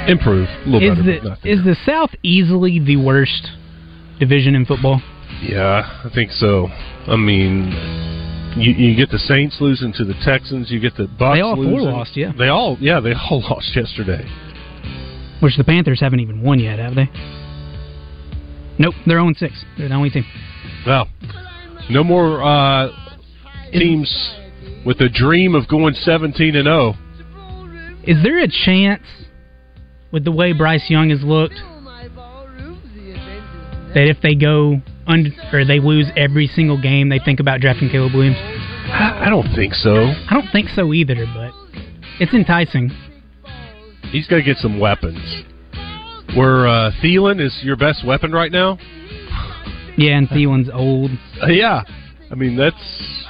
improved 0.08 0.50
a 0.50 0.68
little 0.68 0.92
Is 0.92 1.04
better. 1.04 1.36
the 1.42 1.50
is 1.50 1.64
the 1.64 1.76
South 1.86 2.10
easily 2.22 2.78
the 2.78 2.96
worst 2.96 3.48
division 4.18 4.54
in 4.54 4.64
football? 4.64 5.02
Yeah, 5.42 6.02
I 6.04 6.10
think 6.14 6.30
so. 6.30 6.68
I 7.06 7.16
mean, 7.16 7.70
you, 8.56 8.72
you 8.72 8.96
get 8.96 9.10
the 9.10 9.18
Saints 9.18 9.56
losing 9.60 9.92
to 9.94 10.04
the 10.04 10.14
Texans. 10.24 10.70
You 10.70 10.80
get 10.80 10.96
the 10.96 11.06
Bucks. 11.06 11.36
They 11.36 11.40
all 11.40 11.56
four 11.56 11.82
lost, 11.82 12.16
yeah. 12.16 12.32
They 12.38 12.48
all, 12.48 12.76
yeah, 12.80 13.00
they 13.00 13.12
all 13.12 13.42
lost 13.50 13.74
yesterday. 13.74 14.24
Which 15.40 15.56
the 15.56 15.64
Panthers 15.64 16.00
haven't 16.00 16.20
even 16.20 16.42
won 16.42 16.58
yet, 16.58 16.78
have 16.78 16.94
they? 16.94 17.10
Nope, 18.78 18.94
they're 19.06 19.18
0 19.18 19.32
6. 19.36 19.64
They're 19.78 19.88
the 19.88 19.94
only 19.94 20.10
team. 20.10 20.24
Well, 20.86 21.08
no 21.90 22.02
more 22.02 22.42
uh, 22.42 22.88
teams 23.72 24.10
with 24.84 25.00
a 25.00 25.08
dream 25.08 25.54
of 25.54 25.68
going 25.68 25.94
seventeen 25.94 26.56
and 26.56 26.68
oh. 26.68 26.94
zero. 27.16 27.96
Is 28.06 28.22
there 28.22 28.38
a 28.38 28.48
chance, 28.48 29.02
with 30.14 30.24
the 30.24 30.30
way 30.30 30.52
Bryce 30.52 30.88
Young 30.88 31.10
has 31.10 31.24
looked, 31.24 31.56
that 33.94 34.06
if 34.08 34.16
they 34.22 34.36
go 34.36 34.80
under 35.08 35.30
or 35.52 35.64
they 35.64 35.80
lose 35.80 36.06
every 36.16 36.46
single 36.46 36.80
game, 36.80 37.08
they 37.08 37.18
think 37.18 37.40
about 37.40 37.60
drafting 37.60 37.90
Caleb 37.90 38.14
Williams? 38.14 38.36
I, 38.38 39.24
I 39.26 39.28
don't 39.28 39.52
think 39.56 39.74
so. 39.74 39.96
I 39.96 40.30
don't 40.30 40.50
think 40.52 40.68
so 40.68 40.94
either, 40.94 41.26
but 41.34 41.50
it's 42.20 42.32
enticing. 42.32 42.92
He's 44.12 44.28
got 44.28 44.36
to 44.36 44.42
get 44.42 44.56
some 44.58 44.78
weapons. 44.78 45.18
Where 46.36 46.68
uh, 46.68 46.92
Thielen 47.02 47.44
is 47.44 47.58
your 47.62 47.76
best 47.76 48.06
weapon 48.06 48.30
right 48.30 48.52
now. 48.52 48.78
Yeah, 49.96 50.16
and 50.16 50.28
Thielen's 50.28 50.70
old. 50.72 51.10
Uh, 51.42 51.46
yeah, 51.46 51.82
I 52.30 52.34
mean 52.36 52.56
that's 52.56 53.24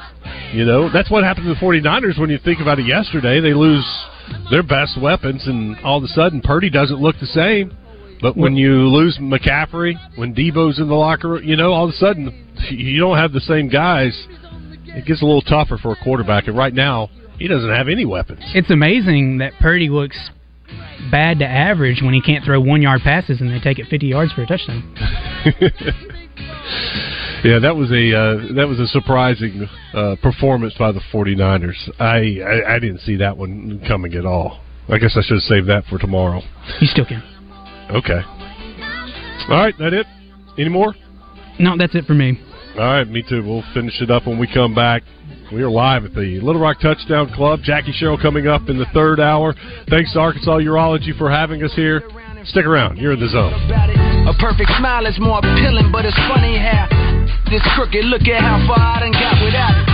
you 0.52 0.64
know 0.64 0.90
that's 0.90 1.10
what 1.10 1.24
happened 1.24 1.46
to 1.46 1.54
the 1.54 1.60
49ers 1.60 2.18
when 2.18 2.30
you 2.30 2.38
think 2.44 2.60
about 2.60 2.78
it 2.78 2.86
yesterday. 2.86 3.40
They 3.40 3.52
lose 3.54 3.86
their 4.50 4.62
best 4.62 5.00
weapons, 5.00 5.46
and 5.46 5.78
all 5.80 5.98
of 5.98 6.04
a 6.04 6.08
sudden 6.08 6.40
Purdy 6.40 6.70
doesn't 6.70 7.00
look 7.00 7.16
the 7.20 7.26
same. 7.26 7.76
But 8.20 8.36
when 8.36 8.56
you 8.56 8.88
lose 8.88 9.18
McCaffrey, 9.20 9.94
when 10.16 10.34
Deebo's 10.34 10.78
in 10.78 10.88
the 10.88 10.94
locker 10.94 11.28
room, 11.28 11.44
you 11.44 11.56
know 11.56 11.72
all 11.72 11.84
of 11.84 11.90
a 11.90 11.96
sudden 11.96 12.54
you 12.70 12.98
don't 12.98 13.18
have 13.18 13.32
the 13.32 13.40
same 13.40 13.68
guys. 13.68 14.14
It 14.86 15.04
gets 15.04 15.20
a 15.20 15.26
little 15.26 15.42
tougher 15.42 15.76
for 15.76 15.92
a 15.92 15.96
quarterback, 16.02 16.46
and 16.46 16.56
right 16.56 16.72
now 16.72 17.10
he 17.38 17.48
doesn't 17.48 17.70
have 17.70 17.88
any 17.88 18.04
weapons. 18.04 18.40
It's 18.54 18.70
amazing 18.70 19.38
that 19.38 19.52
Purdy 19.60 19.88
looks 19.88 20.16
bad 21.10 21.38
to 21.40 21.46
average 21.46 22.00
when 22.02 22.14
he 22.14 22.20
can't 22.20 22.44
throw 22.44 22.60
one 22.60 22.80
yard 22.82 23.02
passes 23.02 23.40
and 23.40 23.50
they 23.50 23.60
take 23.60 23.78
it 23.78 23.86
50 23.88 24.06
yards 24.06 24.32
for 24.32 24.42
a 24.42 24.46
touchdown. 24.46 24.94
Yeah, 27.44 27.58
that 27.58 27.76
was 27.76 27.90
a 27.92 28.16
uh, 28.16 28.54
that 28.54 28.66
was 28.66 28.80
a 28.80 28.86
surprising 28.86 29.68
uh, 29.92 30.16
performance 30.22 30.72
by 30.78 30.92
the 30.92 31.00
49ers. 31.12 31.76
I, 32.00 32.40
I 32.40 32.76
I 32.76 32.78
didn't 32.78 33.00
see 33.00 33.16
that 33.16 33.36
one 33.36 33.82
coming 33.86 34.14
at 34.14 34.24
all. 34.24 34.60
I 34.88 34.96
guess 34.96 35.14
I 35.14 35.20
should 35.20 35.34
have 35.34 35.42
saved 35.42 35.68
that 35.68 35.84
for 35.84 35.98
tomorrow. 35.98 36.40
You 36.80 36.86
still 36.86 37.04
can. 37.04 37.22
Okay. 37.90 38.20
All 39.50 39.60
right, 39.60 39.74
that 39.78 39.92
it? 39.92 40.06
Any 40.58 40.70
more? 40.70 40.94
No, 41.58 41.76
that's 41.76 41.94
it 41.94 42.06
for 42.06 42.14
me. 42.14 42.40
All 42.78 42.84
right, 42.84 43.06
me 43.06 43.22
too. 43.28 43.44
We'll 43.46 43.62
finish 43.74 44.00
it 44.00 44.10
up 44.10 44.26
when 44.26 44.38
we 44.38 44.48
come 44.52 44.74
back. 44.74 45.02
We 45.52 45.62
are 45.62 45.70
live 45.70 46.06
at 46.06 46.14
the 46.14 46.40
Little 46.40 46.62
Rock 46.62 46.80
Touchdown 46.80 47.30
Club. 47.34 47.60
Jackie 47.62 47.92
Sherrill 47.92 48.18
coming 48.20 48.46
up 48.46 48.70
in 48.70 48.78
the 48.78 48.86
third 48.94 49.20
hour. 49.20 49.54
Thanks 49.90 50.14
to 50.14 50.18
Arkansas 50.18 50.58
Urology 50.58 51.16
for 51.18 51.30
having 51.30 51.62
us 51.62 51.74
here. 51.74 52.02
Stick 52.44 52.64
around. 52.64 52.96
You're 52.96 53.12
in 53.12 53.20
the 53.20 53.28
zone. 53.28 53.52
A 53.52 54.34
perfect 54.40 54.70
smile 54.78 55.06
is 55.06 55.18
more 55.20 55.38
appealing, 55.38 55.92
but 55.92 56.06
it's 56.06 56.16
funny 56.28 56.56
how 56.58 56.93
this 57.50 57.62
crooked. 57.74 58.04
Look 58.04 58.22
at 58.28 58.40
how 58.40 58.66
far 58.66 58.78
I 58.78 59.00
done 59.00 59.12
got 59.12 59.44
without 59.44 59.88
it. 59.88 59.93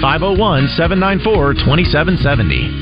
501 0.00 0.68
794 0.76 1.54
2770. 1.54 2.81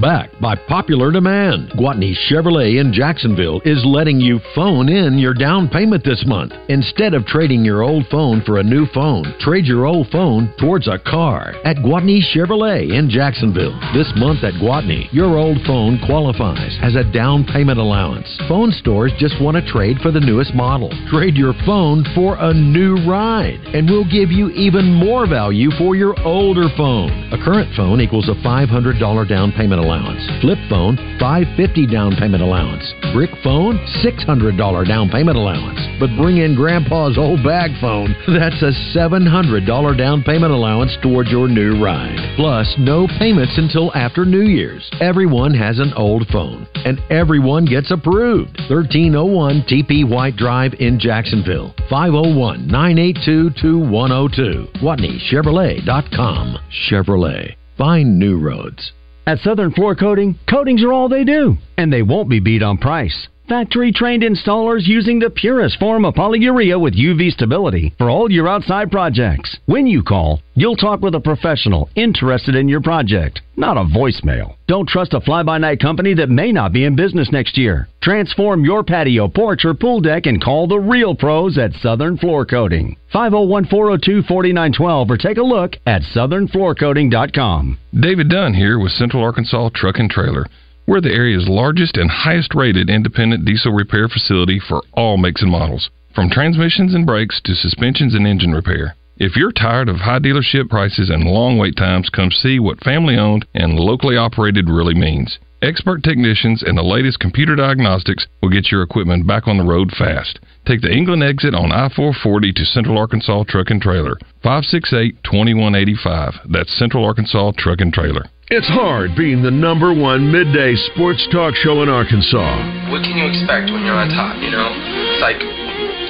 Backed 0.00 0.40
by 0.40 0.56
popular 0.56 1.12
demand, 1.12 1.70
Gwatney 1.70 2.14
Chevrolet 2.26 2.80
in 2.80 2.92
Jacksonville 2.92 3.60
is 3.64 3.84
letting 3.84 4.18
you 4.18 4.40
phone 4.52 4.88
in 4.88 5.18
your 5.18 5.34
down 5.34 5.68
payment 5.68 6.02
this 6.02 6.24
month. 6.26 6.52
Instead 6.68 7.14
of 7.14 7.26
trading 7.26 7.64
your 7.64 7.82
old 7.82 8.04
phone 8.10 8.42
for 8.44 8.58
a 8.58 8.62
new 8.62 8.86
phone, 8.86 9.22
trade 9.38 9.66
your 9.66 9.86
old 9.86 10.08
phone 10.10 10.52
towards 10.58 10.88
a 10.88 10.98
car 10.98 11.54
at 11.64 11.76
Gwatney 11.76 12.18
Chevrolet 12.34 12.92
in 12.92 13.08
Jacksonville. 13.08 13.78
This 13.94 14.10
month 14.16 14.42
at 14.42 14.54
Gwatney, 14.54 15.06
your 15.12 15.38
old 15.38 15.58
phone 15.64 16.00
qualifies 16.04 16.76
as 16.82 16.96
a 16.96 17.12
down 17.12 17.44
payment 17.44 17.78
allowance. 17.78 18.26
Phone 18.48 18.72
stores 18.72 19.12
just 19.16 19.40
want 19.40 19.56
to 19.56 19.72
trade 19.72 19.98
for 20.02 20.10
the 20.10 20.18
newest 20.18 20.54
model. 20.54 20.90
Trade 21.08 21.36
your 21.36 21.54
phone 21.64 22.04
for 22.16 22.36
a 22.40 22.52
new 22.52 22.96
ride, 23.06 23.60
and 23.72 23.88
we'll 23.88 24.10
give 24.10 24.32
you 24.32 24.50
even 24.50 24.92
more 24.92 25.28
value 25.28 25.70
for 25.78 25.94
your 25.94 26.20
older 26.26 26.66
phone. 26.76 27.32
A 27.32 27.38
current 27.44 27.70
phone 27.76 28.00
equals 28.00 28.28
a 28.28 28.34
$500 28.42 29.28
down 29.28 29.52
payment 29.52 29.83
allowance. 29.84 30.24
Flip 30.40 30.58
phone, 30.68 30.96
550 31.20 31.86
down 31.86 32.16
payment 32.16 32.42
allowance. 32.42 32.82
Brick 33.12 33.30
phone, 33.44 33.76
$600 34.02 34.88
down 34.88 35.08
payment 35.10 35.36
allowance. 35.36 35.78
But 36.00 36.16
bring 36.16 36.38
in 36.38 36.56
grandpa's 36.56 37.18
old 37.18 37.44
bag 37.44 37.70
phone, 37.80 38.16
that's 38.26 38.62
a 38.64 38.72
$700 38.96 39.98
down 39.98 40.22
payment 40.22 40.52
allowance 40.52 40.96
towards 41.02 41.30
your 41.30 41.48
new 41.48 41.82
ride. 41.82 42.16
Plus, 42.36 42.74
no 42.78 43.06
payments 43.18 43.54
until 43.56 43.94
after 43.94 44.24
New 44.24 44.42
Year's. 44.42 44.90
Everyone 45.00 45.52
has 45.54 45.78
an 45.78 45.92
old 45.94 46.26
phone, 46.32 46.66
and 46.84 46.98
everyone 47.10 47.64
gets 47.64 47.90
approved. 47.90 48.56
1301 48.68 49.62
TP 49.68 50.08
White 50.08 50.36
Drive 50.36 50.74
in 50.80 50.98
Jacksonville. 50.98 51.74
501 51.90 52.66
982 52.66 53.50
2102. 53.60 54.68
GwatneyChevrolet.com. 54.80 56.58
Chevrolet. 56.88 57.54
Find 57.76 58.18
new 58.18 58.38
roads. 58.38 58.92
At 59.26 59.38
Southern 59.38 59.72
Floor 59.72 59.94
Coating, 59.94 60.38
coatings 60.48 60.84
are 60.84 60.92
all 60.92 61.08
they 61.08 61.24
do, 61.24 61.56
and 61.78 61.90
they 61.90 62.02
won't 62.02 62.28
be 62.28 62.40
beat 62.40 62.62
on 62.62 62.76
price. 62.76 63.28
Factory 63.46 63.92
trained 63.92 64.22
installers 64.22 64.86
using 64.86 65.18
the 65.18 65.28
purest 65.28 65.78
form 65.78 66.06
of 66.06 66.14
polyurea 66.14 66.80
with 66.80 66.96
UV 66.96 67.30
stability 67.30 67.92
for 67.98 68.08
all 68.08 68.32
your 68.32 68.48
outside 68.48 68.90
projects. 68.90 69.58
When 69.66 69.86
you 69.86 70.02
call, 70.02 70.40
you'll 70.54 70.76
talk 70.76 71.02
with 71.02 71.14
a 71.14 71.20
professional 71.20 71.90
interested 71.94 72.54
in 72.54 72.70
your 72.70 72.80
project, 72.80 73.42
not 73.54 73.76
a 73.76 73.84
voicemail. 73.84 74.54
Don't 74.66 74.88
trust 74.88 75.12
a 75.12 75.20
fly 75.20 75.42
by 75.42 75.58
night 75.58 75.78
company 75.78 76.14
that 76.14 76.30
may 76.30 76.52
not 76.52 76.72
be 76.72 76.84
in 76.84 76.96
business 76.96 77.30
next 77.32 77.58
year. 77.58 77.86
Transform 78.02 78.64
your 78.64 78.82
patio, 78.82 79.28
porch, 79.28 79.66
or 79.66 79.74
pool 79.74 80.00
deck 80.00 80.24
and 80.24 80.42
call 80.42 80.66
the 80.66 80.80
real 80.80 81.14
pros 81.14 81.58
at 81.58 81.74
Southern 81.74 82.16
Floor 82.16 82.46
Coating. 82.46 82.96
501 83.12 83.66
402 83.66 84.22
4912 84.22 85.10
or 85.10 85.16
take 85.18 85.36
a 85.36 85.42
look 85.42 85.76
at 85.84 86.00
southernfloorcoating.com. 86.00 87.78
David 88.00 88.30
Dunn 88.30 88.54
here 88.54 88.78
with 88.78 88.92
Central 88.92 89.22
Arkansas 89.22 89.68
Truck 89.74 89.98
and 89.98 90.10
Trailer. 90.10 90.46
We're 90.86 91.00
the 91.00 91.14
area's 91.14 91.48
largest 91.48 91.96
and 91.96 92.10
highest 92.10 92.54
rated 92.54 92.90
independent 92.90 93.46
diesel 93.46 93.72
repair 93.72 94.06
facility 94.06 94.58
for 94.60 94.82
all 94.92 95.16
makes 95.16 95.40
and 95.40 95.50
models, 95.50 95.88
from 96.14 96.28
transmissions 96.28 96.92
and 96.92 97.06
brakes 97.06 97.40
to 97.44 97.54
suspensions 97.54 98.14
and 98.14 98.26
engine 98.26 98.52
repair. 98.52 98.94
If 99.16 99.34
you're 99.34 99.52
tired 99.52 99.88
of 99.88 99.96
high 99.96 100.18
dealership 100.18 100.68
prices 100.68 101.08
and 101.08 101.24
long 101.24 101.56
wait 101.56 101.76
times, 101.76 102.10
come 102.10 102.30
see 102.30 102.60
what 102.60 102.84
family 102.84 103.16
owned 103.16 103.46
and 103.54 103.80
locally 103.80 104.18
operated 104.18 104.68
really 104.68 104.94
means. 104.94 105.38
Expert 105.64 106.04
technicians 106.04 106.60
and 106.60 106.76
the 106.76 106.84
latest 106.84 107.24
computer 107.24 107.56
diagnostics 107.56 108.28
will 108.44 108.52
get 108.52 108.68
your 108.68 108.84
equipment 108.84 109.24
back 109.26 109.48
on 109.48 109.56
the 109.56 109.64
road 109.64 109.88
fast. 109.96 110.36
Take 110.68 110.84
the 110.84 110.92
England 110.92 111.24
exit 111.24 111.56
on 111.56 111.72
I 111.72 111.88
440 111.88 112.52
to 112.52 112.68
Central 112.68 113.00
Arkansas 113.00 113.48
Truck 113.48 113.72
and 113.72 113.80
Trailer. 113.80 114.20
568 114.44 115.24
2185. 115.24 116.52
That's 116.52 116.68
Central 116.76 117.08
Arkansas 117.08 117.56
Truck 117.56 117.80
and 117.80 117.88
Trailer. 117.96 118.28
It's 118.52 118.68
hard 118.68 119.16
being 119.16 119.40
the 119.40 119.50
number 119.50 119.96
one 119.96 120.28
midday 120.28 120.76
sports 120.92 121.24
talk 121.32 121.56
show 121.56 121.80
in 121.80 121.88
Arkansas. 121.88 122.92
What 122.92 123.00
can 123.00 123.16
you 123.16 123.24
expect 123.24 123.72
when 123.72 123.88
you're 123.88 123.96
on 123.96 124.12
top, 124.12 124.36
you 124.44 124.52
know? 124.52 124.68
It's 124.68 125.24
like 125.24 125.40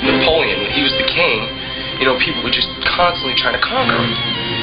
Napoleon, 0.03 0.67
when 0.67 0.75
he 0.75 0.83
was 0.83 0.99
the 0.99 1.07
king, 1.07 1.47
you 2.03 2.11
know, 2.11 2.19
people 2.19 2.43
were 2.43 2.51
just 2.51 2.67
constantly 2.91 3.39
trying 3.39 3.55
to 3.55 3.63
conquer 3.63 3.95
him, 3.95 4.11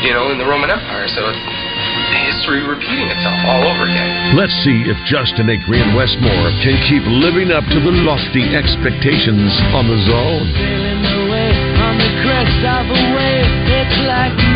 you 0.04 0.12
know, 0.12 0.36
in 0.36 0.38
the 0.38 0.44
Roman 0.44 0.68
Empire. 0.68 1.08
So 1.08 1.32
it's 1.32 1.71
history 2.12 2.62
repeating 2.64 3.08
itself 3.08 3.40
all 3.48 3.64
over 3.64 3.88
again. 3.88 4.36
Let's 4.36 4.54
see 4.64 4.84
if 4.88 4.98
Justin 5.08 5.48
Acree 5.48 5.80
and 5.80 5.96
Westmore 5.96 6.52
can 6.64 6.76
keep 6.88 7.04
living 7.08 7.52
up 7.52 7.64
to 7.68 7.80
the 7.80 7.94
lofty 8.04 8.44
expectations 8.56 9.52
on 9.76 9.88
the 9.88 10.00
zone. 10.08 10.48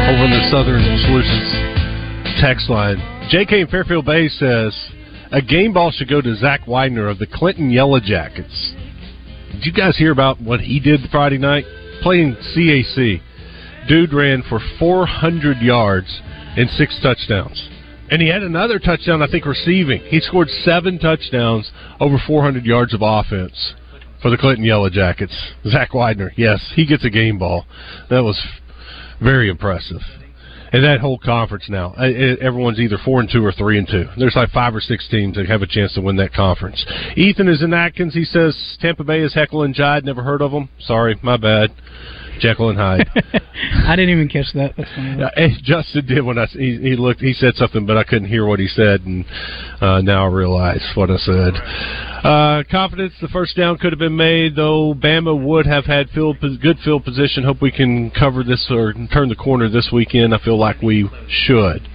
Over 0.06 0.26
in 0.26 0.32
the 0.32 0.45
Southern 0.51 0.84
Solutions 1.08 1.49
text 2.39 2.70
line, 2.70 2.97
JK 3.32 3.62
in 3.62 3.68
Fairfield 3.68 4.06
Bay 4.06 4.28
says 4.28 4.76
a 5.32 5.41
game 5.41 5.74
ball 5.74 5.91
should 5.91 6.10
go 6.10 6.22
to 6.22 6.36
Zach 6.36 6.68
Widener 6.68 7.08
of 7.08 7.20
the 7.20 7.28
Clinton 7.28 7.70
Yellow 7.70 7.99
Jackets. 7.99 8.74
Did 9.51 9.66
you 9.66 9.74
guys 9.74 9.97
hear 9.97 10.12
about 10.12 10.41
what 10.41 10.60
he 10.60 10.80
did 10.80 11.01
Friday 11.12 11.38
night? 11.38 11.66
Playing 12.01 12.36
CAC. 12.56 13.22
Dude 13.88 14.14
ran 14.14 14.43
for 14.49 14.60
400 14.80 15.58
yards 15.58 16.22
and 16.58 16.70
six 16.72 16.97
touchdowns. 17.01 17.70
And 18.10 18.22
he 18.22 18.28
had 18.28 18.43
another 18.43 18.78
touchdown, 18.78 19.22
I 19.22 19.28
think, 19.28 19.45
receiving. 19.45 20.01
He 20.01 20.20
scored 20.20 20.49
seven 20.64 20.99
touchdowns, 20.99 21.72
over 21.99 22.18
400 22.28 22.64
yards 22.64 22.93
of 22.93 23.01
offense 23.01 23.74
for 24.22 24.30
the 24.30 24.38
Clinton 24.38 24.64
Yellow 24.64 24.89
Jackets. 24.89 25.36
Zach 25.68 25.93
Widener, 25.93 26.32
yes, 26.38 26.60
he 26.76 26.86
gets 26.86 27.03
a 27.03 27.10
game 27.10 27.39
ball. 27.39 27.66
That 28.10 28.24
was 28.24 28.39
very 29.22 29.49
impressive. 29.49 30.01
And 30.72 30.84
that 30.84 30.99
whole 30.99 31.18
conference 31.18 31.70
now, 31.70 31.93
everyone's 31.93 32.80
either 32.80 32.97
four 33.06 33.22
and 33.22 33.30
two 33.32 33.43
or 33.45 33.53
three 33.53 33.78
and 33.78 33.88
two. 33.88 34.06
There's 34.18 34.36
like 34.36 34.49
five 34.49 34.76
or 34.76 34.82
six 34.82 35.08
teams 35.10 35.38
that 35.38 35.47
have 35.47 35.62
a 35.62 35.68
chance 35.68 35.93
to 35.93 36.01
win 36.01 36.18
that 36.18 36.34
conference. 36.34 36.86
Ethan 37.16 37.47
is 37.47 37.64
in 37.64 37.74
Atkins. 37.74 38.14
He 38.14 38.26
says 38.26 38.78
Tampa 38.82 39.03
Bay 39.03 39.22
is 39.22 39.34
Heckle 39.34 39.64
and 39.64 39.74
Jide. 39.74 40.03
Never 40.03 40.22
heard 40.22 40.41
of 40.41 40.51
them. 40.51 40.70
Sorry, 40.80 41.18
my 41.22 41.38
bad. 41.38 41.72
Jekyll 42.40 42.70
and 42.70 42.78
Hyde. 42.78 43.10
I 43.88 43.96
didn't 43.96 44.10
even 44.10 44.28
catch 44.30 44.54
that. 44.54 44.74
That's 44.78 44.90
funny. 44.96 45.24
And 45.36 45.64
Justin 45.64 46.06
did 46.06 46.22
when 46.22 46.38
I 46.38 46.46
he, 46.48 46.78
he 46.82 46.96
looked. 46.96 47.22
He 47.22 47.34
said 47.34 47.56
something, 47.56 47.86
but 47.86 47.98
I 47.98 48.04
couldn't 48.04 48.28
hear 48.28 48.46
what 48.46 48.60
he 48.60 48.68
said, 48.68 49.02
and 49.02 49.26
uh, 49.82 50.02
now 50.02 50.26
I 50.26 50.30
realize 50.30 50.82
what 50.96 51.10
I 51.10 51.18
said. 51.18 51.54
Uh, 52.26 52.64
confidence. 52.70 53.14
The 53.22 53.28
first 53.28 53.56
down 53.56 53.78
could 53.78 53.92
have 53.92 54.00
been 54.00 54.16
made, 54.16 54.56
though. 54.56 54.94
Bama 54.94 55.40
would 55.46 55.66
have 55.66 55.86
had 55.86 56.10
field 56.10 56.38
good 56.62 56.78
field 56.84 57.04
position. 57.04 57.44
Hope 57.44 57.62
we 57.62 57.72
can 57.72 58.12
cover 58.12 58.44
this 58.44 58.68
or 58.70 58.94
turn 59.14 59.30
the 59.30 59.36
corner 59.36 59.70
this 59.70 59.90
weekend. 59.92 60.34
I 60.34 60.40
feel 60.40 60.58
like 60.58 60.82
we 60.82 61.10
should. 61.30 61.88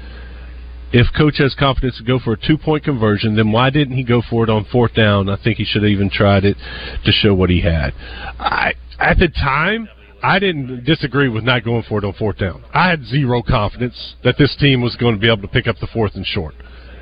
If 0.93 1.07
coach 1.17 1.39
has 1.39 1.55
confidence 1.55 1.99
to 1.99 2.05
go 2.05 2.19
for 2.19 2.33
a 2.33 2.37
two 2.37 2.59
point 2.59 2.83
conversion, 2.85 3.37
then 3.37 3.53
why 3.53 3.71
didn't 3.71 3.97
he 3.97 4.03
go 4.03 4.23
for 4.29 4.43
it 4.43 4.51
on 4.51 4.65
fourth 4.73 4.95
down? 4.95 5.29
I 5.29 5.37
think 5.43 5.59
he 5.59 5.65
should 5.65 5.83
have 5.83 5.91
even 5.91 6.11
tried 6.11 6.45
it 6.45 6.57
to 7.05 7.13
show 7.13 7.33
what 7.33 7.49
he 7.49 7.61
had. 7.61 7.93
I 8.41 8.73
at 8.99 9.19
the 9.19 9.29
time 9.29 9.89
I 10.23 10.39
didn't 10.39 10.85
disagree 10.85 11.29
with 11.29 11.45
not 11.45 11.65
going 11.65 11.83
for 11.89 11.99
it 11.99 12.05
on 12.05 12.13
fourth 12.15 12.39
down. 12.39 12.63
I 12.75 12.89
had 12.91 13.05
zero 13.05 13.43
confidence 13.43 14.15
that 14.23 14.37
this 14.39 14.55
team 14.61 14.83
was 14.83 14.97
going 14.97 15.15
to 15.15 15.21
be 15.21 15.29
able 15.29 15.43
to 15.43 15.49
pick 15.49 15.67
up 15.67 15.77
the 15.81 15.89
fourth 15.89 16.15
and 16.15 16.27
short. 16.27 16.55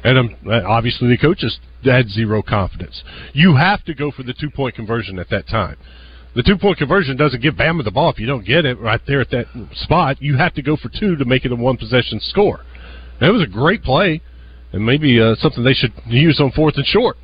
And 0.05 0.19
um, 0.19 0.37
obviously, 0.67 1.09
the 1.09 1.19
coaches 1.19 1.59
had 1.85 2.09
zero 2.09 2.43
confidence. 2.43 3.03
You 3.33 3.57
have 3.57 3.85
to 3.85 3.95
go 3.95 4.13
for 4.13 4.23
the 4.23 4.35
two 4.35 4.51
point 4.51 4.77
conversion 4.77 5.19
at 5.19 5.29
that 5.31 5.49
time. 5.49 5.77
The 6.37 6.43
two 6.43 6.57
point 6.57 6.79
conversion 6.79 7.17
doesn't 7.17 7.43
give 7.43 7.55
Bama 7.55 7.83
the 7.83 7.91
ball 7.91 8.11
if 8.11 8.21
you 8.21 8.27
don't 8.27 8.47
get 8.47 8.65
it 8.65 8.79
right 8.79 9.01
there 9.07 9.21
at 9.21 9.31
that 9.31 9.47
spot. 9.75 10.23
You 10.23 10.37
have 10.37 10.55
to 10.55 10.63
go 10.63 10.77
for 10.77 10.89
two 10.89 11.17
to 11.17 11.25
make 11.25 11.45
it 11.45 11.53
a 11.53 11.57
one 11.57 11.77
possession 11.77 12.21
score. 12.21 12.61
It 13.21 13.33
was 13.33 13.43
a 13.43 13.51
great 13.51 13.83
play, 13.83 14.23
and 14.73 14.87
maybe 14.87 15.21
uh, 15.21 15.35
something 15.37 15.65
they 15.65 15.73
should 15.73 15.93
use 16.07 16.39
on 16.41 16.53
fourth 16.53 16.77
and 16.77 16.87
short. 16.87 17.17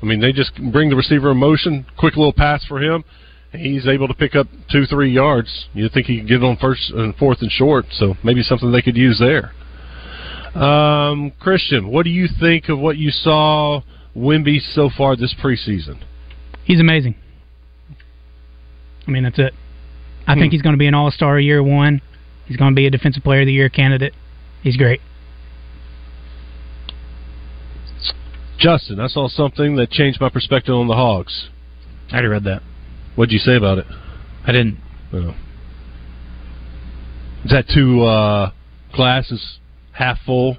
I 0.00 0.06
mean, 0.06 0.20
they 0.20 0.32
just 0.32 0.52
bring 0.72 0.90
the 0.90 0.96
receiver 0.96 1.32
in 1.32 1.38
motion, 1.38 1.86
quick 1.98 2.16
little 2.16 2.32
pass 2.32 2.64
for 2.66 2.80
him. 2.80 3.04
And 3.52 3.60
He's 3.60 3.86
able 3.86 4.08
to 4.08 4.14
pick 4.14 4.34
up 4.34 4.46
two, 4.70 4.86
three 4.86 5.10
yards. 5.12 5.66
You 5.74 5.88
think 5.88 6.06
he 6.06 6.18
could 6.18 6.28
get 6.28 6.36
it 6.42 6.44
on 6.44 6.56
first 6.56 6.90
and 6.90 7.14
fourth 7.16 7.42
and 7.42 7.50
short, 7.50 7.86
so 7.92 8.14
maybe 8.24 8.42
something 8.42 8.72
they 8.72 8.82
could 8.82 8.96
use 8.96 9.18
there. 9.18 9.52
Um, 10.60 11.32
Christian, 11.40 11.88
what 11.88 12.04
do 12.04 12.10
you 12.10 12.28
think 12.40 12.68
of 12.68 12.78
what 12.78 12.96
you 12.98 13.10
saw 13.10 13.80
Wemby 14.16 14.60
so 14.74 14.90
far 14.96 15.16
this 15.16 15.34
preseason? 15.42 15.98
He's 16.64 16.80
amazing. 16.80 17.14
I 19.06 19.10
mean, 19.10 19.22
that's 19.24 19.38
it. 19.38 19.54
I 20.26 20.34
Hmm. 20.34 20.40
think 20.40 20.52
he's 20.52 20.62
going 20.62 20.74
to 20.74 20.78
be 20.78 20.86
an 20.86 20.94
All 20.94 21.10
Star 21.10 21.38
year 21.40 21.62
one. 21.62 22.00
He's 22.46 22.56
going 22.56 22.70
to 22.72 22.76
be 22.76 22.86
a 22.86 22.90
Defensive 22.90 23.22
Player 23.22 23.40
of 23.40 23.46
the 23.46 23.52
Year 23.52 23.68
candidate. 23.68 24.14
He's 24.62 24.76
great. 24.76 25.00
Justin, 28.58 29.00
I 29.00 29.08
saw 29.08 29.28
something 29.28 29.74
that 29.76 29.90
changed 29.90 30.20
my 30.20 30.28
perspective 30.28 30.74
on 30.74 30.86
the 30.86 30.94
Hogs. 30.94 31.48
I 32.10 32.14
already 32.14 32.28
read 32.28 32.44
that. 32.44 32.62
What'd 33.16 33.32
you 33.32 33.38
say 33.38 33.56
about 33.56 33.78
it? 33.78 33.86
I 34.46 34.52
didn't. 34.52 34.78
Oh. 35.12 35.34
Is 37.44 37.50
that 37.50 37.66
two 37.72 38.02
uh, 38.02 38.52
glasses 38.94 39.58
half 39.92 40.18
full? 40.24 40.56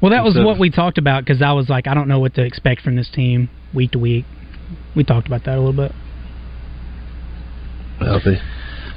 Well, 0.00 0.10
that 0.10 0.24
was 0.24 0.36
what 0.36 0.58
we 0.58 0.70
talked 0.70 0.98
about 0.98 1.24
because 1.24 1.40
I 1.40 1.52
was 1.52 1.68
like, 1.68 1.86
I 1.86 1.94
don't 1.94 2.08
know 2.08 2.18
what 2.18 2.34
to 2.34 2.44
expect 2.44 2.82
from 2.82 2.96
this 2.96 3.08
team 3.08 3.48
week 3.74 3.92
to 3.92 3.98
week. 3.98 4.24
We 4.94 5.04
talked 5.04 5.26
about 5.26 5.44
that 5.44 5.56
a 5.56 5.60
little 5.60 5.72
bit. 5.72 5.92
Healthy. 7.98 8.38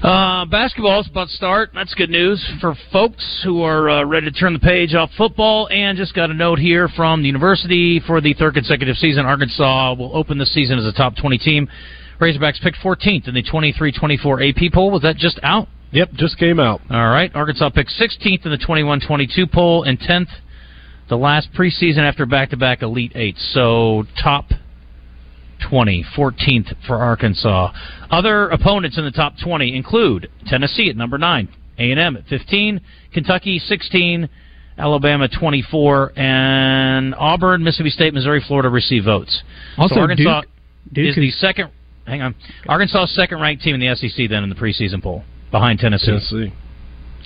Uh, 0.04 0.46
basketball 0.46 1.02
is 1.02 1.10
about 1.10 1.28
to 1.28 1.34
start. 1.34 1.72
That's 1.74 1.94
good 1.94 2.10
news 2.10 2.46
for 2.62 2.76
folks 2.92 3.42
who 3.44 3.62
are 3.64 3.90
uh, 3.90 4.04
ready 4.06 4.32
to 4.32 4.38
turn 4.38 4.54
the 4.54 4.60
page 4.60 4.94
off 4.94 5.10
football. 5.18 5.68
And 5.72 5.98
just 5.98 6.14
got 6.14 6.30
a 6.30 6.34
note 6.34 6.60
here 6.60 6.88
from 6.90 7.22
the 7.22 7.28
university 7.28 8.02
for 8.06 8.22
the 8.22 8.34
third 8.34 8.54
consecutive 8.54 8.96
season. 8.96 9.26
Arkansas 9.26 9.96
will 9.96 10.16
open 10.16 10.38
the 10.38 10.46
season 10.46 10.80
as 10.80 10.86
a 10.86 10.94
top 10.94 11.16
20 11.18 11.38
team. 11.38 11.70
Razorbacks 12.20 12.62
picked 12.62 12.78
14th 12.84 13.28
in 13.28 13.34
the 13.34 13.44
23-24 13.44 14.50
AP 14.68 14.74
poll. 14.74 14.92
Was 14.92 15.02
that 15.04 15.16
just 15.18 15.40
out? 15.44 15.68
Yep, 15.92 16.14
just 16.14 16.38
came 16.38 16.60
out. 16.60 16.82
All 16.90 17.08
right. 17.10 17.32
Arkansas 17.34 17.70
picked 17.70 17.92
16th 17.92 18.46
in 18.46 18.52
the 18.52 18.58
21-22 18.58 19.52
poll 19.52 19.84
and 19.84 20.00
10th 20.00 20.28
the 21.10 21.18
last 21.18 21.50
preseason 21.54 22.00
after 22.00 22.26
back-to-back 22.28 22.84
Elite 22.84 23.14
Eights. 23.16 23.52
So 23.54 24.04
top 24.22 24.52
20, 25.70 26.06
14th 26.16 26.74
for 26.86 26.98
Arkansas. 26.98 27.72
Other 28.12 28.50
opponents 28.50 28.98
in 28.98 29.04
the 29.06 29.12
top 29.12 29.34
20 29.44 29.76
include 29.76 30.30
Tennessee 30.46 30.90
at 30.90 30.96
number 30.96 31.18
9, 31.18 31.48
A&M 31.80 32.18
at 32.18 32.26
15, 32.28 32.82
Kentucky 33.14 33.60
16, 33.60 34.30
Alabama 34.78 35.28
24, 35.28 36.14
and 36.18 37.16
Auburn, 37.16 37.64
Mississippi 37.64 37.90
State, 37.90 38.14
Missouri, 38.14 38.44
Florida 38.48 38.70
receive 38.70 39.04
votes. 39.06 39.42
Also, 39.78 39.96
so 39.96 40.02
Arkansas 40.02 40.42
Duke- 40.42 40.50
Duke 40.94 41.08
is 41.10 41.16
the 41.16 41.32
second. 41.32 41.72
Hang 42.06 42.22
on, 42.22 42.36
Arkansas 42.68 43.06
second 43.08 43.40
ranked 43.40 43.64
team 43.64 43.76
in 43.76 43.82
the 43.82 43.96
SEC 43.96 44.28
then 44.30 44.44
in 44.44 44.50
the 44.50 44.56
preseason 44.56 45.02
poll, 45.04 45.24
behind 45.52 45.80
Tennessee. 45.80 46.08
Tennessee. 46.08 46.54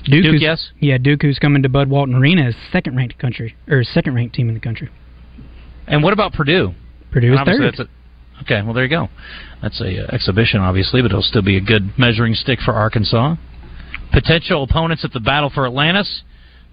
Duke, 0.06 0.24
Duke, 0.24 0.26
who's- 0.34 0.42
yes? 0.42 0.70
Yeah, 0.80 0.98
Duke, 0.98 1.22
who's 1.22 1.40
coming 1.40 1.64
to 1.64 1.70
Bud 1.70 1.88
Walton 1.90 2.16
Arena, 2.16 2.50
is 2.50 2.56
second 2.72 2.96
ranked 2.98 3.18
country 3.18 3.56
or 3.70 3.84
second 3.86 4.16
ranked 4.16 4.36
team 4.36 4.50
in 4.50 4.54
the 4.54 4.60
country. 4.60 4.90
And 5.88 6.04
what 6.04 6.12
about 6.14 6.34
Purdue? 6.34 6.74
Purdue 7.12 7.34
is 7.34 7.40
third. 7.46 7.62
that's 7.62 7.80
a- 7.80 7.88
okay, 8.42 8.62
well 8.62 8.74
there 8.74 8.84
you 8.84 8.90
go. 8.90 9.08
That's 9.62 9.80
a 9.80 10.04
uh, 10.04 10.08
exhibition, 10.14 10.60
obviously, 10.60 11.02
but 11.02 11.12
it'll 11.12 11.22
still 11.22 11.42
be 11.42 11.56
a 11.56 11.62
good 11.62 11.98
measuring 11.98 12.34
stick 12.36 12.60
for 12.60 12.74
Arkansas. 12.74 13.36
Potential 14.12 14.64
opponents 14.64 15.06
at 15.06 15.14
the 15.14 15.20
battle 15.22 15.50
for 15.50 15.66
Atlantis: 15.66 16.24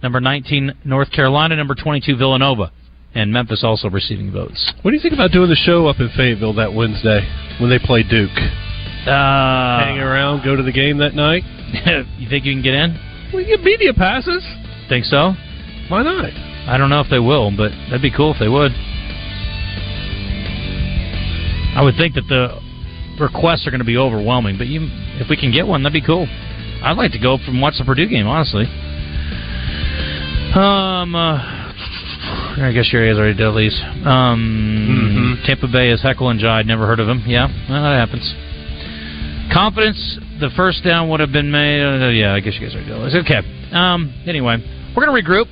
number 0.03 0.21
19 0.21 0.73
North 0.85 1.13
Carolina, 1.13 1.55
number 1.57 1.75
22 1.77 2.17
Villanova, 2.17 2.73
and 3.15 3.33
Memphis 3.33 3.65
also 3.65 3.89
receiving 3.91 4.33
votes. 4.33 4.73
What 4.83 4.91
do 4.91 4.97
you 4.97 5.03
think 5.03 5.15
about 5.15 5.33
doing 5.33 5.49
the 5.49 5.57
show 5.57 5.87
up 5.87 6.01
in 6.01 6.09
Fayetteville 6.17 6.55
that 6.55 6.73
Wednesday 6.73 7.27
when 7.61 7.71
they 7.71 7.79
play 7.79 8.03
Duke? 8.03 8.31
Uh, 9.07 9.81
Hang 9.81 9.99
around, 9.99 10.45
go 10.45 10.55
to 10.57 10.63
the 10.63 10.73
game 10.73 10.99
that 10.99 11.15
night. 11.15 11.43
you 12.19 12.29
think 12.29 12.45
you 12.45 12.53
can 12.53 12.63
get 12.63 12.75
in? 12.75 12.99
We 13.35 13.47
get 13.47 13.63
media 13.63 13.95
passes. 13.95 14.45
Think 14.89 15.05
so? 15.05 15.33
Why 15.89 16.03
not? 16.03 16.31
I 16.69 16.77
don't 16.77 16.91
know 16.91 17.01
if 17.01 17.11
they 17.11 17.19
will, 17.19 17.51
but 17.51 17.71
that'd 17.89 18.03
be 18.03 18.11
cool 18.15 18.33
if 18.33 18.39
they 18.39 18.49
would. 18.49 18.73
I 21.75 21.83
would 21.83 21.95
think 21.97 22.15
that 22.15 22.27
the 22.29 22.61
requests 23.23 23.67
are 23.67 23.71
going 23.71 23.81
to 23.81 23.87
be 23.87 23.97
overwhelming, 23.97 24.59
but 24.59 24.67
you, 24.67 24.89
if 25.21 25.29
we 25.29 25.37
can 25.37 25.53
get 25.53 25.67
one, 25.67 25.83
that'd 25.83 25.93
be 25.93 26.05
cool. 26.05 26.27
I'd 26.83 26.97
like 26.97 27.13
to 27.13 27.19
go 27.19 27.35
and 27.37 27.61
watch 27.61 27.75
the 27.79 27.85
Purdue 27.85 28.09
game, 28.09 28.27
honestly. 28.27 28.65
Um, 30.55 31.15
uh, 31.15 31.60
I 32.59 32.73
guess 32.73 32.93
your 32.93 33.07
guys 33.07 33.19
already 33.19 33.37
did 33.37 33.55
these. 33.57 33.81
Um, 34.05 35.41
Tampa 35.47 35.69
Bay 35.69 35.91
is 35.91 36.03
Heckle 36.03 36.29
and 36.31 36.41
Jide. 36.41 36.67
Never 36.67 36.87
heard 36.87 37.01
of 37.01 37.09
him. 37.09 37.23
Yeah, 37.27 37.47
well, 37.69 37.83
that 37.83 37.97
happens. 37.97 38.27
Confidence. 39.53 40.19
The 40.41 40.51
first 40.57 40.85
down 40.85 41.09
would 41.11 41.21
have 41.21 41.33
been 41.33 41.51
made. 41.51 41.83
Uh, 41.83 42.09
yeah, 42.09 42.35
I 42.35 42.41
guess 42.41 42.55
you 42.55 42.67
guys 42.67 42.75
already 42.75 42.89
did 42.89 43.05
these. 43.07 43.17
Okay. 43.25 43.41
Um. 43.77 44.13
Anyway, 44.27 44.57
we're 44.97 45.05
gonna 45.05 45.17
regroup. 45.21 45.47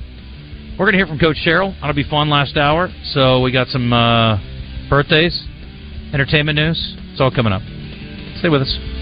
We're 0.77 0.85
gonna 0.85 0.97
hear 0.97 1.07
from 1.07 1.19
Coach 1.19 1.37
Sherrill. 1.37 1.75
That'll 1.79 1.93
be 1.95 2.07
fun. 2.09 2.29
Last 2.29 2.57
hour. 2.57 2.89
So 3.13 3.41
we 3.41 3.51
got 3.51 3.67
some 3.67 3.91
uh, 3.93 4.37
birthdays, 4.89 5.43
entertainment 6.13 6.55
news. 6.55 6.95
It's 7.11 7.21
all 7.21 7.31
coming 7.31 7.53
up. 7.53 7.61
Stay 8.39 8.49
with 8.49 8.61
us. 8.61 8.98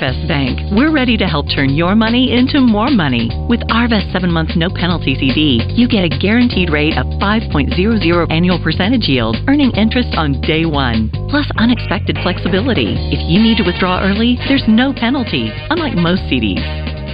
Arvest 0.00 0.26
Bank, 0.28 0.58
we're 0.72 0.90
ready 0.90 1.18
to 1.18 1.26
help 1.26 1.44
turn 1.54 1.76
your 1.76 1.94
money 1.94 2.32
into 2.32 2.58
more 2.58 2.88
money. 2.88 3.28
With 3.50 3.60
Arvest 3.68 4.10
7 4.12 4.32
month 4.32 4.56
no 4.56 4.70
penalty 4.72 5.14
CD, 5.14 5.60
you 5.76 5.86
get 5.86 6.08
a 6.08 6.18
guaranteed 6.18 6.72
rate 6.72 6.96
of 6.96 7.04
5.00 7.20 8.32
annual 8.32 8.58
percentage 8.64 9.04
yield, 9.08 9.36
earning 9.46 9.70
interest 9.72 10.16
on 10.16 10.40
day 10.40 10.64
one, 10.64 11.12
plus 11.28 11.44
unexpected 11.58 12.16
flexibility. 12.22 12.96
If 13.12 13.20
you 13.28 13.42
need 13.42 13.58
to 13.58 13.62
withdraw 13.62 14.00
early, 14.00 14.38
there's 14.48 14.64
no 14.66 14.94
penalty, 14.96 15.52
unlike 15.68 16.00
most 16.00 16.22
CDs. 16.32 16.64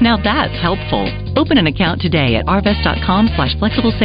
Now 0.00 0.20
that's 0.22 0.54
helpful. 0.62 1.10
Open 1.36 1.58
an 1.58 1.66
account 1.66 2.00
today 2.00 2.36
at 2.36 2.46
arvest.com 2.46 3.30
slash 3.34 3.58
flexible 3.58 3.96